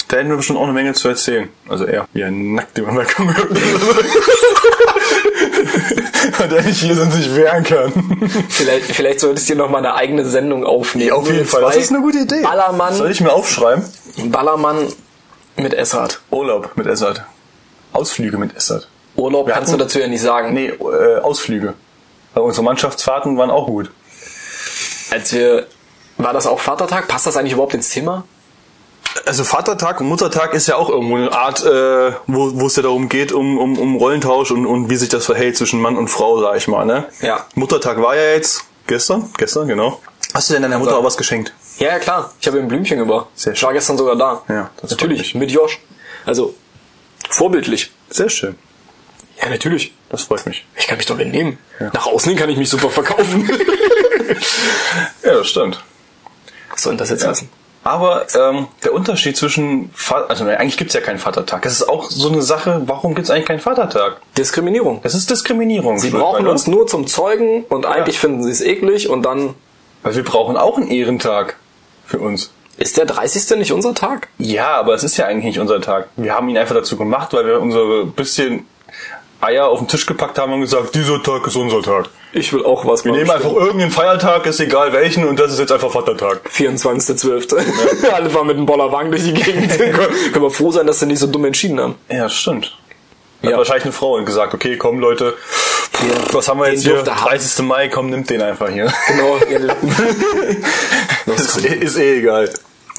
Da 0.09 0.19
hätten 0.19 0.29
wir 0.29 0.37
bestimmt 0.37 0.59
auch 0.59 0.65
eine 0.65 0.73
Menge 0.73 0.93
zu 0.93 1.09
erzählen. 1.09 1.49
Also 1.69 1.87
er, 1.87 2.07
wie 2.13 2.25
ein 2.25 2.55
nackt 2.55 2.77
über 2.77 2.93
Balkon 2.93 3.29
Und 6.43 6.53
der 6.53 6.63
nicht 6.63 6.81
hier 6.81 6.95
sind, 6.95 7.13
sich 7.13 7.35
wehren 7.35 7.65
kann. 7.65 7.93
Vielleicht, 8.49 8.87
vielleicht 8.95 9.21
solltest 9.21 9.49
du 9.49 9.55
dir 9.55 9.59
noch 9.61 9.71
mal 9.71 9.79
eine 9.79 9.95
eigene 9.95 10.25
Sendung 10.27 10.65
aufnehmen. 10.65 11.13
auf 11.13 11.31
jeden 11.31 11.47
Fall. 11.47 11.63
Das 11.63 11.77
ist 11.77 11.91
eine 11.91 12.01
gute 12.03 12.19
Idee. 12.19 12.43
Ballermann, 12.43 12.95
Soll 12.95 13.11
ich 13.11 13.21
mir 13.21 13.33
aufschreiben? 13.33 13.85
Ballermann 14.27 14.93
mit 15.57 15.73
Essert. 15.75 16.21
Urlaub 16.31 16.71
mit 16.77 16.87
Essert. 16.87 17.25
Ausflüge 17.95 18.37
mit 18.37 18.55
Essert. 18.57 18.89
Urlaub 19.17 19.47
Wir 19.47 19.55
kannst 19.55 19.69
du 19.71 19.75
hatten- 19.75 19.81
dazu 19.85 19.99
ja 20.01 20.09
nicht 20.09 20.21
sagen. 20.23 20.53
Nee, 20.53 20.67
äh, 20.69 21.19
Ausflüge. 21.21 21.75
Weil 22.35 22.43
unsere 22.43 22.65
Mannschaftsfahrten 22.65 23.39
waren 23.39 23.51
auch 23.51 23.67
gut. 23.67 23.91
Als 25.11 25.33
wir, 25.33 25.67
war 26.19 26.33
das 26.33 26.47
auch 26.47 26.59
Vatertag? 26.61 27.07
Passt 27.09 27.27
das 27.27 27.37
eigentlich 27.37 27.53
überhaupt 27.53 27.75
ins 27.75 27.91
Thema? 27.91 28.25
Also 29.27 29.45
Vatertag 29.45 30.01
und 30.01 30.09
Muttertag 30.09 30.55
ist 30.55 30.67
ja 30.67 30.75
auch 30.77 30.89
irgendwo 30.91 31.15
eine 31.17 31.31
Art, 31.33 31.65
äh, 31.65 32.13
wo, 32.27 32.51
wo 32.61 32.67
es 32.67 32.75
ja 32.75 32.83
darum 32.83 33.09
geht, 33.09 33.31
um, 33.31 33.59
um, 33.59 33.79
um 33.79 33.97
Rollentausch 33.97 34.51
und, 34.51 34.67
und 34.67 34.91
wie 34.91 34.97
sich 34.97 35.09
das 35.09 35.25
verhält 35.27 35.57
zwischen 35.57 35.81
Mann 35.81 35.97
und 35.97 36.09
Frau, 36.09 36.41
sag 36.41 36.57
ich 36.57 36.67
mal. 36.67 36.85
Ne? 36.85 37.07
Ja. 37.21 37.47
Muttertag 37.55 38.03
war 38.03 38.17
ja 38.17 38.33
jetzt 38.33 38.65
gestern, 38.89 39.31
gestern, 39.39 39.69
genau. 39.69 40.01
Hast 40.35 40.51
du 40.51 40.55
denn 40.55 40.63
deiner 40.63 40.79
Mutter 40.81 40.99
auch 40.99 41.05
was 41.05 41.17
geschenkt? 41.17 41.55
Ja, 41.79 41.89
ja, 41.91 41.99
klar. 42.01 42.33
Ich 42.41 42.47
habe 42.49 42.59
ihm 42.59 42.65
ein 42.65 42.69
Blümchen 42.69 42.99
gebracht. 42.99 43.27
Sehr 43.37 43.53
Ich 43.53 43.63
war 43.63 43.73
gestern 43.73 43.97
sogar 43.97 44.17
da. 44.17 44.43
Ja, 44.49 44.71
Natürlich, 44.83 45.35
mit 45.37 45.51
Josh. 45.53 45.79
Also, 46.27 46.55
vorbildlich. 47.31 47.91
Sehr 48.11 48.29
schön. 48.29 48.57
Ja, 49.43 49.49
natürlich. 49.49 49.93
Das 50.11 50.23
freut 50.23 50.47
mich. 50.47 50.65
Ich 50.77 50.87
kann 50.87 50.97
mich 50.97 51.07
doch 51.07 51.17
benehmen. 51.17 51.59
Nach 51.93 52.07
außen 52.07 52.31
hin 52.31 52.39
kann 52.39 52.49
ich 52.49 52.57
mich 52.57 52.69
super 52.71 52.91
verkaufen. 52.91 53.49
Ja, 55.23 55.35
das 55.35 55.49
stimmt. 55.49 55.83
Was 56.71 56.83
soll 56.83 56.93
denn 56.93 56.99
das 56.99 57.11
jetzt 57.11 57.27
heißen? 57.27 57.49
Aber 57.83 58.27
ähm, 58.35 58.69
der 58.83 58.95
Unterschied 58.95 59.37
zwischen, 59.37 59.91
Va 59.95 60.25
also 60.29 60.45
eigentlich 60.47 60.79
gibt's 60.79 60.95
ja 60.95 61.01
keinen 61.03 61.19
Vatertag. 61.19 61.63
Das 61.63 61.73
ist 61.75 61.89
auch 61.89 62.11
so 62.11 62.29
eine 62.31 62.41
Sache, 62.41 62.83
warum 62.87 63.15
gibt's 63.15 63.31
eigentlich 63.31 63.47
keinen 63.47 63.61
Vatertag? 63.61 64.21
Diskriminierung. 64.39 65.01
Das 65.03 65.15
ist 65.15 65.29
Diskriminierung. 65.31 65.99
Sie 65.99 66.11
brauchen 66.11 66.47
uns 66.47 66.67
nur 66.67 66.87
zum 66.87 67.07
Zeugen 67.07 67.65
und 67.69 67.85
eigentlich 67.85 68.19
finden 68.19 68.43
sie 68.43 68.51
es 68.51 68.63
eklig 68.63 69.09
und 69.11 69.23
dann 69.23 69.55
Weil 70.03 70.17
wir 70.17 70.25
brauchen 70.25 70.57
auch 70.57 70.79
einen 70.79 70.89
Ehrentag 70.89 71.57
für 72.07 72.19
uns. 72.19 72.51
Ist 72.79 72.97
der 72.97 73.07
30. 73.07 73.59
nicht 73.59 73.73
unser 73.73 73.95
Tag. 73.95 74.29
Ja, 74.39 74.77
aber 74.77 74.95
es 74.95 75.05
ist 75.05 75.17
ja 75.17 75.27
eigentlich 75.27 75.45
nicht 75.45 75.59
unser 75.59 75.81
Tag. 75.81 76.09
Wir 76.17 76.35
haben 76.35 76.49
ihn 76.49 76.59
einfach 76.59 76.75
dazu 76.75 76.97
gemacht, 76.97 77.33
weil 77.33 77.47
wir 77.47 77.61
unsere 77.61 78.07
bisschen 78.07 78.67
Eier 79.41 79.69
auf 79.69 79.79
den 79.79 79.89
Tisch 79.89 80.07
gepackt 80.07 80.39
haben 80.39 80.53
und 80.53 80.63
gesagt, 80.63 80.95
dieser 80.95 81.23
Tag 81.23 81.47
ist 81.47 81.57
unser 81.57 81.83
Tag. 81.83 82.09
Ich 82.33 82.53
will 82.53 82.65
auch 82.65 82.87
was 82.87 83.05
Wir 83.05 83.13
nehmen 83.13 83.31
einfach 83.31 83.53
irgendeinen 83.53 83.91
Feiertag, 83.91 84.47
ist 84.47 84.59
egal 84.59 84.93
welchen, 84.93 85.27
und 85.27 85.39
das 85.39 85.53
ist 85.53 85.59
jetzt 85.59 85.71
einfach 85.71 85.91
Vatertag. 85.91 86.41
24.12. 86.53 88.09
Alle 88.13 88.31
fahren 88.31 88.47
mit 88.47 88.57
dem 88.57 88.67
Bollerwagen 88.67 89.11
durch 89.11 89.25
die 89.25 89.35
Gegend. 89.35 89.71
Können 89.79 90.43
wir 90.43 90.51
froh 90.51 90.71
sein, 90.71 90.87
dass 90.87 91.01
sie 91.01 91.07
nicht 91.07 91.19
so 91.19 91.27
dumm 91.27 91.45
entschieden 91.45 91.79
haben. 91.79 91.95
Ja, 92.09 92.29
stimmt. 92.29 92.77
Hat 93.45 93.51
Ja. 93.53 93.59
wahrscheinlich 93.59 93.85
eine 93.85 93.93
Frau 93.93 94.15
und 94.17 94.25
gesagt, 94.25 94.55
okay, 94.55 94.77
komm 94.77 94.99
Leute, 95.01 95.35
was 96.33 96.49
haben 96.49 96.59
wir 96.59 96.67
Den 96.67 96.75
jetzt 96.75 96.83
hier? 96.85 96.93
dürft 96.95 97.07
ihr 97.09 97.17
haben. 97.17 97.29
30. 97.29 97.65
Mai, 97.65 97.89
komm, 97.89 98.11
nimmt 98.11 98.29
den 98.31 98.43
einfach 98.43 98.69
hier. 98.71 98.93
Genau, 99.09 99.37
ihr 99.51 99.59
Lappen. 99.61 99.89
ist, 101.27 101.65
eh- 101.65 101.75
ist 101.77 101.97
eh 101.97 102.19
egal. 102.19 102.51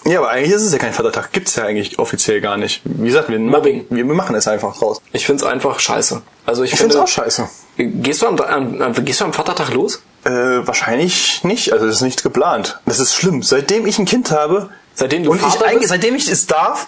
Ja, 0.05 0.19
aber 0.19 0.29
eigentlich 0.29 0.51
ist 0.53 0.61
es 0.61 0.71
ja 0.71 0.77
kein 0.77 0.93
Vatertag. 0.93 1.31
Gibt's 1.31 1.55
ja 1.55 1.63
eigentlich 1.65 1.97
offiziell 1.97 2.39
gar 2.39 2.57
nicht. 2.57 2.81
Wie 2.83 3.07
gesagt, 3.07 3.27
wir, 3.29 3.39
Mobbing. 3.39 3.87
wir, 3.89 4.05
wir 4.07 4.13
machen 4.13 4.35
es 4.35 4.47
einfach 4.47 4.79
raus. 4.81 5.01
Ich 5.13 5.25
find's 5.25 5.41
einfach 5.43 5.79
scheiße. 5.79 6.21
Also 6.45 6.61
ich, 6.63 6.73
Ich 6.73 6.77
finde, 6.77 6.93
find's 6.95 7.09
auch 7.09 7.11
scheiße. 7.11 7.49
gehst 7.77 8.21
du 8.21 8.27
am, 8.27 8.39
am, 8.39 8.93
gehst 9.03 9.21
du 9.21 9.25
am 9.25 9.33
Vatertag 9.33 9.73
los? 9.73 10.03
Äh, 10.23 10.29
wahrscheinlich 10.29 11.43
nicht. 11.43 11.73
Also 11.73 11.87
das 11.87 11.95
ist 11.95 12.01
nicht 12.01 12.21
geplant. 12.21 12.79
Das 12.85 12.99
ist 12.99 13.15
schlimm. 13.15 13.41
Seitdem 13.41 13.87
ich 13.87 13.97
ein 13.97 14.05
Kind 14.05 14.29
habe 14.31 14.69
Seitdem 14.93 15.23
du 15.23 15.31
und 15.31 15.37
ich 15.37 15.43
Vater 15.43 15.65
eigentlich, 15.65 15.79
bist? 15.79 15.89
seitdem 15.89 16.15
ich 16.15 16.29
es 16.29 16.45
darf, 16.45 16.85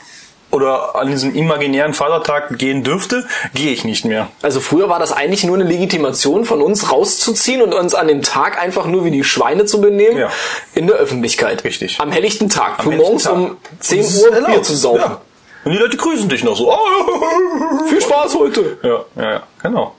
oder 0.52 0.96
an 0.96 1.10
diesem 1.10 1.36
imaginären 1.36 1.94
Vatertag 1.94 2.58
gehen 2.58 2.84
dürfte, 2.84 3.26
gehe 3.54 3.72
ich 3.72 3.84
nicht 3.84 4.06
mehr. 4.06 4.30
Also 4.42 4.60
früher 4.60 4.88
war 4.90 5.00
das 5.00 5.12
eigentlich 5.12 5.44
nur 5.44 5.56
eine 5.56 5.66
Legitimation 5.66 6.46
von 6.46 6.62
uns 6.62 6.92
rauszuziehen 6.92 7.62
und 7.62 7.74
uns 7.74 7.94
an 7.94 8.08
dem 8.08 8.22
Tag 8.22 8.60
einfach 8.62 8.86
nur 8.86 9.04
wie 9.06 9.12
die 9.12 9.24
Schweine 9.24 9.66
zu 9.66 9.82
benehmen 9.82 10.18
Ja. 10.18 10.32
in 10.74 10.88
der 10.88 10.96
Öffentlichkeit. 10.96 11.64
Richtig. 11.64 12.00
Am 12.00 12.12
helllichten 12.12 12.50
Tag. 12.50 12.78
Für 12.82 12.92
helllichten 12.92 12.98
morgens 12.98 13.24
Tag. 13.24 13.34
um 13.34 13.58
10 13.80 14.00
Und 14.00 14.06
es 14.06 14.16
ist 14.16 14.24
Uhr. 14.32 14.42
Bier 14.46 14.64
zu 14.64 14.76
saufen. 14.76 15.00
Ja. 15.02 15.22
Und 15.66 15.72
die 15.74 15.78
Leute 15.80 15.98
grüßen 15.98 16.30
dich 16.30 16.44
noch 16.46 16.56
so. 16.56 16.72
Oh. 16.72 17.86
Viel 17.90 18.02
Spaß 18.02 18.36
heute. 18.36 18.78
Ja, 18.84 19.06
ja, 19.22 19.32
ja, 19.34 19.44
genau. 19.62 19.96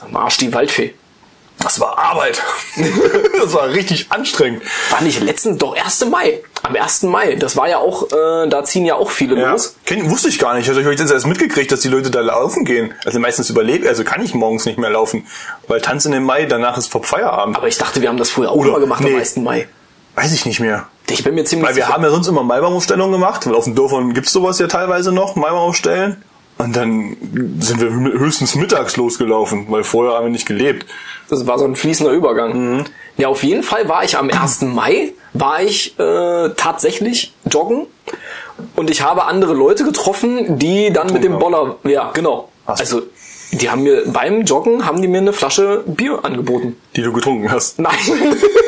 Am 0.00 0.16
Arsch 0.16 0.38
die 0.38 0.52
Waldfee. 0.52 0.92
Das 1.60 1.78
war 1.78 1.96
Arbeit. 1.96 2.42
das 3.40 3.54
war 3.54 3.68
richtig 3.68 4.06
anstrengend. 4.10 4.62
War 4.90 5.00
nicht 5.02 5.20
letztens 5.22 5.58
doch 5.58 5.76
1. 5.76 6.04
Mai. 6.06 6.40
Am 6.66 6.74
1. 6.74 7.02
Mai. 7.04 7.34
Das 7.34 7.56
war 7.58 7.68
ja 7.68 7.76
auch, 7.78 8.04
äh, 8.10 8.48
da 8.48 8.64
ziehen 8.64 8.86
ja 8.86 8.94
auch 8.94 9.10
viele 9.10 9.38
Ja. 9.38 9.52
los. 9.52 9.76
Kenn, 9.84 10.10
wusste 10.10 10.28
ich 10.28 10.38
gar 10.38 10.54
nicht. 10.54 10.66
Also 10.66 10.80
ich 10.80 10.86
habe 10.86 10.96
jetzt 10.96 11.10
erst 11.10 11.26
mitgekriegt, 11.26 11.70
dass 11.70 11.80
die 11.80 11.88
Leute 11.88 12.10
da 12.10 12.20
laufen 12.20 12.64
gehen. 12.64 12.94
Also 13.04 13.18
meistens 13.20 13.50
überlebe, 13.50 13.86
also 13.86 14.02
kann 14.02 14.22
ich 14.22 14.34
morgens 14.34 14.64
nicht 14.64 14.78
mehr 14.78 14.88
laufen. 14.88 15.26
Weil 15.68 15.82
Tanzen 15.82 16.14
im 16.14 16.24
Mai, 16.24 16.46
danach 16.46 16.78
ist 16.78 16.90
vor 16.90 17.02
Feierabend. 17.04 17.58
Aber 17.58 17.68
ich 17.68 17.76
dachte, 17.76 18.00
wir 18.00 18.08
haben 18.08 18.16
das 18.16 18.30
früher 18.30 18.50
auch 18.50 18.56
Oder- 18.56 18.68
immer 18.70 18.80
gemacht 18.80 19.02
nee. 19.02 19.12
am 19.12 19.18
1. 19.20 19.36
Mai. 19.42 19.68
Weiß 20.14 20.32
ich 20.32 20.46
nicht 20.46 20.60
mehr. 20.60 20.86
Ich 21.10 21.22
bin 21.22 21.34
mir 21.34 21.44
ziemlich 21.44 21.68
Weil 21.68 21.76
wir 21.76 21.82
sicher. 21.84 21.94
haben 21.94 22.02
ja 22.02 22.08
sonst 22.10 22.28
immer 22.28 22.42
Maibaumaufstellungen 22.42 23.12
gemacht, 23.12 23.46
weil 23.46 23.54
auf 23.54 23.64
den 23.64 23.74
Dörfern 23.74 24.14
gibt's 24.14 24.32
sowas 24.32 24.58
ja 24.58 24.66
teilweise 24.66 25.12
noch, 25.12 25.36
Maibaumaufstellen. 25.36 26.22
Und 26.56 26.76
dann 26.76 27.16
sind 27.58 27.80
wir 27.80 27.90
höchstens 27.90 28.54
mittags 28.54 28.96
losgelaufen, 28.96 29.66
weil 29.68 29.82
vorher 29.82 30.16
haben 30.16 30.26
wir 30.26 30.30
nicht 30.30 30.46
gelebt. 30.46 30.86
Das 31.28 31.46
war 31.46 31.58
so 31.58 31.64
ein 31.64 31.74
fließender 31.74 32.12
Übergang. 32.12 32.76
Mhm. 32.76 32.84
Ja, 33.16 33.28
auf 33.28 33.42
jeden 33.42 33.62
Fall 33.62 33.88
war 33.88 34.04
ich 34.04 34.16
am 34.16 34.30
1. 34.30 34.62
Mai, 34.62 35.12
war 35.32 35.62
ich 35.62 35.98
äh, 35.98 36.50
tatsächlich 36.56 37.32
joggen 37.50 37.86
und 38.76 38.90
ich 38.90 39.02
habe 39.02 39.24
andere 39.24 39.54
Leute 39.54 39.84
getroffen, 39.84 40.58
die 40.58 40.92
dann 40.92 41.12
mit 41.12 41.24
dem 41.24 41.34
haben. 41.34 41.40
Boller, 41.40 41.76
ja, 41.84 42.10
genau. 42.12 42.48
So. 42.66 42.72
Also, 42.72 43.02
die 43.52 43.70
haben 43.70 43.82
mir 43.82 44.04
beim 44.06 44.42
Joggen 44.42 44.84
haben 44.84 45.00
die 45.00 45.08
mir 45.08 45.18
eine 45.18 45.32
Flasche 45.32 45.84
Bier 45.86 46.24
angeboten. 46.24 46.76
Die 46.96 47.02
du 47.02 47.12
getrunken 47.12 47.50
hast. 47.50 47.78
Nein. 47.78 47.94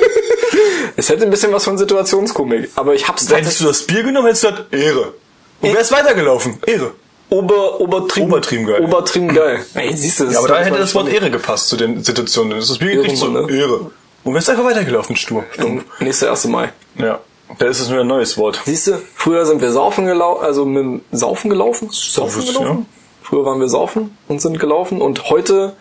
es 0.97 1.09
hätte 1.09 1.25
ein 1.25 1.31
bisschen 1.31 1.53
was 1.53 1.65
von 1.65 1.77
Situationskomik, 1.79 2.71
aber 2.77 2.95
ich 2.95 3.09
hab's 3.09 3.29
Hättest 3.31 3.61
du 3.61 3.65
das 3.65 3.83
Bier 3.85 4.03
genommen, 4.03 4.27
hättest 4.27 4.45
du 4.45 4.51
gesagt, 4.51 4.75
Ehre. 4.75 5.15
Und 5.61 5.75
wärst 5.75 5.91
weitergelaufen. 5.91 6.59
Ehre. 6.67 6.93
Ober, 7.29 7.81
obertrieben, 7.81 8.31
Obertrieben 8.31 8.67
geil. 8.67 8.83
Obertrieben 8.83 9.35
geil. 9.35 9.65
Ey, 9.75 9.97
siehst 9.97 10.21
du, 10.21 10.25
das 10.25 10.35
Ja, 10.35 10.39
aber 10.41 10.49
ist 10.49 10.55
da 10.55 10.65
hätte 10.65 10.79
das 10.79 10.95
Wort 10.95 11.09
Ehre 11.09 11.31
gepasst 11.31 11.69
zu 11.69 11.77
den 11.77 12.03
Situationen. 12.05 12.59
Das 12.59 12.79
Bier 12.79 12.97
gekriegt, 12.97 13.19
so 13.19 13.29
ne? 13.29 13.51
Ehre. 13.51 13.91
Und 14.23 14.35
wärst 14.35 14.49
einfach 14.51 14.65
weitergelaufen, 14.65 15.17
stur, 15.17 15.45
stumpf. 15.53 15.85
Nächster 16.01 16.31
1. 16.31 16.47
Mai. 16.47 16.73
Ja. 16.97 17.21
Da 17.59 17.67
ist 17.67 17.81
es 17.81 17.89
nur 17.89 18.01
ein 18.01 18.07
neues 18.07 18.37
Wort. 18.39 18.61
Siehst 18.65 18.89
du, 18.89 19.01
früher 19.15 19.47
sind 19.47 19.61
wir 19.61 19.71
saufen 19.71 20.07
gelaufen, 20.07 20.45
also 20.45 20.65
mit 20.65 20.83
dem 20.83 21.03
Saufen 21.13 21.49
gelaufen? 21.49 21.89
Saufen 21.93 22.45
gelaufen? 22.45 22.87
Früher 23.23 23.45
waren 23.45 23.61
wir 23.61 23.69
saufen 23.69 24.17
und 24.29 24.41
sind 24.41 24.59
gelaufen 24.59 25.01
und 25.01 25.31
heute 25.31 25.75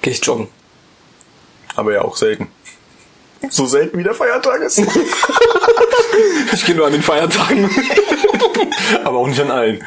gehe 0.00 0.12
ich 0.12 0.24
joggen. 0.24 0.48
Aber 1.76 1.92
ja 1.92 2.02
auch 2.02 2.16
selten. 2.16 2.48
So 3.50 3.66
selten 3.66 3.98
wie 3.98 4.02
der 4.02 4.14
Feiertag 4.14 4.60
ist. 4.60 4.82
Ich 6.52 6.66
gehe 6.66 6.74
nur 6.74 6.86
an 6.86 6.92
den 6.92 7.02
Feiertagen. 7.02 7.68
aber 9.04 9.18
auch 9.18 9.26
nicht 9.26 9.40
an 9.40 9.50
allen. 9.50 9.82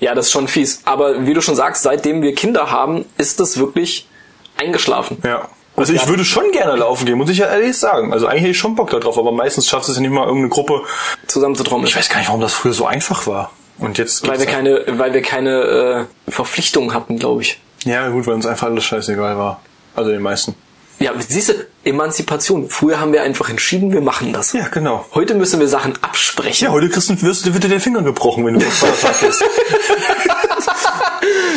ja, 0.00 0.14
das 0.14 0.26
ist 0.26 0.32
schon 0.32 0.48
fies. 0.48 0.80
Aber 0.84 1.26
wie 1.26 1.34
du 1.34 1.42
schon 1.42 1.54
sagst, 1.54 1.82
seitdem 1.82 2.22
wir 2.22 2.34
Kinder 2.34 2.70
haben, 2.70 3.04
ist 3.18 3.38
es 3.40 3.58
wirklich 3.58 4.08
eingeschlafen. 4.56 5.18
Ja. 5.24 5.48
Also 5.76 5.92
ich 5.92 6.06
würde 6.06 6.24
schon 6.24 6.50
gerne 6.52 6.76
laufen 6.76 7.06
gehen, 7.06 7.16
muss 7.16 7.30
ich 7.30 7.38
ja 7.38 7.46
ehrlich 7.46 7.76
sagen. 7.76 8.12
Also 8.12 8.26
eigentlich 8.26 8.42
hätte 8.42 8.50
ich 8.50 8.58
schon 8.58 8.74
Bock 8.74 8.90
darauf, 8.90 9.18
aber 9.18 9.32
meistens 9.32 9.68
schafft 9.68 9.88
es 9.88 9.96
ja 9.96 10.02
nicht 10.02 10.10
mal 10.10 10.24
irgendeine 10.24 10.50
Gruppe. 10.50 10.82
Zusammen 11.26 11.54
zu 11.54 11.64
trommeln. 11.64 11.88
Ich 11.88 11.96
weiß 11.96 12.08
gar 12.08 12.18
nicht, 12.18 12.28
warum 12.28 12.40
das 12.40 12.52
früher 12.52 12.74
so 12.74 12.86
einfach 12.86 13.26
war. 13.26 13.50
Und 13.78 13.98
jetzt 13.98 14.26
Weil 14.26 14.38
wir 14.38 14.46
keine, 14.46 14.84
weil 14.86 15.14
wir 15.14 15.22
keine 15.22 16.08
äh, 16.26 16.30
Verpflichtungen 16.30 16.94
hatten, 16.94 17.18
glaube 17.18 17.42
ich. 17.42 17.58
Ja 17.84 18.08
gut, 18.08 18.26
weil 18.26 18.34
uns 18.34 18.46
einfach 18.46 18.68
alles 18.68 18.84
scheißegal 18.84 19.36
war. 19.38 19.60
Also 19.96 20.10
den 20.10 20.22
meisten. 20.22 20.54
Ja, 21.02 21.12
siehst 21.26 21.48
du, 21.48 21.54
Emanzipation. 21.84 22.68
Früher 22.70 23.00
haben 23.00 23.12
wir 23.12 23.22
einfach 23.22 23.48
entschieden, 23.50 23.92
wir 23.92 24.00
machen 24.00 24.32
das. 24.32 24.52
Ja, 24.52 24.68
genau. 24.68 25.04
Heute 25.14 25.34
müssen 25.34 25.58
wir 25.60 25.68
Sachen 25.68 25.94
absprechen. 26.02 26.64
Ja, 26.66 26.70
heute 26.70 26.88
kriegst 26.88 27.10
du, 27.10 27.20
wirst, 27.22 27.44
dir 27.44 27.52
wird 27.54 27.64
dir 27.64 27.68
der 27.68 27.80
Finger 27.80 28.02
gebrochen, 28.02 28.46
wenn 28.46 28.54
du 28.54 28.60
Feiertag 28.60 29.20
bist. 29.20 29.42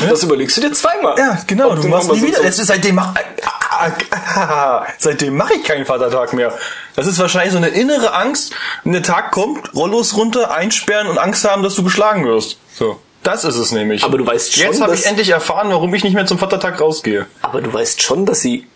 Das 0.08 0.22
überlegst 0.24 0.56
du 0.58 0.62
dir 0.62 0.72
zweimal. 0.74 1.18
Ja, 1.18 1.40
genau, 1.48 1.72
Ob 1.72 1.82
du 1.82 1.88
machst 1.88 2.12
nie 2.12 2.20
so- 2.20 2.28
wieder. 2.28 2.44
Das 2.44 2.60
ist 2.60 2.68
seitdem 2.68 2.96
mach, 2.96 3.14
seitdem 5.00 5.36
mache 5.36 5.56
ich 5.56 5.64
keinen 5.64 5.86
Vatertag 5.86 6.34
mehr. 6.34 6.54
Das 6.96 7.08
ist 7.08 7.18
wahrscheinlich 7.20 7.52
so 7.52 7.58
eine 7.58 7.70
innere 7.70 8.14
Angst, 8.14 8.54
wenn 8.84 8.94
der 8.94 9.02
Tag 9.04 9.32
kommt, 9.32 9.74
Rollos 9.76 10.16
runter, 10.16 10.52
einsperren 10.52 11.08
und 11.08 11.18
Angst 11.18 11.50
haben, 11.50 11.64
dass 11.64 11.76
du 11.76 11.84
geschlagen 11.84 12.26
wirst. 12.26 12.58
So. 12.78 13.00
Das 13.24 13.44
ist 13.44 13.56
es 13.56 13.72
nämlich. 13.72 14.04
Aber 14.04 14.18
du 14.20 14.28
weißt 14.28 14.54
schon, 14.54 14.66
Jetzt 14.66 14.82
habe 14.82 14.94
ich 14.94 15.06
endlich 15.08 15.30
erfahren, 15.30 15.70
warum 15.70 15.92
ich 15.96 16.04
nicht 16.04 16.14
mehr 16.14 16.28
zum 16.28 16.38
Vatertag 16.38 16.80
rausgehe. 16.80 17.26
Aber 17.42 17.62
du 17.62 17.74
weißt 17.74 18.04
schon, 18.04 18.26
dass 18.28 18.42
sie 18.42 18.68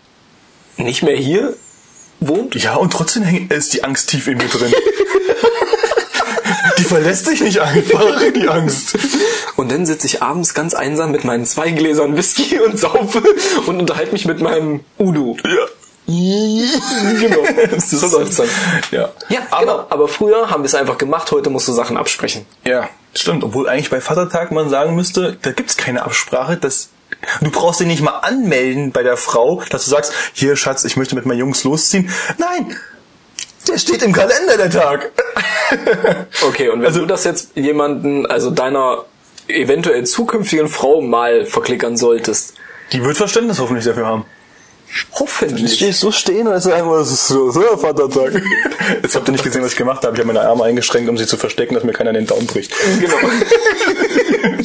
nicht 0.84 1.02
mehr 1.02 1.16
hier 1.16 1.54
wohnt? 2.20 2.54
Ja, 2.56 2.74
und 2.76 2.92
trotzdem 2.92 3.22
hängt- 3.22 3.52
ist 3.52 3.72
die 3.72 3.84
Angst 3.84 4.10
tief 4.10 4.26
in 4.28 4.38
mir 4.38 4.48
drin. 4.48 4.72
die 6.78 6.84
verlässt 6.84 7.28
dich 7.28 7.40
nicht 7.40 7.60
einfach, 7.60 8.02
die 8.34 8.48
Angst. 8.48 8.96
Und 9.56 9.70
dann 9.72 9.86
sitze 9.86 10.06
ich 10.06 10.22
abends 10.22 10.54
ganz 10.54 10.74
einsam 10.74 11.10
mit 11.12 11.24
meinen 11.24 11.44
zwei 11.46 11.70
Gläsern 11.70 12.16
Whisky 12.16 12.58
und 12.60 12.78
saufe 12.78 13.22
und 13.66 13.78
unterhalte 13.80 14.12
mich 14.12 14.24
mit 14.26 14.40
meinem 14.40 14.80
Udo. 14.98 15.36
Ja. 15.44 15.66
Genau. 17.20 17.44
so 17.78 18.18
läuft's 18.18 18.36
dann. 18.36 18.48
Ja. 18.90 19.10
Ja, 19.28 19.40
aber, 19.50 19.60
genau. 19.60 19.86
aber 19.90 20.08
früher 20.08 20.50
haben 20.50 20.62
wir 20.62 20.66
es 20.66 20.74
einfach 20.74 20.98
gemacht, 20.98 21.30
heute 21.30 21.50
musst 21.50 21.68
du 21.68 21.72
Sachen 21.72 21.96
absprechen. 21.96 22.46
Ja, 22.64 22.88
stimmt. 23.14 23.44
Obwohl 23.44 23.68
eigentlich 23.68 23.90
bei 23.90 24.00
Vatertag 24.00 24.50
man 24.50 24.68
sagen 24.70 24.96
müsste, 24.96 25.36
da 25.40 25.52
gibt's 25.52 25.76
keine 25.76 26.02
Absprache. 26.02 26.56
Das, 26.56 26.88
du 27.40 27.50
brauchst 27.50 27.80
dich 27.80 27.86
nicht 27.86 28.02
mal 28.02 28.18
anmelden 28.18 28.92
bei 28.92 29.02
der 29.02 29.16
Frau, 29.16 29.62
dass 29.70 29.84
du 29.84 29.90
sagst, 29.90 30.12
hier 30.32 30.56
Schatz, 30.56 30.84
ich 30.84 30.96
möchte 30.96 31.14
mit 31.14 31.26
meinen 31.26 31.38
Jungs 31.38 31.64
losziehen. 31.64 32.10
Nein, 32.38 32.76
der 33.68 33.78
steht 33.78 34.02
im 34.02 34.12
Kalender, 34.12 34.56
der 34.56 34.70
Tag. 34.70 35.10
Okay, 36.42 36.68
und 36.68 36.80
wenn 36.80 36.86
Also- 36.88 37.00
du 37.00 37.06
das 37.06 37.22
jetzt 37.24 37.50
jemanden, 37.54 38.26
also 38.26 38.50
deiner 38.50 39.04
eventuell 39.46 40.04
zukünftigen 40.04 40.68
Frau 40.68 41.00
mal 41.00 41.46
verklickern 41.46 41.96
solltest, 41.96 42.54
Die 42.92 43.02
wird 43.04 43.16
Verständnis 43.16 43.60
hoffentlich 43.60 43.84
dafür 43.84 44.06
haben. 44.06 44.24
hoffentlich. 45.12 45.74
stehst 45.74 46.00
so 46.00 46.10
stehen 46.10 46.48
und 46.48 46.54
ist 46.54 46.66
einfach, 46.66 46.98
das 46.98 47.12
ist 47.12 47.28
so, 47.28 47.52
so 47.52 47.60
Vatertag. 47.76 48.42
Jetzt 49.02 49.14
habt 49.14 49.28
ihr 49.28 49.32
nicht 49.32 49.44
gesehen, 49.44 49.62
was 49.62 49.70
ich 49.72 49.78
gemacht 49.78 50.02
habe. 50.04 50.14
Ich 50.16 50.20
habe 50.20 50.32
meine 50.32 50.40
Arme 50.48 50.64
eingeschränkt, 50.64 51.08
um 51.08 51.16
sie 51.16 51.26
zu 51.26 51.36
verstecken, 51.36 51.74
dass 51.74 51.84
mir 51.84 51.92
keiner 51.92 52.12
den 52.12 52.26
Daumen 52.26 52.46
bricht. 52.48 52.72
Genau. 53.00 53.14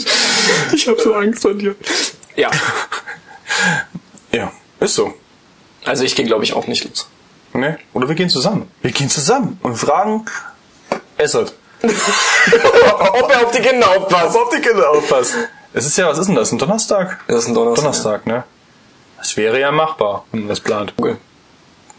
Ich 0.73 0.87
habe 0.87 0.99
so 1.01 1.13
Angst 1.13 1.41
vor 1.41 1.53
dir. 1.53 1.75
Ja, 2.35 2.51
Ja, 4.31 4.51
ist 4.79 4.95
so. 4.95 5.13
also 5.85 6.03
ich 6.03 6.15
gehe 6.15 6.25
glaube 6.25 6.43
ich 6.43 6.53
auch 6.53 6.67
nicht 6.67 6.83
los. 6.83 7.07
Ne? 7.53 7.79
Oder 7.93 8.09
wir 8.09 8.15
gehen 8.15 8.29
zusammen. 8.29 8.69
Wir 8.81 8.91
gehen 8.91 9.09
zusammen 9.09 9.57
und 9.63 9.77
fragen 9.77 10.25
Essert. 11.17 11.53
Ob 11.81 13.31
er 13.31 13.45
auf 13.45 13.51
die 13.51 13.61
Kinder 13.61 13.89
aufpasst. 13.89 14.35
Aber 14.35 14.43
auf 14.43 14.49
die 14.49 14.61
Kinder 14.61 14.89
aufpasst. 14.89 15.35
Es 15.73 15.85
ist 15.85 15.97
ja, 15.97 16.07
was 16.07 16.17
ist 16.17 16.27
denn 16.27 16.35
das? 16.35 16.51
Ein 16.51 16.57
Donnerstag? 16.57 17.19
Das 17.27 17.43
ist 17.43 17.47
ein 17.47 17.53
Donnerstag. 17.53 17.83
Donnerstag, 17.83 18.27
ne? 18.27 18.43
Das 19.17 19.37
wäre 19.37 19.59
ja 19.59 19.71
machbar, 19.71 20.25
wenn 20.31 20.41
man 20.41 20.49
das 20.49 20.59
plant. 20.59 20.93
Okay. 20.97 21.15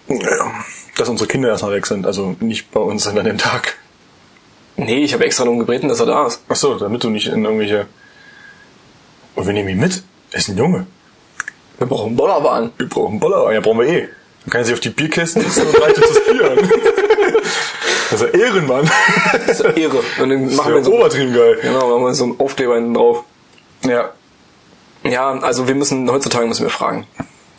Ja, 0.09 0.53
dass 0.97 1.09
unsere 1.09 1.29
Kinder 1.29 1.49
erstmal 1.49 1.73
weg 1.73 1.87
sind. 1.87 2.07
Also 2.07 2.37
nicht 2.41 2.71
bei 2.71 2.81
uns, 2.81 3.07
an 3.07 3.17
dem 3.17 3.39
Tag. 3.39 3.77
Nee, 4.77 5.05
ich 5.05 5.15
habe 5.15 5.25
extra 5.25 5.45
darum 5.45 5.59
gebeten, 5.59 5.89
dass 5.89 6.01
er 6.01 6.07
da 6.07 6.27
ist. 6.27 6.43
Ach 6.49 6.57
so, 6.57 6.75
damit 6.79 7.03
du 7.03 7.09
nicht 7.11 7.27
in 7.29 7.45
irgendwelche... 7.45 7.87
Und 9.35 9.47
wir 9.47 9.53
nehmen 9.53 9.69
ihn 9.71 9.79
mit. 9.79 10.03
Er 10.33 10.39
ist 10.39 10.49
ein 10.49 10.57
Junge. 10.57 10.87
Wir 11.79 11.87
brauchen 11.87 12.09
einen 12.09 12.17
Bollerwagen. 12.17 12.73
Wir 12.77 12.89
brauchen 12.89 13.11
einen 13.13 13.21
Boller. 13.21 13.53
Ja, 13.53 13.61
brauchen 13.61 13.81
wir 13.81 13.87
eh. 13.89 14.01
Dann 14.45 14.51
kann 14.51 14.61
er 14.61 14.65
sich 14.65 14.75
auf 14.75 14.81
die 14.81 14.91
Bierkästen 14.91 15.43
setzen 15.43 15.67
und 15.67 15.81
reitet 15.83 16.05
das 16.05 16.25
Bier 16.25 16.51
an. 16.51 16.71
Das 18.11 18.23
ist 18.23 18.35
ja 18.35 18.41
Ehrenmann. 18.41 18.89
Das 19.47 19.61
ist 19.61 19.65
ja 19.65 19.71
Ehre. 19.71 19.99
Und 20.21 20.31
dann 20.31 20.55
machen 20.55 20.75
wir 20.75 20.85
so, 20.85 20.95
obertrieben 20.95 21.35
geil. 21.35 21.59
genau, 21.61 21.89
machen 21.91 22.05
wir 22.07 22.15
so 22.15 22.25
einen 22.25 22.41
Aufkleber 22.41 22.77
hinten 22.77 22.95
drauf. 22.95 23.25
Ja. 23.85 24.11
Ja, 25.03 25.31
also 25.41 25.67
wir 25.69 25.75
müssen, 25.75 26.11
heutzutage 26.11 26.47
müssen 26.47 26.63
wir 26.63 26.71
fragen. 26.71 27.07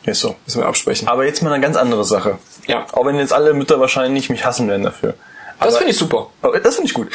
Ist 0.05 0.21
so. 0.21 0.35
Müssen 0.45 0.61
wir 0.61 0.67
absprechen. 0.67 1.07
Aber 1.09 1.25
jetzt 1.25 1.41
mal 1.43 1.51
eine 1.51 1.61
ganz 1.61 1.75
andere 1.75 2.05
Sache. 2.05 2.37
Ja. 2.65 2.85
Auch 2.93 3.05
wenn 3.05 3.17
jetzt 3.17 3.33
alle 3.33 3.53
Mütter 3.53 3.79
wahrscheinlich 3.81 4.29
mich 4.29 4.45
hassen 4.45 4.67
werden 4.69 4.83
dafür. 4.83 5.15
Das 5.59 5.69
Aber- 5.69 5.77
finde 5.79 5.91
ich 5.91 5.97
super. 5.97 6.29
Aber 6.41 6.59
Das 6.59 6.75
finde 6.75 6.87
ich 6.87 6.93
gut. 6.93 7.09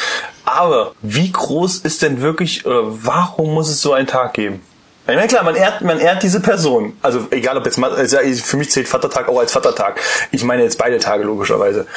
Aber 0.45 0.93
wie 1.01 1.31
groß 1.31 1.77
ist 1.79 2.01
denn 2.03 2.21
wirklich, 2.21 2.65
oder 2.67 2.83
warum 2.85 3.53
muss 3.55 3.69
es 3.69 3.81
so 3.81 3.93
einen 3.93 4.07
Tag 4.07 4.33
geben? 4.33 4.61
Ich 5.05 5.15
meine, 5.15 5.27
klar, 5.27 5.43
man 5.43 5.55
ehrt, 5.55 5.81
man 5.81 5.99
ehrt 5.99 6.23
diese 6.23 6.39
Person. 6.39 6.97
Also 7.01 7.27
egal 7.31 7.57
ob 7.57 7.65
jetzt, 7.65 7.81
also 7.81 8.17
für 8.43 8.57
mich 8.57 8.71
zählt 8.71 8.87
Vatertag 8.87 9.27
auch 9.27 9.37
als 9.37 9.51
Vatertag. 9.51 9.99
Ich 10.31 10.45
meine 10.45 10.63
jetzt 10.63 10.77
beide 10.77 10.97
Tage 10.97 11.23
logischerweise. 11.23 11.87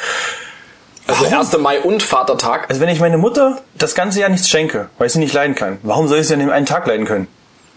Also 1.07 1.25
1. 1.25 1.59
Mai 1.59 1.81
und 1.81 2.03
Vatertag. 2.03 2.69
Also 2.69 2.81
wenn 2.81 2.89
ich 2.89 2.99
meine 2.99 3.17
Mutter 3.17 3.61
das 3.75 3.95
ganze 3.95 4.21
Jahr 4.21 4.29
nichts 4.29 4.49
schenke, 4.49 4.89
weil 4.99 5.07
ich 5.07 5.13
sie 5.13 5.21
nicht 5.21 5.35
leiden 5.35 5.55
kann, 5.55 5.79
warum 5.85 6.09
soll 6.09 6.19
ich 6.19 6.27
sie 6.27 6.35
an 6.35 6.41
dem 6.41 6.51
einen 6.51 6.67
Tag 6.67 6.85
leiden 6.89 7.07
können? 7.07 7.29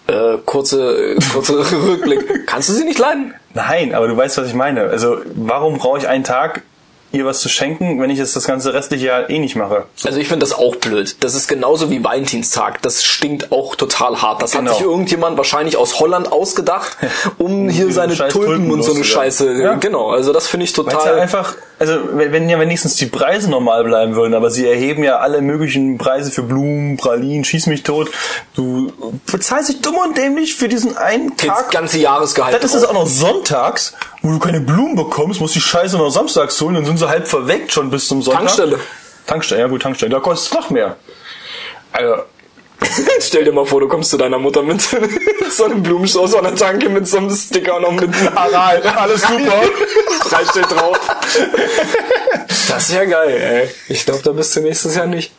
Äh, 0.08 0.38
kurze, 0.46 1.16
kurze 1.32 1.60
Rückblick. 1.60 2.48
Kannst 2.48 2.70
du 2.70 2.74
sie 2.74 2.84
nicht 2.84 2.98
leiden? 2.98 3.36
Nein, 3.54 3.94
aber 3.94 4.08
du 4.08 4.18
weißt, 4.18 4.36
was 4.40 4.48
ich 4.48 4.56
meine. 4.56 4.82
Also 4.82 5.18
warum 5.36 5.78
brauche 5.78 6.00
ich 6.00 6.08
einen 6.08 6.24
Tag, 6.24 6.64
ihr 7.12 7.26
was 7.26 7.40
zu 7.42 7.50
schenken, 7.50 8.00
wenn 8.00 8.10
ich 8.10 8.20
es 8.20 8.34
das 8.34 8.46
ganze 8.46 8.74
restliche 8.74 9.06
Jahr 9.08 9.30
eh 9.30 9.40
nicht 9.40 9.56
mache. 9.56 9.86
Also 10.06 10.20
ich 10.20 10.28
finde 10.28 10.46
das 10.46 10.54
auch 10.58 10.76
blöd. 10.76 11.16
Das 11.22 11.34
ist 11.36 11.48
genauso 11.48 11.90
wie 11.90 12.04
Valentinstag. 12.04 12.82
Das 12.82 13.04
stinkt 13.04 13.52
auch 13.52 13.76
total 13.76 14.22
hart. 14.22 14.42
Das 14.42 14.52
Genau. 14.52 14.72
hat 14.72 14.78
sich 14.78 14.86
irgendjemand 14.86 15.38
wahrscheinlich 15.38 15.78
aus 15.78 16.00
Holland 16.00 16.32
ausgedacht, 16.32 16.98
um 17.38 17.70
hier 17.70 17.92
seine 17.92 18.16
Tulpen 18.16 18.32
Tulpen 18.46 18.72
und 18.72 18.84
so 18.84 18.94
eine. 18.94 19.04
Scheiße. 19.04 19.54
Ja. 19.62 19.74
Genau, 19.76 20.10
also 20.10 20.34
das 20.34 20.48
finde 20.48 20.66
ich 20.66 20.78
Weil 20.78 20.86
es 20.88 20.94
ja 20.94 21.00
total. 21.00 21.20
einfach, 21.20 21.56
also 21.80 21.98
wenn 22.14 22.34
wenn 22.34 22.50
ja 22.50 22.60
wenigstens 22.60 22.98
die 22.98 23.06
Preise 23.06 23.50
normal 23.50 23.86
bleiben 23.86 24.16
würden, 24.16 24.34
aber 24.34 24.52
sie 24.52 24.68
erheben 24.68 25.04
ja 25.04 25.20
alle 25.20 25.42
möglichen 25.42 25.98
Preise 25.98 26.30
für 26.30 26.44
Blumen, 26.44 26.98
Pralinen, 26.98 27.46
schieß 27.46 27.68
mich 27.68 27.84
tot. 27.84 28.12
Du 28.54 28.92
bezahlst 29.32 29.70
dich 29.70 29.82
dumm 29.82 29.96
und 29.96 30.18
dämlich 30.18 30.56
für 30.56 30.68
diesen 30.68 30.98
einen 30.98 31.36
das 31.38 31.48
Tag. 31.48 31.72
ganze 31.72 31.98
Jahresgehalt. 32.00 32.54
Dann 32.54 32.62
ist 32.62 32.76
es 32.76 32.84
auch 32.84 32.94
noch 32.94 33.08
sonntags, 33.08 33.94
wo 34.22 34.30
du 34.32 34.40
keine 34.40 34.60
Blumen 34.60 34.96
bekommst, 34.96 35.40
musst 35.40 35.56
die 35.56 35.62
Scheiße 35.62 35.98
noch 35.98 36.10
samstags 36.10 36.60
holen, 36.62 36.76
dann 36.76 36.86
sind 36.86 36.98
sie 37.00 37.08
halb 37.08 37.28
verweckt 37.28 37.72
schon 37.72 37.90
bis 37.90 38.08
zum 38.08 38.22
Sonntag. 38.22 38.44
Tankstelle. 38.44 38.80
Tankstelle, 39.26 39.62
ja 39.62 39.68
gut, 39.68 39.82
Tankstelle. 39.82 40.12
Da 40.12 40.20
kostet 40.20 40.52
es 40.52 40.60
noch 40.60 40.70
mehr. 40.70 40.98
Also, 41.94 42.24
Stell 43.20 43.44
dir 43.44 43.52
mal 43.52 43.66
vor, 43.66 43.82
du 43.82 43.88
kommst 43.88 44.10
zu 44.10 44.18
deiner 44.18 44.40
Mutter 44.40 44.64
mit 44.64 44.82
so 45.52 45.66
einem 45.66 45.84
Blumenstrauß 45.84 46.36
an 46.36 46.44
der 46.46 46.56
Tanke 46.56 46.90
mit 46.90 47.08
so 47.08 47.18
einem 47.18 47.30
Sticker 47.36 47.76
und 47.78 47.82
noch 47.82 47.92
mit 47.92 48.16
einem 48.16 48.38
Aral, 48.38 48.82
alles 48.82 49.22
super. 49.22 49.62
Drei 50.30 50.46
steht 50.46 50.72
drauf. 50.72 51.00
Das 52.48 52.90
ist 52.90 52.94
ja 52.94 53.06
geil, 53.06 53.38
ey. 53.38 53.70
Ich 53.94 54.06
glaube, 54.06 54.22
da 54.24 54.32
bist 54.32 54.56
du 54.56 54.62
nächstes 54.62 54.96
Jahr 54.96 55.08
nicht. 55.08 55.32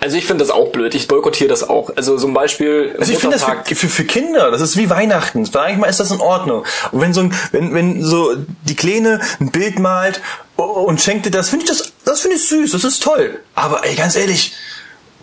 Also 0.00 0.18
ich 0.18 0.26
finde 0.26 0.44
das 0.44 0.52
auch 0.52 0.70
blöd. 0.70 0.94
Ich 0.94 1.08
boykottiere 1.08 1.48
das 1.48 1.66
auch. 1.66 1.90
Also 1.96 2.18
zum 2.18 2.34
Beispiel 2.34 2.94
Also 2.98 3.10
ich 3.12 3.18
finde 3.18 3.38
das 3.38 3.44
für, 3.44 3.74
für, 3.74 3.88
für 3.88 4.04
Kinder, 4.04 4.50
das 4.50 4.60
ist 4.60 4.76
wie 4.76 4.90
Weihnachten. 4.90 5.46
Sag 5.46 5.70
ich 5.70 5.78
mal, 5.78 5.86
ist 5.86 5.98
das 5.98 6.10
in 6.10 6.20
Ordnung. 6.20 6.64
Und 6.92 7.00
wenn 7.00 7.14
so 7.14 7.22
ein, 7.22 7.34
wenn, 7.52 7.72
wenn 7.72 8.04
so 8.04 8.34
die 8.64 8.76
Kleine 8.76 9.20
ein 9.40 9.50
Bild 9.50 9.78
malt 9.78 10.20
und 10.56 11.00
schenkt 11.00 11.24
dir 11.24 11.30
das, 11.30 11.48
finde 11.48 11.64
ich 11.64 11.70
das, 11.70 11.92
das 12.04 12.20
finde 12.20 12.36
ich 12.36 12.46
süß, 12.46 12.72
das 12.72 12.84
ist 12.84 13.02
toll. 13.02 13.40
Aber 13.54 13.86
ey, 13.86 13.94
ganz 13.94 14.14
ehrlich, 14.14 14.52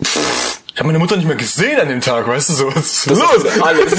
ich 0.00 0.78
habe 0.78 0.86
meine 0.86 0.98
Mutter 0.98 1.16
nicht 1.16 1.26
mehr 1.26 1.36
gesehen 1.36 1.78
an 1.80 1.88
dem 1.88 2.00
Tag, 2.00 2.26
weißt 2.26 2.48
du 2.48 2.52
so. 2.54 2.74
Was 2.74 2.86
ist 2.86 3.10
das 3.10 3.18
los? 3.18 3.42
sagt 3.42 3.54
wieder 3.54 3.66
alles. 3.66 3.94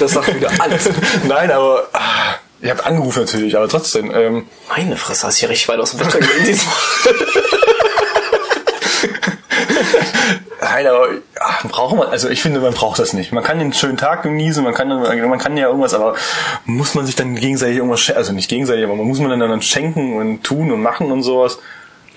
Das 0.00 0.12
sagt 0.12 0.34
wieder 0.34 0.50
alles. 0.58 0.90
Nein, 1.28 1.50
aber 1.50 1.88
ah, 1.92 2.34
ihr 2.60 2.70
habt 2.70 2.84
angerufen 2.84 3.20
natürlich, 3.20 3.56
aber 3.56 3.68
trotzdem. 3.68 4.10
Ähm, 4.14 4.46
Meine 4.68 4.96
Fresse, 4.96 5.26
hast 5.26 5.38
hier 5.38 5.48
richtig 5.48 5.68
weit 5.68 5.80
aus 5.80 5.92
dem 5.92 6.00
gehen 6.00 6.28
diesmal. 6.46 6.74
Nein, 10.60 10.86
aber 10.86 11.08
ach, 11.40 11.64
braucht 11.68 11.96
man, 11.96 12.08
also 12.08 12.28
ich 12.28 12.42
finde, 12.42 12.60
man 12.60 12.74
braucht 12.74 12.98
das 12.98 13.12
nicht. 13.12 13.32
Man 13.32 13.42
kann 13.42 13.58
den 13.58 13.72
schönen 13.72 13.96
Tag 13.96 14.22
genießen, 14.22 14.62
man 14.62 14.74
kann, 14.74 14.88
man 14.88 15.38
kann 15.38 15.56
ja 15.56 15.68
irgendwas, 15.68 15.94
aber 15.94 16.16
muss 16.66 16.94
man 16.94 17.06
sich 17.06 17.16
dann 17.16 17.34
gegenseitig 17.34 17.76
irgendwas 17.76 18.00
schenken, 18.00 18.18
also 18.18 18.32
nicht 18.32 18.48
gegenseitig, 18.48 18.84
aber 18.84 18.94
man 18.94 19.06
muss 19.06 19.18
man 19.20 19.30
dann, 19.30 19.40
dann 19.40 19.62
schenken 19.62 20.16
und 20.16 20.42
tun 20.44 20.70
und 20.70 20.82
machen 20.82 21.10
und 21.10 21.22
sowas. 21.22 21.58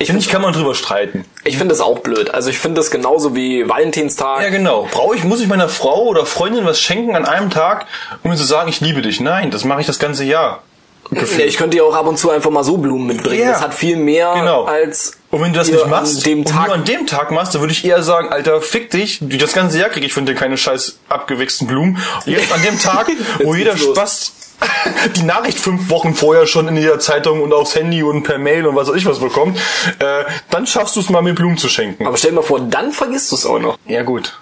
Ich 0.02 0.08
finde, 0.08 0.22
ich 0.22 0.30
kann 0.30 0.42
man 0.42 0.54
drüber 0.54 0.76
streiten. 0.76 1.26
Ich 1.44 1.58
finde 1.58 1.74
das 1.74 1.82
auch 1.82 2.00
blöd. 2.00 2.34
Also 2.34 2.50
ich 2.50 2.60
finde 2.60 2.82
das 2.82 2.92
genauso 2.92 3.36
wie 3.36 3.68
Valentinstag. 3.70 4.42
Ja, 4.42 4.50
genau. 4.50 4.88
Brauche 4.92 5.16
ich, 5.16 5.24
muss 5.24 5.42
ich 5.42 5.48
meiner 5.48 5.70
Frau 5.70 6.06
oder 6.06 6.26
Freundin 6.26 6.66
was 6.66 6.80
schenken 6.82 7.16
an 7.16 7.26
einem 7.26 7.50
Tag, 7.50 7.86
um 8.24 8.32
mir 8.32 8.38
zu 8.38 8.44
sagen, 8.44 8.70
ich 8.70 8.82
liebe 8.82 9.02
dich? 9.02 9.20
Nein, 9.20 9.52
das 9.52 9.64
mache 9.64 9.82
ich 9.82 9.88
das 9.88 10.00
ganze 10.00 10.24
Jahr. 10.24 10.64
Ja, 11.12 11.24
ich 11.46 11.58
könnte 11.58 11.76
ja 11.76 11.84
auch 11.84 11.94
ab 11.94 12.08
und 12.08 12.18
zu 12.18 12.30
einfach 12.30 12.52
mal 12.52 12.64
so 12.64 12.78
Blumen 12.78 13.06
mitbringen. 13.06 13.42
Ja. 13.44 13.52
Das 13.52 13.62
hat 13.62 13.74
viel 13.74 13.98
mehr 13.98 14.34
Genau. 14.34 14.64
als 14.64 15.18
Und 15.30 15.42
wenn 15.42 15.52
du 15.52 15.60
das 15.60 15.70
nicht 15.70 15.86
machst 15.88 16.18
an 16.18 16.24
dem 16.24 16.40
und 16.40 16.48
Tag 16.48 16.66
nur 16.68 16.76
an 16.76 16.86
dem 16.86 17.06
Tag 17.06 17.32
machst, 17.32 17.54
dann 17.54 17.62
würde 17.62 17.74
ich 17.74 17.84
eher 17.84 18.02
sagen, 18.02 18.30
Alter, 18.30 18.62
fick 18.62 18.92
dich, 18.92 19.20
das 19.22 19.52
ganze 19.54 19.78
Jahr 19.78 19.90
kriege 19.90 20.06
ich 20.06 20.14
von 20.14 20.26
dir 20.26 20.36
keine 20.36 20.58
scheiß 20.58 21.00
abgewichsten 21.10 21.68
Blumen. 21.68 21.98
Und 22.26 22.32
jetzt 22.32 22.52
an 22.54 22.62
dem 22.62 22.80
Tag, 22.80 23.08
wo 23.44 23.54
jeder. 23.56 23.76
Spaß 23.76 24.32
die 25.16 25.24
Nachricht 25.24 25.60
fünf 25.60 25.90
Wochen 25.90 26.14
vorher 26.14 26.46
schon 26.48 26.68
in 26.68 26.78
jeder 26.78 27.00
Zeitung 27.00 27.42
und 27.42 27.54
aufs 27.54 27.76
Handy 27.76 28.04
und 28.04 28.24
per 28.24 28.38
Mail 28.38 28.68
und 28.68 28.76
was 28.76 28.88
weiß 28.88 28.96
ich 28.96 29.06
was 29.06 29.20
bekommt, 29.20 29.58
äh, 30.00 30.24
dann 30.50 30.68
schaffst 30.68 30.96
du 30.96 31.00
es 31.00 31.10
mal, 31.10 31.22
mir 31.22 31.34
Blumen 31.34 31.58
zu 31.58 31.70
schenken. 31.70 32.06
Aber 32.08 32.18
stell 32.18 32.32
dir 32.32 32.38
mal 32.38 32.42
vor, 32.44 32.60
dann 32.60 32.92
vergisst 32.92 33.32
du 33.32 33.36
es 33.36 33.46
auch 33.46 33.60
noch. 33.60 33.78
ja 33.86 34.04
gut. 34.04 34.38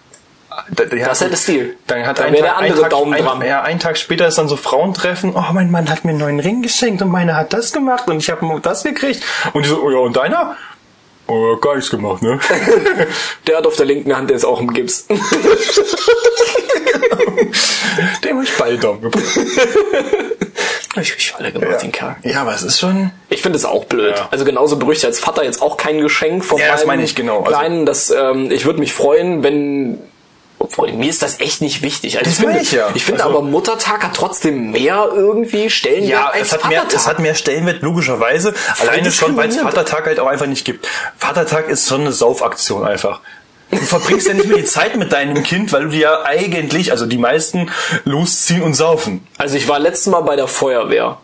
Da- 0.72 0.84
ja, 0.94 1.08
Das 1.08 1.22
hätte 1.22 1.32
gut. 1.32 1.40
Stil. 1.40 1.78
Dann 1.88 2.06
hat 2.06 2.20
Da 2.20 2.26
ein 2.26 2.34
Tag, 2.34 2.42
der 2.44 2.58
andere 2.58 2.74
ein 2.78 2.82
Tag, 2.82 2.90
Daumen 2.90 3.14
ein, 3.14 3.24
dran. 3.24 3.42
Ja, 3.46 3.62
einen 3.62 3.80
Tag 3.80 3.98
später 3.98 4.28
ist 4.28 4.38
dann 4.38 4.50
so 4.50 4.58
Frauentreffen. 4.58 5.34
Oh, 5.34 5.44
mein 5.54 5.72
Mann 5.72 5.90
hat 5.90 6.04
mir 6.04 6.10
einen 6.12 6.20
neuen 6.20 6.40
Ring 6.42 6.62
geschenkt 6.62 7.02
und 7.02 7.10
meiner 7.10 7.36
hat 7.38 7.54
das 7.54 7.72
gemacht 7.72 8.08
und 8.10 8.18
ich 8.18 8.30
habe 8.30 8.60
das 8.62 8.84
gekriegt. 8.84 9.24
Und 9.54 9.64
die 9.64 9.70
so, 9.70 9.82
oh 9.82 9.90
ja, 9.90 10.00
und 10.00 10.18
deiner? 10.18 10.58
Oh, 11.30 11.54
ja, 11.54 11.60
gar 11.60 11.76
nichts 11.76 11.92
gemacht, 11.92 12.22
ne? 12.24 12.40
Der 13.48 13.58
hat 13.58 13.68
auf 13.68 13.76
der 13.76 13.86
linken 13.86 14.16
Hand, 14.16 14.30
der 14.30 14.38
ist 14.38 14.46
auch 14.46 14.60
im 14.60 14.74
Gips. 14.74 15.06
Dem 18.24 18.38
hab 18.38 18.44
ich 18.44 18.58
beide 18.58 18.78
Daumen 18.78 19.02
gebracht. 19.02 19.24
ich 21.04 21.16
richtig 21.16 21.36
alle 21.38 21.52
gemacht, 21.52 21.82
den 21.84 21.92
Kerl. 21.92 22.16
Ja, 22.24 22.42
aber 22.42 22.54
es 22.54 22.64
ist 22.64 22.80
schon. 22.80 23.12
Ich 23.30 23.42
finde 23.42 23.58
es 23.58 23.66
auch 23.66 23.86
blöd. 23.86 24.16
Ja. 24.18 24.28
Also 24.32 24.46
genauso 24.46 24.78
ich 24.98 25.06
als 25.06 25.20
Vater 25.20 25.44
jetzt 25.44 25.62
auch 25.62 25.78
kein 25.78 26.00
Geschenk 26.02 26.44
von 26.44 26.58
Ja, 26.58 26.68
das 26.72 26.82
meinem 26.82 26.88
meine 26.98 27.04
ich, 27.04 27.16
genau. 27.16 27.40
Also- 27.40 27.50
Kleinen. 27.58 27.86
Das, 27.86 28.10
ähm, 28.10 28.52
ich 28.52 28.66
würde 28.66 28.80
mich 28.80 28.94
freuen, 28.94 29.44
wenn... 29.44 30.00
Obwohl, 30.62 30.92
mir 30.92 31.10
ist 31.10 31.22
das 31.24 31.40
echt 31.40 31.62
nicht 31.62 31.82
wichtig. 31.82 32.18
Also 32.18 32.26
Das 32.30 32.34
ich 32.40 32.46
finde, 32.46 32.60
ich 32.62 32.72
ja. 32.74 32.90
ich 32.94 33.06
finde 33.06 33.24
Also- 33.24 33.38
aber 33.38 33.48
Muttertag 33.48 34.04
hat 34.04 34.14
trotzdem 34.16 34.72
mehr 34.72 35.08
irgendwie 35.14 35.70
Stellenwert 35.70 36.10
Ja, 36.10 36.28
als 36.28 36.48
es 36.48 36.54
hat, 36.54 36.68
mehr, 36.68 36.82
Vatertag. 36.82 37.00
es 37.00 37.08
hat 37.08 37.20
mehr 37.20 37.36
Stellenwert, 37.36 37.82
logischerweise. 37.82 38.54
Alleine 38.80 39.10
schon, 39.12 39.38
weil 39.38 39.50
es. 39.50 39.58
Vatertag 39.58 40.06
halt 40.06 40.20
auch 40.20 40.28
einfach 40.28 40.48
nicht 40.48 40.66
gibt. 40.66 40.86
Vatertag 41.18 41.70
ist 41.70 41.88
schon 41.88 42.02
eine 42.02 42.12
Saufaktion 42.12 42.86
einfach. 42.86 43.22
Du 43.72 43.78
verbringst 43.78 44.28
ja 44.28 44.34
nicht 44.34 44.48
mehr 44.48 44.58
die 44.58 44.66
Zeit 44.66 44.96
mit 44.98 45.12
deinem 45.14 45.44
Kind, 45.44 45.72
weil 45.72 45.84
du 45.84 45.90
dir 45.90 46.00
ja 46.02 46.24
eigentlich, 46.26 46.92
also 46.92 47.06
die 47.06 47.20
meisten, 47.20 47.70
losziehen 48.04 48.64
und 48.64 48.74
saufen. 48.74 49.26
Also 49.38 49.58
ich 49.58 49.68
war 49.68 49.78
letztes 49.80 50.08
Mal 50.08 50.22
bei 50.22 50.36
der 50.36 50.48
Feuerwehr. 50.48 51.18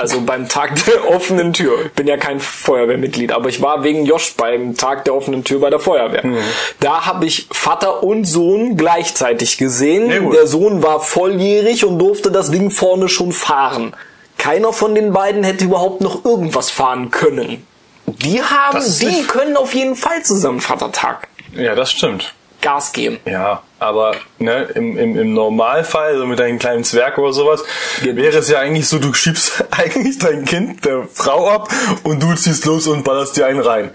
Also 0.00 0.20
beim 0.22 0.48
Tag 0.48 0.84
der 0.86 1.08
offenen 1.14 1.52
Tür. 1.52 1.86
Ich 1.86 1.92
bin 1.92 2.06
ja 2.06 2.16
kein 2.16 2.40
Feuerwehrmitglied, 2.40 3.32
aber 3.32 3.48
ich 3.48 3.60
war 3.60 3.84
wegen 3.84 4.06
Josh 4.06 4.34
beim 4.36 4.76
Tag 4.76 5.04
der 5.04 5.14
offenen 5.14 5.44
Tür 5.44 5.60
bei 5.60 5.70
der 5.70 5.80
Feuerwehr. 5.80 6.24
Mhm. 6.26 6.38
Da 6.80 7.06
habe 7.06 7.26
ich 7.26 7.46
Vater 7.52 8.02
und 8.02 8.24
Sohn 8.24 8.76
gleichzeitig 8.76 9.58
gesehen. 9.58 10.24
Gut. 10.24 10.34
Der 10.34 10.46
Sohn 10.46 10.82
war 10.82 11.00
volljährig 11.00 11.84
und 11.84 11.98
durfte 11.98 12.30
das 12.30 12.50
Ding 12.50 12.70
vorne 12.70 13.08
schon 13.08 13.32
fahren. 13.32 13.94
Keiner 14.38 14.72
von 14.72 14.94
den 14.94 15.12
beiden 15.12 15.44
hätte 15.44 15.64
überhaupt 15.64 16.00
noch 16.00 16.24
irgendwas 16.24 16.70
fahren 16.70 17.10
können. 17.10 17.66
Die 18.06 18.42
haben, 18.42 18.74
Das 18.74 18.98
die 18.98 19.22
können 19.24 19.56
auf 19.56 19.74
jeden 19.74 19.96
Fall 19.96 20.22
zusammen 20.22 20.60
Vatertag 20.60 21.28
Ja, 21.54 21.74
das 21.74 21.92
stimmt. 21.92 22.34
Gas 22.60 22.92
geben. 22.92 23.18
Ja, 23.24 23.62
aber 23.80 24.14
ne, 24.38 24.68
im, 24.74 24.96
im, 24.96 25.18
im 25.18 25.34
Normalfall, 25.34 26.16
so 26.18 26.26
mit 26.26 26.38
deinem 26.38 26.58
kleinen 26.58 26.84
Zwerg 26.84 27.18
oder 27.18 27.32
sowas, 27.32 27.64
Geht 28.02 28.16
wäre 28.16 28.38
es 28.38 28.48
ja 28.48 28.58
eigentlich 28.60 28.86
so, 28.86 28.98
du 28.98 29.12
schiebst 29.12 29.64
eigentlich 29.70 30.18
dein 30.18 30.44
Kind 30.44 30.84
der 30.84 31.08
Frau 31.12 31.48
ab 31.48 31.68
und 32.04 32.22
du 32.22 32.34
ziehst 32.34 32.64
los 32.66 32.86
und 32.86 33.02
ballerst 33.02 33.36
dir 33.36 33.46
einen 33.46 33.60
rein. 33.60 33.90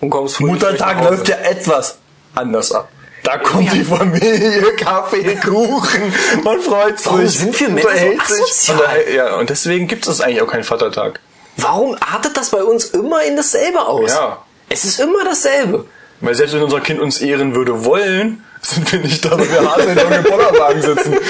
Und 0.00 0.10
kommst 0.10 0.40
Muttertag 0.40 1.02
läuft 1.04 1.28
ja 1.28 1.36
etwas 1.36 1.98
anders 2.34 2.72
ab. 2.72 2.88
Da 3.24 3.38
kommt 3.38 3.66
Ja. 3.66 3.74
die 3.74 3.84
Familie, 3.84 4.72
Kaffee, 4.76 5.36
Kuchen, 5.36 6.12
man 6.42 6.60
freut 6.60 7.04
Warum 7.04 7.26
sich, 7.26 7.38
sind 7.38 7.60
wir 7.60 7.68
Männer 7.68 7.88
so 7.88 8.34
asozial? 8.34 8.78
Und, 9.06 9.14
ja, 9.14 9.36
und 9.36 9.50
deswegen 9.50 9.86
gibt 9.86 10.06
es 10.08 10.20
eigentlich 10.20 10.42
auch 10.42 10.48
keinen 10.48 10.64
Vatertag. 10.64 11.20
Warum 11.56 11.96
artet 12.00 12.36
das 12.36 12.50
bei 12.50 12.62
uns 12.64 12.86
immer 12.86 13.22
in 13.22 13.36
dasselbe 13.36 13.80
aus? 13.80 14.10
Ja. 14.10 14.42
Es 14.68 14.84
ist 14.84 14.98
immer 14.98 15.24
dasselbe. 15.24 15.84
Weil 16.20 16.34
selbst 16.34 16.54
wenn 16.54 16.62
unser 16.62 16.80
Kind 16.80 17.00
uns 17.00 17.20
ehren 17.20 17.54
würde 17.54 17.84
wollen, 17.84 18.42
sind 18.74 18.90
wir 18.92 19.00
nicht 19.00 19.24
da, 19.24 19.32
weil 19.38 19.50
wir 19.50 19.68
hart 19.70 19.80
in 19.84 19.98
einem 19.98 20.22
Bollerwagen 20.24 20.82
sitzen. 20.82 21.16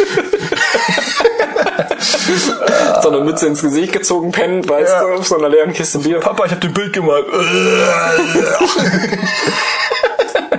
So 3.03 3.09
eine 3.11 3.20
Mütze 3.20 3.47
ins 3.47 3.62
Gesicht 3.62 3.93
gezogen, 3.93 4.33
pennt, 4.33 4.68
weißt 4.68 4.91
Ja. 4.93 5.03
du, 5.03 5.14
auf 5.14 5.26
so 5.26 5.37
einer 5.39 5.49
leeren 5.49 5.72
Kiste 5.72 5.99
Bier. 6.01 6.20
Papa, 6.20 6.45
ich 6.47 6.53
hab 6.53 6.61
dir 6.61 6.68
Bild 6.68 6.93
gemalt. 6.93 7.26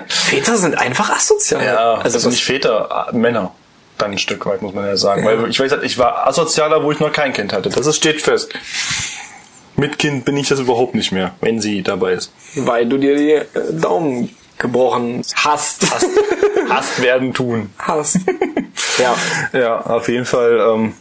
Väter 0.07 0.57
sind 0.57 0.75
einfach 0.77 1.09
asozial. 1.09 1.63
Ja, 1.63 1.93
also 1.95 2.15
also 2.17 2.29
nicht 2.29 2.43
Väter, 2.43 3.07
äh, 3.11 3.15
Männer. 3.15 3.51
Dann 3.97 4.11
ein 4.11 4.17
Stück 4.17 4.45
weit, 4.45 4.61
muss 4.61 4.73
man 4.73 4.85
ja 4.85 4.95
sagen. 4.97 5.23
Weil 5.25 5.49
ich 5.49 5.59
weiß, 5.59 5.71
ich 5.83 5.97
war 5.97 6.27
asozialer, 6.27 6.83
wo 6.83 6.91
ich 6.91 6.99
noch 6.99 7.11
kein 7.11 7.33
Kind 7.33 7.53
hatte. 7.53 7.69
Das 7.69 7.85
ist, 7.85 7.95
steht 7.97 8.21
fest. 8.21 8.51
Mit 9.75 9.99
Kind 9.99 10.25
bin 10.25 10.35
ich 10.37 10.47
das 10.49 10.59
überhaupt 10.59 10.95
nicht 10.95 11.11
mehr, 11.11 11.31
wenn 11.41 11.59
sie 11.61 11.81
dabei 11.83 12.13
ist. 12.13 12.31
weil 12.55 12.87
du 12.87 12.97
dir 12.97 13.15
die 13.15 13.31
äh, 13.33 13.45
Daumen 13.73 14.35
gebrochen 14.57 15.23
hast. 15.35 15.85
Hasst 16.69 17.01
werden 17.01 17.33
tun. 17.33 17.69
hast. 17.79 18.17
ja. 18.97 19.15
Ja, 19.59 19.81
auf 19.81 20.07
jeden 20.07 20.25
Fall 20.25 20.59
ähm, 20.59 20.93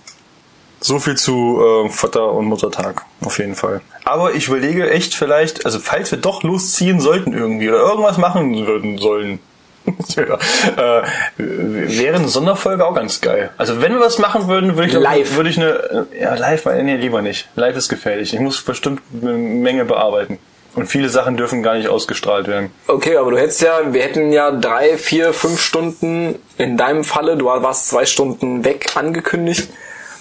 so 0.81 0.99
viel 0.99 1.17
zu 1.17 1.61
äh, 1.87 1.89
Vater- 1.89 2.33
und 2.33 2.47
Muttertag. 2.47 3.03
Auf 3.25 3.39
jeden 3.39 3.55
Fall. 3.55 3.81
Aber 4.05 4.35
ich 4.35 4.49
überlege 4.49 4.91
echt 4.91 5.15
vielleicht, 5.15 5.65
also 5.65 5.79
falls 5.79 6.11
wir 6.11 6.19
doch 6.19 6.43
losziehen 6.43 7.01
sollten 7.01 7.33
irgendwie 7.33 7.69
oder 7.69 7.79
irgendwas 7.79 8.19
machen 8.19 8.67
würden 8.67 8.99
sollen, 8.99 9.39
ja, 10.17 10.39
äh, 10.77 11.03
wäre 11.37 12.17
eine 12.17 12.29
Sonderfolge 12.29 12.87
auch 12.87 12.95
ganz 12.95 13.21
geil. 13.21 13.51
Also 13.57 13.81
wenn 13.81 13.93
wir 13.93 14.01
was 14.01 14.19
machen 14.19 14.47
würden, 14.49 14.77
würde 14.77 14.89
ich 14.89 14.95
Live. 14.95 15.37
würde 15.37 15.51
ich 15.51 15.59
eine 15.59 16.07
ja 16.19 16.35
live, 16.35 16.67
nee, 16.67 16.97
lieber 16.97 17.21
nicht. 17.21 17.49
Live 17.57 17.77
ist 17.77 17.89
gefährlich. 17.89 18.33
Ich 18.33 18.41
muss 18.41 18.63
bestimmt 18.63 19.03
eine 19.21 19.33
Menge 19.33 19.85
bearbeiten. 19.85 20.39
Und 20.75 20.87
viele 20.87 21.09
Sachen 21.11 21.37
dürfen 21.37 21.63
gar 21.63 21.75
nicht 21.75 21.89
ausgestrahlt 21.89 22.47
werden. 22.49 22.71
Okay, 22.87 23.17
aber 23.17 23.31
du 23.31 23.37
hättest 23.39 23.61
ja, 23.61 23.93
wir 23.93 24.03
hätten 24.03 24.33
ja 24.33 24.51
drei, 24.51 24.97
vier, 24.97 25.33
fünf 25.35 25.61
Stunden, 25.61 26.37
in 26.57 26.77
deinem 26.79 27.05
Falle, 27.05 27.37
du 27.37 27.45
warst 27.47 27.89
zwei 27.89 28.07
Stunden 28.07 28.65
weg 28.65 28.97
angekündigt, 28.97 29.69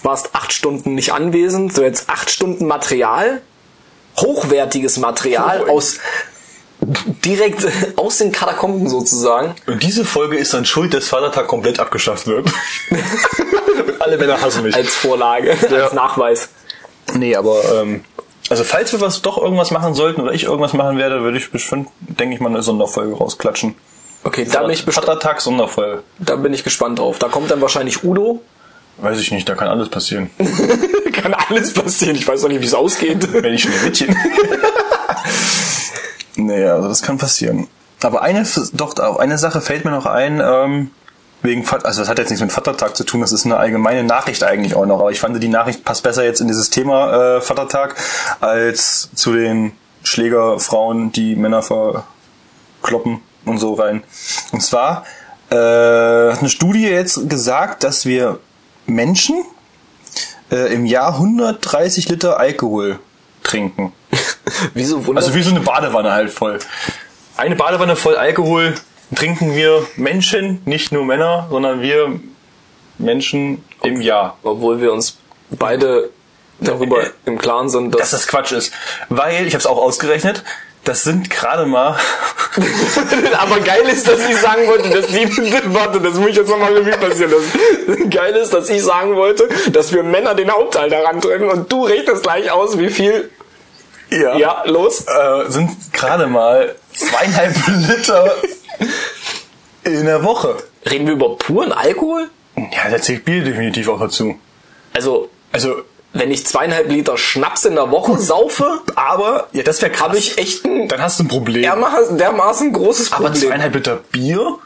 warst 0.03 0.31
acht 0.33 0.51
Stunden 0.51 0.93
nicht 0.95 1.13
anwesend, 1.13 1.73
so 1.73 1.83
jetzt 1.83 2.09
acht 2.09 2.29
Stunden 2.29 2.65
Material. 2.67 3.41
hochwertiges 4.19 4.97
Material 4.97 5.69
aus 5.69 5.99
direkt 7.23 7.65
aus 7.95 8.17
den 8.17 8.31
Katakomben 8.31 8.89
sozusagen. 8.89 9.55
Und 9.67 9.81
diese 9.83 10.03
Folge 10.03 10.35
ist 10.37 10.53
dann 10.53 10.65
schuld, 10.65 10.93
dass 10.93 11.07
Vatertag 11.07 11.47
komplett 11.47 11.79
abgeschafft 11.79 12.27
wird. 12.27 12.49
Alle 13.99 14.17
Männer 14.17 14.41
hassen 14.41 14.63
mich. 14.63 14.75
Als 14.75 14.93
Vorlage, 14.95 15.55
Ja. 15.69 15.83
als 15.85 15.93
Nachweis. 15.93 16.49
Nee, 17.13 17.35
aber 17.35 17.61
ähm, 17.81 18.03
also 18.51 18.65
falls 18.65 18.91
wir 18.91 18.99
was 18.99 19.21
doch 19.21 19.37
irgendwas 19.37 19.71
machen 19.71 19.93
sollten 19.93 20.19
oder 20.19 20.33
ich 20.33 20.43
irgendwas 20.43 20.73
machen 20.73 20.97
werde, 20.97 21.21
würde 21.21 21.37
ich 21.37 21.51
bestimmt, 21.51 21.87
denke 22.01 22.35
ich 22.35 22.41
mal, 22.41 22.49
eine 22.49 22.61
Sonderfolge 22.61 23.15
rausklatschen. 23.15 23.75
Okay, 24.25 24.45
da 24.51 24.63
bin, 24.63 24.71
ich 24.71 24.83
Vatertag 24.83 25.39
Sonderfolge. 25.39 26.03
da 26.19 26.35
bin 26.35 26.53
ich 26.53 26.65
gespannt 26.65 26.99
drauf. 26.99 27.17
Da 27.17 27.29
kommt 27.29 27.49
dann 27.49 27.61
wahrscheinlich 27.61 28.03
Udo. 28.03 28.41
Weiß 28.97 29.21
ich 29.21 29.31
nicht, 29.31 29.47
da 29.47 29.55
kann 29.55 29.69
alles 29.69 29.87
passieren. 29.87 30.31
Kann 31.13 31.33
alles 31.33 31.73
passieren. 31.73 32.15
Ich 32.15 32.27
weiß 32.27 32.41
noch 32.41 32.49
nicht, 32.49 32.61
wie 32.61 32.65
es 32.65 32.73
ausgeht. 32.73 33.31
Wenn 33.33 33.53
ich 33.53 33.63
Schneewittchen. 33.63 34.15
nee, 36.35 36.65
also 36.65 36.87
das 36.87 37.01
kann 37.01 37.17
passieren. 37.17 37.67
Aber 38.01 38.21
eine, 38.21 38.45
doch, 38.73 38.97
auch 38.97 39.17
eine 39.17 39.37
Sache 39.37 39.61
fällt 39.61 39.85
mir 39.85 39.91
noch 39.91 40.07
ein, 40.07 40.41
ähm, 40.43 40.91
wegen, 41.43 41.67
also 41.67 42.01
das 42.01 42.09
hat 42.09 42.19
jetzt 42.19 42.29
nichts 42.29 42.41
mit 42.41 42.51
Vatertag 42.51 42.95
zu 42.95 43.03
tun, 43.03 43.21
das 43.21 43.31
ist 43.31 43.45
eine 43.45 43.57
allgemeine 43.57 44.03
Nachricht 44.03 44.43
eigentlich 44.43 44.75
auch 44.75 44.85
noch, 44.85 44.99
aber 44.99 45.11
ich 45.11 45.19
fand, 45.19 45.41
die 45.41 45.47
Nachricht 45.47 45.83
passt 45.83 46.03
besser 46.03 46.23
jetzt 46.23 46.41
in 46.41 46.47
dieses 46.47 46.69
Thema 46.69 47.37
äh, 47.37 47.41
Vatertag 47.41 47.95
als 48.39 49.09
zu 49.15 49.33
den 49.33 49.73
Schlägerfrauen, 50.03 51.11
die 51.11 51.35
Männer 51.35 51.61
verkloppen 51.61 53.21
und 53.45 53.57
so 53.57 53.73
rein. 53.73 54.03
Und 54.51 54.61
zwar 54.61 55.05
äh, 55.49 55.55
hat 55.55 56.39
eine 56.39 56.49
Studie 56.49 56.87
jetzt 56.87 57.29
gesagt, 57.29 57.83
dass 57.83 58.05
wir 58.05 58.39
Menschen 58.85 59.43
äh, 60.51 60.73
im 60.73 60.85
Jahr 60.85 61.13
130 61.15 62.09
Liter 62.09 62.39
Alkohol 62.39 62.99
trinken. 63.43 63.93
Wieso 64.73 65.05
wundert 65.05 65.23
Also 65.23 65.35
wie 65.35 65.43
so 65.43 65.51
eine 65.51 65.61
Badewanne 65.61 66.11
halt 66.11 66.31
voll. 66.31 66.59
Eine 67.37 67.55
Badewanne 67.55 67.95
voll 67.95 68.15
Alkohol 68.15 68.75
trinken 69.15 69.55
wir 69.55 69.85
Menschen, 69.95 70.61
nicht 70.65 70.91
nur 70.91 71.05
Männer, 71.05 71.47
sondern 71.49 71.81
wir 71.81 72.19
Menschen 72.97 73.63
im 73.83 74.01
Jahr. 74.01 74.37
obwohl 74.43 74.79
wir 74.81 74.91
uns 74.93 75.17
beide 75.49 76.09
darüber 76.59 77.03
Äh, 77.03 77.09
im 77.25 77.37
Klaren 77.37 77.69
sind, 77.69 77.95
Dass 77.95 78.11
das 78.11 78.27
Quatsch 78.27 78.51
ist. 78.51 78.71
Weil, 79.09 79.47
ich 79.47 79.53
habe 79.53 79.59
es 79.59 79.65
auch 79.65 79.77
ausgerechnet, 79.77 80.43
das 80.83 81.03
sind 81.03 81.29
gerade 81.29 81.65
mal... 81.65 81.97
Aber 83.39 83.59
geil 83.59 83.83
ist, 83.87 84.07
dass 84.07 84.27
ich 84.27 84.35
sagen 84.37 84.67
wollte, 84.67 84.89
dass 84.89 85.07
die, 85.07 85.27
warte, 85.73 86.01
das 86.01 86.15
muss 86.15 86.29
ich 86.29 86.35
jetzt 86.35 86.49
nochmal 86.49 86.73
Revue 86.73 86.91
passieren. 86.97 87.31
Das, 87.31 87.97
geil 88.09 88.35
ist, 88.35 88.53
dass 88.53 88.69
ich 88.69 88.83
sagen 88.83 89.15
wollte, 89.15 89.47
dass 89.71 89.93
wir 89.93 90.03
Männer 90.03 90.35
den 90.35 90.51
Hauptteil 90.51 90.89
daran 90.89 91.21
trennen 91.21 91.49
und 91.49 91.71
du 91.71 91.85
rechnest 91.85 92.23
gleich 92.23 92.51
aus, 92.51 92.77
wie 92.77 92.89
viel, 92.89 93.29
Ja. 94.09 94.35
ja, 94.35 94.63
los. 94.65 95.05
Äh, 95.07 95.49
sind 95.49 95.71
gerade 95.93 96.27
mal 96.27 96.75
zweieinhalb 96.93 97.55
Liter 97.67 98.35
in 99.83 100.05
der 100.05 100.23
Woche. 100.23 100.55
Reden 100.89 101.05
wir 101.05 101.13
über 101.13 101.37
puren 101.37 101.71
Alkohol? 101.71 102.29
Ja, 102.55 102.89
da 102.89 102.99
zählt 103.01 103.25
Bier 103.25 103.43
definitiv 103.43 103.87
auch 103.87 103.99
dazu. 103.99 104.35
Also, 104.93 105.29
Also, 105.51 105.75
wenn 106.13 106.29
ich 106.31 106.45
zweieinhalb 106.45 106.89
Liter 106.89 107.17
Schnaps 107.17 107.65
in 107.65 107.75
der 107.75 107.89
Woche 107.91 108.17
saufe, 108.19 108.79
aber, 108.95 109.47
ja, 109.53 109.63
das 109.63 109.81
wäre 109.81 109.91
krass. 109.91 110.07
habe 110.09 110.17
ich 110.17 110.37
echt 110.37 110.65
ein 110.65 110.87
Dann 110.87 111.01
hast 111.01 111.19
du 111.19 111.23
ein 111.23 111.27
Problem. 111.27 111.61
dermaßen, 111.63 112.17
dermaßen 112.17 112.73
großes 112.73 113.11
Aber 113.13 113.25
Problem. 113.29 113.49
zweieinhalb 113.49 113.73
Liter 113.75 113.99
Bier? 114.11 114.57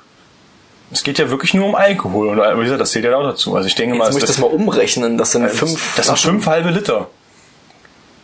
Es 0.91 1.03
geht 1.03 1.17
ja 1.19 1.29
wirklich 1.29 1.53
nur 1.53 1.65
um 1.67 1.75
Alkohol. 1.75 2.29
Und 2.29 2.37
wie 2.59 2.63
gesagt, 2.63 2.79
das 2.81 2.91
zählt 2.91 3.05
ja 3.05 3.15
auch 3.17 3.23
dazu. 3.23 3.55
Also 3.55 3.67
ich 3.67 3.75
denke 3.75 3.95
mal, 3.95 4.05
Jetzt 4.05 4.13
muss 4.13 4.23
ich 4.23 4.29
das 4.29 4.37
mal 4.37 4.47
umrechnen. 4.47 5.17
Das 5.17 5.31
sind 5.31 5.49
fünf 5.49 5.95
das 5.97 6.05
sind 6.07 6.19
fünf 6.19 6.45
halbe 6.47 6.69
Liter. 6.69 7.07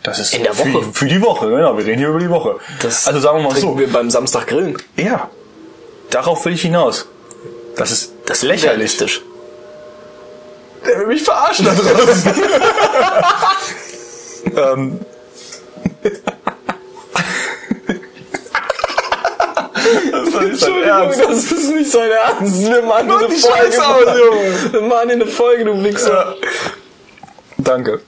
Das 0.04 0.18
ist 0.20 0.34
In 0.36 0.44
der 0.44 0.54
Für, 0.54 0.72
Woche? 0.74 0.86
die- 0.88 0.94
für 0.94 1.06
die 1.08 1.22
Woche, 1.22 1.50
genau. 1.50 1.78
Wir 1.78 1.86
reden 1.86 2.00
hier 2.00 2.10
über 2.10 2.20
die 2.20 2.30
Woche. 2.30 2.58
Das 2.82 3.08
also 3.08 3.20
sagen 3.20 3.40
wir 3.40 3.50
mal 3.50 3.56
so. 3.56 3.78
wir 3.78 3.92
beim 3.92 4.10
Samstag 4.10 4.48
grillen. 4.48 4.78
Ja. 4.96 5.30
Darauf 6.12 6.46
will 6.46 6.54
ich 6.54 6.62
hinaus. 6.62 7.08
Das 7.76 7.90
ist 7.90 8.14
Das 8.26 8.38
ist 8.38 8.44
lächerlich. 8.44 8.98
Der 8.98 9.10
will 11.00 11.08
mich 11.08 11.24
verarschen 11.24 11.66
da 11.66 11.74
draußen. 11.74 12.34
ähm. 14.58 15.00
Das 20.12 20.34
war 20.34 20.42
nicht 20.44 20.86
Ernst. 20.86 21.20
das 21.20 21.52
ist 21.52 21.74
nicht 21.74 21.92
sein 21.92 22.10
Ernst. 22.12 22.62
Wir 22.62 22.82
machen 22.84 23.08
hier 23.08 23.18
eine 23.18 23.28
die 23.28 23.36
Folge. 23.36 23.86
Aus, 23.86 24.18
Junge. 24.18 24.74
Wir 24.74 24.82
machen 24.82 25.12
eine 25.12 25.28
Folge, 25.28 25.66
du 25.66 25.84
Wichser. 25.84 26.36
Danke. 27.58 28.02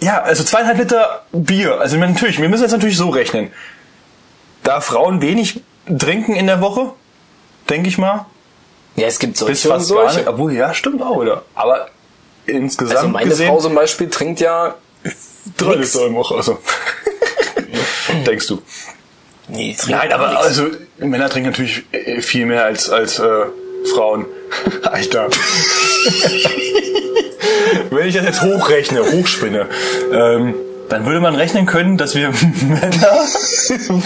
Ja, 0.00 0.22
also 0.22 0.44
zweieinhalb 0.44 0.78
Liter 0.78 1.24
Bier. 1.32 1.80
Also 1.80 1.96
natürlich, 1.96 2.40
wir 2.40 2.48
müssen 2.48 2.62
jetzt 2.62 2.72
natürlich 2.72 2.96
so 2.96 3.10
rechnen. 3.10 3.52
Da 4.62 4.80
Frauen 4.80 5.20
wenig 5.20 5.60
trinken 5.98 6.34
in 6.36 6.46
der 6.46 6.60
Woche, 6.60 6.92
denke 7.70 7.88
ich 7.88 7.98
mal, 7.98 8.26
Ja, 8.96 9.06
es 9.06 9.18
gibt 9.18 9.32
bis 9.34 9.62
solche 9.62 9.68
und 9.70 9.78
fast 9.78 9.90
gar 9.92 10.04
nicht. 10.04 10.12
solche. 10.14 10.28
Obwohl, 10.28 10.52
ja, 10.52 10.72
stimmt 10.74 11.02
auch 11.02 11.20
wieder. 11.20 11.42
Aber 11.54 11.88
insgesamt 12.46 12.96
Also 12.98 13.08
meine 13.08 13.28
gesehen, 13.28 13.48
Frau 13.48 13.60
zum 13.60 13.74
Beispiel 13.74 14.08
trinkt 14.10 14.40
ja 14.40 14.74
drei. 15.56 15.74
Liter 15.76 16.06
im 16.06 16.14
Woche. 16.14 16.34
Also. 16.36 16.58
Denkst 18.26 18.46
du? 18.48 18.62
Nee, 19.48 19.76
Nein, 19.88 20.12
aber 20.12 20.30
nix. 20.30 20.40
also 20.42 20.66
Männer 20.98 21.28
trinken 21.30 21.50
natürlich 21.50 21.84
äh, 21.92 22.20
viel 22.20 22.46
mehr 22.46 22.64
als 22.64 22.90
als 22.90 23.18
äh, 23.20 23.44
Frauen. 23.94 24.26
Alter. 24.82 25.28
Wenn 27.90 28.08
ich 28.08 28.14
das 28.14 28.24
jetzt 28.24 28.42
hochrechne, 28.42 29.02
hochspinne, 29.12 29.68
ähm, 30.12 30.54
dann 30.88 31.06
würde 31.06 31.20
man 31.20 31.34
rechnen 31.34 31.66
können, 31.66 31.96
dass 31.96 32.14
wir 32.14 32.28
Männer, 32.62 33.24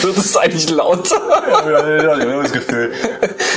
wird 0.03 0.17
es 0.17 0.37
eigentlich 0.37 0.71
lauter. 0.71 1.17
ja, 1.71 2.17
ich 2.17 2.25
habe 2.25 2.43
das 2.43 2.53
Gefühl, 2.53 2.93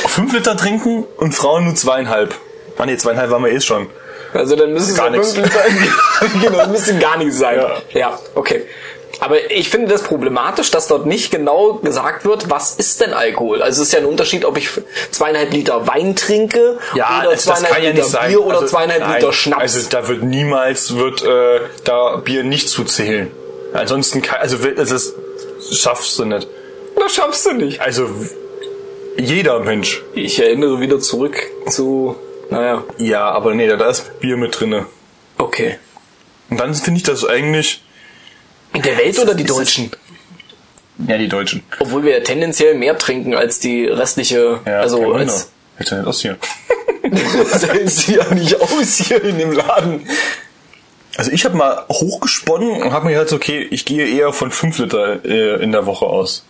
fünf 0.07 0.33
Liter 0.33 0.57
trinken 0.57 1.05
und 1.17 1.33
Frauen 1.33 1.65
nur 1.65 1.75
zweieinhalb. 1.75 2.35
Ah 2.77 2.85
nee, 2.85 2.97
zweieinhalb 2.97 3.29
waren 3.29 3.43
wir 3.43 3.51
eh 3.51 3.61
schon. 3.61 3.87
Also 4.33 4.55
dann 4.55 4.73
müssen 4.73 4.91
es 4.91 4.97
Gar 4.97 5.11
nichts. 5.11 5.35
Liter. 5.35 5.49
genau, 6.41 6.67
müsste 6.67 6.97
gar 6.97 7.17
nichts 7.17 7.37
sein. 7.37 7.57
Ja. 7.57 7.99
ja, 7.99 8.19
okay. 8.35 8.65
Aber 9.23 9.49
ich 9.51 9.69
finde 9.69 9.87
das 9.87 10.03
problematisch, 10.03 10.69
dass 10.69 10.87
dort 10.87 11.05
nicht 11.05 11.31
genau 11.31 11.75
gesagt 11.75 12.25
wird, 12.25 12.49
was 12.49 12.75
ist 12.75 12.99
denn 12.99 13.13
Alkohol? 13.13 13.61
Also 13.61 13.81
es 13.81 13.87
ist 13.87 13.93
ja 13.93 13.99
ein 13.99 14.05
Unterschied, 14.05 14.43
ob 14.43 14.57
ich 14.57 14.69
zweieinhalb 15.11 15.53
Liter 15.53 15.87
Wein 15.87 16.13
trinke 16.17 16.77
oder 17.21 17.31
das, 17.31 17.45
das 17.45 17.59
zweieinhalb 17.59 17.73
kann 17.73 17.83
ja 17.83 17.89
Liter 17.91 18.01
nicht 18.01 18.11
sein. 18.11 18.29
Bier 18.31 18.45
oder 18.45 18.55
Also, 18.55 18.67
zweieinhalb 18.67 19.01
nein, 19.01 19.15
Liter 19.21 19.31
Schnaps. 19.31 19.61
Also 19.61 19.89
da 19.89 20.07
wird 20.09 20.23
niemals 20.23 20.95
wird 20.97 21.23
äh, 21.23 21.61
da 21.85 22.17
Bier 22.17 22.43
nicht 22.43 22.67
zuzählen. 22.67 23.31
Ansonsten 23.73 24.21
kann, 24.21 24.39
also 24.41 24.57
das 24.57 24.91
ist, 24.91 25.13
schaffst 25.71 26.19
du 26.19 26.25
nicht. 26.25 26.45
das 26.97 27.13
schaffst 27.15 27.45
du 27.45 27.53
nicht. 27.53 27.79
Also 27.79 28.09
jeder 29.17 29.59
Mensch. 29.61 30.03
Ich 30.15 30.37
erinnere 30.41 30.81
wieder 30.81 30.99
zurück 30.99 31.37
zu, 31.69 32.17
naja, 32.49 32.83
Ja, 32.97 33.29
aber 33.31 33.53
nee, 33.53 33.67
da 33.67 33.87
ist 33.89 34.19
Bier 34.19 34.35
mit 34.35 34.59
drinne. 34.59 34.85
okay. 35.37 35.77
Und 36.49 36.59
dann 36.59 36.73
finde 36.75 36.97
ich 36.97 37.03
das 37.03 37.25
eigentlich. 37.25 37.82
In 38.73 38.81
der 38.81 38.97
Welt 38.97 39.19
oder 39.19 39.35
die 39.35 39.43
Deutschen? 39.43 39.91
Ja, 41.07 41.17
die 41.17 41.27
Deutschen. 41.27 41.63
Obwohl 41.79 42.03
wir 42.03 42.17
ja 42.17 42.19
tendenziell 42.19 42.75
mehr 42.75 42.97
trinken 42.97 43.33
als 43.33 43.59
die 43.59 43.85
restliche, 43.85 44.59
Ja, 44.65 44.81
also 44.81 45.13
als 45.13 45.49
Hält 45.75 45.89
ja 45.89 45.97
nicht 45.97 46.07
aus 46.07 46.21
hier. 46.21 46.37
das 47.51 47.67
hält 47.67 47.89
sie 47.89 48.15
ja 48.15 48.33
nicht 48.33 48.59
aus 48.61 48.97
hier 48.97 49.23
in 49.23 49.37
dem 49.39 49.51
Laden. 49.51 50.07
Also 51.17 51.31
ich 51.31 51.45
habe 51.45 51.55
mal 51.55 51.85
hochgesponnen 51.89 52.81
und 52.81 52.91
habe 52.91 53.05
mir 53.05 53.13
gedacht, 53.13 53.33
okay, 53.33 53.67
ich 53.69 53.85
gehe 53.85 54.07
eher 54.07 54.33
von 54.33 54.51
5 54.51 54.79
Liter 54.79 55.25
äh, 55.25 55.63
in 55.63 55.71
der 55.71 55.85
Woche 55.85 56.05
aus. 56.05 56.43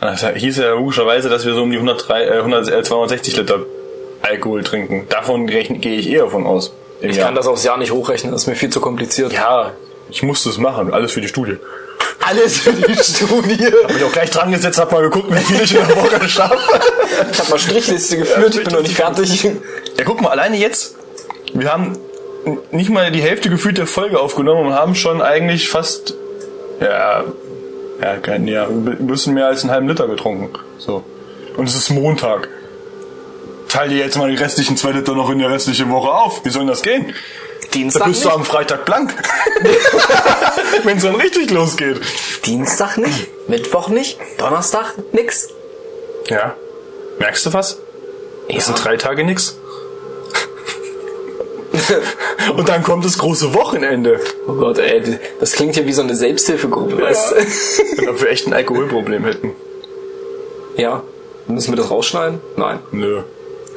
Das 0.00 0.24
hieß 0.26 0.58
ja 0.58 0.70
logischerweise, 0.70 1.28
dass 1.28 1.44
wir 1.44 1.54
so 1.54 1.62
um 1.62 1.70
die 1.70 1.76
103, 1.76 2.24
äh, 2.24 2.38
100, 2.38 2.68
äh, 2.68 2.82
260 2.82 3.36
Liter 3.36 3.60
Alkohol 4.22 4.62
trinken. 4.62 5.06
Davon 5.08 5.48
rechne, 5.48 5.78
gehe 5.78 5.98
ich 5.98 6.08
eher 6.08 6.28
von 6.28 6.46
aus. 6.46 6.72
Ich 7.00 7.16
Jahr. 7.16 7.26
kann 7.26 7.34
das 7.34 7.46
aufs 7.46 7.64
Jahr 7.64 7.78
nicht 7.78 7.92
hochrechnen, 7.92 8.32
das 8.32 8.42
ist 8.42 8.46
mir 8.48 8.56
viel 8.56 8.70
zu 8.70 8.80
kompliziert. 8.80 9.32
Ja, 9.32 9.72
ich 10.10 10.22
musste 10.22 10.48
es 10.48 10.58
machen. 10.58 10.92
Alles 10.92 11.12
für 11.12 11.20
die 11.20 11.28
Studie. 11.28 11.56
Alles 12.20 12.58
für 12.58 12.72
die 12.72 12.94
Studie. 13.02 13.72
Hab 13.84 13.96
ich 13.96 14.04
auch 14.04 14.12
gleich 14.12 14.30
dran 14.30 14.50
gesetzt, 14.50 14.78
hab 14.78 14.92
mal 14.92 15.02
geguckt, 15.02 15.30
wie 15.30 15.38
viel 15.38 15.62
ich 15.62 15.74
in 15.74 15.86
der 15.86 15.96
Woche 15.96 16.28
schaffe. 16.28 16.58
Ich 17.32 17.38
habe 17.38 17.50
mal 17.50 17.58
Strichliste 17.58 18.18
geführt, 18.18 18.54
ich 18.54 18.64
bin 18.64 18.72
noch 18.72 18.82
nicht 18.82 18.94
fertig. 18.94 19.42
Ja, 19.44 20.04
guck 20.04 20.20
mal, 20.20 20.30
alleine 20.30 20.56
jetzt, 20.56 20.96
wir 21.52 21.72
haben 21.72 21.98
nicht 22.70 22.90
mal 22.90 23.10
die 23.10 23.22
Hälfte 23.22 23.50
gefühlt 23.50 23.78
der 23.78 23.86
Folge 23.86 24.20
aufgenommen 24.20 24.68
und 24.68 24.74
haben 24.74 24.94
schon 24.94 25.20
eigentlich 25.20 25.68
fast, 25.68 26.14
ja, 26.80 27.24
ja, 28.00 28.16
kein, 28.18 28.46
ja, 28.46 28.66
ein 28.66 29.06
bisschen 29.06 29.34
mehr 29.34 29.46
als 29.46 29.62
einen 29.62 29.72
halben 29.72 29.88
Liter 29.88 30.06
getrunken. 30.06 30.50
So. 30.78 31.02
Und 31.56 31.68
es 31.68 31.74
ist 31.74 31.90
Montag. 31.90 32.48
Teil 33.68 33.88
dir 33.88 33.98
jetzt 33.98 34.16
mal 34.16 34.30
die 34.30 34.36
restlichen 34.36 34.76
zwei 34.76 34.92
Liter 34.92 35.14
noch 35.14 35.30
in 35.30 35.40
der 35.40 35.50
restlichen 35.50 35.90
Woche 35.90 36.10
auf. 36.10 36.44
Wie 36.44 36.50
soll 36.50 36.62
denn 36.62 36.68
das 36.68 36.82
gehen? 36.82 37.12
Da 37.70 37.78
Dienstag 37.78 38.06
bist 38.06 38.24
du 38.24 38.28
nicht? 38.28 38.36
am 38.36 38.44
Freitag 38.44 38.84
blank. 38.84 39.14
Wenn 40.84 40.96
es 40.96 41.02
dann 41.02 41.16
richtig 41.16 41.50
losgeht. 41.50 42.00
Dienstag 42.46 42.96
nicht? 42.96 43.28
Mittwoch 43.48 43.88
nicht? 43.88 44.18
Donnerstag 44.38 44.94
nix? 45.12 45.48
Ja. 46.28 46.54
Merkst 47.18 47.46
du 47.46 47.52
was? 47.52 47.78
Das 48.48 48.56
Ja. 48.56 48.60
sind 48.62 48.84
drei 48.84 48.96
Tage 48.96 49.24
nix. 49.24 49.58
Und 52.56 52.68
dann 52.68 52.82
kommt 52.82 53.04
das 53.04 53.18
große 53.18 53.54
Wochenende. 53.54 54.20
Oh 54.46 54.54
Gott, 54.54 54.78
ey, 54.78 55.18
das 55.40 55.52
klingt 55.52 55.74
hier 55.74 55.86
wie 55.86 55.92
so 55.92 56.02
eine 56.02 56.14
Selbsthilfegruppe, 56.16 57.00
weißt 57.00 57.32
du? 57.32 58.10
Ob 58.10 58.20
wir 58.22 58.30
echt 58.30 58.46
ein 58.46 58.52
Alkoholproblem 58.54 59.24
hätten. 59.24 59.52
Ja. 60.76 61.02
Müssen 61.46 61.72
wir 61.72 61.76
das 61.76 61.90
rausschneiden? 61.90 62.40
Nein. 62.56 62.80
Nö. 62.92 63.22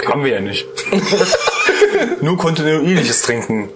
Haben 0.05 0.23
wir 0.23 0.33
ja 0.33 0.39
nicht. 0.41 0.67
Nur 2.21 2.37
kontinuierliches 2.37 3.21
Trinken 3.21 3.69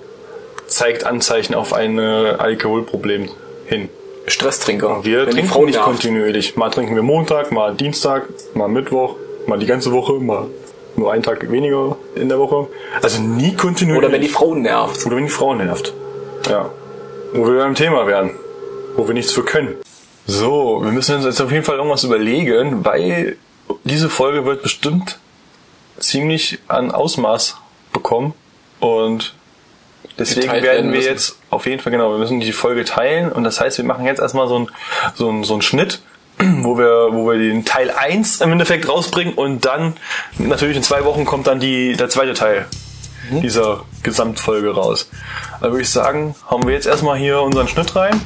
zeigt 0.75 1.05
Anzeichen 1.05 1.55
auf 1.55 1.73
ein 1.73 1.97
äh, 1.97 2.01
Alkoholproblem 2.01 3.29
hin. 3.65 3.89
Stresstrinker. 4.27 5.03
Wir 5.03 5.19
Wenn 5.25 5.35
die 5.35 5.41
trinken 5.41 5.65
nicht 5.65 5.75
nervt. 5.75 5.85
kontinuierlich. 5.85 6.55
Mal 6.57 6.69
trinken 6.69 6.95
wir 6.95 7.03
Montag, 7.03 7.51
mal 7.51 7.73
Dienstag, 7.75 8.27
mal 8.55 8.67
Mittwoch, 8.67 9.15
mal 9.47 9.57
die 9.57 9.67
ganze 9.67 9.91
Woche, 9.91 10.13
mal 10.13 10.47
nur 10.97 11.13
einen 11.13 11.23
Tag 11.23 11.49
weniger 11.49 11.97
in 12.15 12.27
der 12.27 12.39
Woche. 12.39 12.67
Also 13.01 13.21
nie 13.21 13.53
kontinuierlich. 13.55 14.05
Oder 14.05 14.13
wenn 14.13 14.21
die 14.21 14.27
Frau 14.27 14.53
nervt. 14.53 15.05
Oder 15.05 15.15
wenn 15.15 15.25
die 15.25 15.29
Frau 15.29 15.53
nervt. 15.53 15.93
Ja. 16.49 16.69
Wo 17.33 17.47
wir 17.47 17.59
beim 17.59 17.75
Thema 17.75 18.05
wären. 18.07 18.31
Wo 18.95 19.07
wir 19.07 19.13
nichts 19.13 19.31
für 19.31 19.43
können. 19.43 19.75
So, 20.27 20.81
wir 20.83 20.91
müssen 20.91 21.15
uns 21.15 21.25
jetzt 21.25 21.39
auf 21.39 21.51
jeden 21.51 21.63
Fall 21.63 21.77
irgendwas 21.77 22.03
überlegen, 22.03 22.83
weil 22.83 23.37
diese 23.83 24.09
Folge 24.09 24.45
wird 24.45 24.63
bestimmt 24.63 25.19
ziemlich 25.99 26.59
an 26.67 26.91
Ausmaß 26.91 27.57
bekommen. 27.93 28.33
Und 28.79 29.35
deswegen 30.19 30.47
werden 30.51 30.63
werden 30.63 30.91
wir 30.91 30.97
müssen. 30.97 31.09
jetzt 31.09 31.37
auf 31.49 31.65
jeden 31.65 31.81
Fall, 31.81 31.91
genau, 31.91 32.11
wir 32.11 32.17
müssen 32.17 32.39
die 32.39 32.51
Folge 32.51 32.85
teilen. 32.85 33.31
Und 33.31 33.43
das 33.43 33.59
heißt, 33.59 33.77
wir 33.77 33.85
machen 33.85 34.05
jetzt 34.05 34.19
erstmal 34.19 34.47
so 34.47 34.55
einen 34.55 34.67
so 35.15 35.29
einen- 35.29 35.43
so 35.43 35.53
einen 35.53 35.61
Schnitt, 35.61 36.01
wo 36.39 36.77
wir, 36.77 37.09
wo 37.11 37.29
wir 37.29 37.37
den 37.37 37.65
Teil 37.65 37.91
1 37.91 38.41
im 38.41 38.51
Endeffekt 38.51 38.87
rausbringen 38.89 39.33
und 39.35 39.65
dann 39.65 39.93
natürlich 40.37 40.77
in 40.77 40.83
zwei 40.83 41.05
Wochen 41.05 41.25
kommt 41.25 41.47
dann 41.47 41.59
die, 41.59 41.95
der 41.95 42.09
zweite 42.09 42.33
Teil 42.33 42.65
dieser 43.41 43.83
Gesamtfolge 44.03 44.69
raus. 44.75 45.09
Also 45.59 45.71
würde 45.71 45.81
ich 45.81 45.89
sagen, 45.89 46.35
hauen 46.51 46.65
wir 46.67 46.73
jetzt 46.75 46.85
erstmal 46.85 47.17
hier 47.17 47.41
unseren 47.41 47.67
Schnitt 47.67 47.95
rein. 47.95 48.21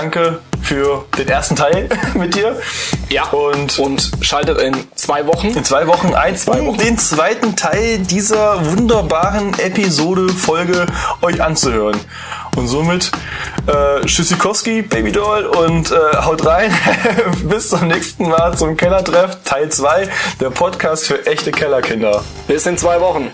Danke 0.00 0.40
für 0.62 1.06
den 1.16 1.26
ersten 1.26 1.56
Teil 1.56 1.88
mit 2.14 2.34
dir. 2.34 2.60
Ja. 3.08 3.24
Und 3.28 3.78
Und 3.78 4.10
schaltet 4.20 4.60
in 4.60 4.76
zwei 4.94 5.26
Wochen. 5.26 5.46
in 5.48 5.64
zwei 5.64 5.86
Wochen 5.86 6.14
ein, 6.14 6.36
Zwei 6.36 6.60
um 6.60 6.66
Wochen. 6.66 6.76
den 6.78 6.98
zweiten 6.98 7.56
Teil 7.56 8.00
dieser 8.00 8.62
wunderbaren 8.66 9.58
Episode, 9.58 10.28
Folge 10.28 10.84
euch 11.22 11.42
anzuhören. 11.42 11.98
Und 12.56 12.68
somit 12.68 13.10
äh, 13.66 14.04
Tschüssikowski, 14.04 14.82
Babydoll 14.82 15.46
und 15.46 15.90
äh, 15.90 15.94
haut 16.22 16.44
rein. 16.44 16.74
Bis 17.44 17.70
zum 17.70 17.88
nächsten 17.88 18.28
Mal 18.28 18.54
zum 18.54 18.76
Kellertreff, 18.76 19.38
Teil 19.44 19.70
2, 19.70 20.08
der 20.40 20.50
Podcast 20.50 21.06
für 21.06 21.26
echte 21.26 21.52
Kellerkinder. 21.52 22.22
Bis 22.48 22.66
in 22.66 22.76
zwei 22.76 23.00
Wochen. 23.00 23.30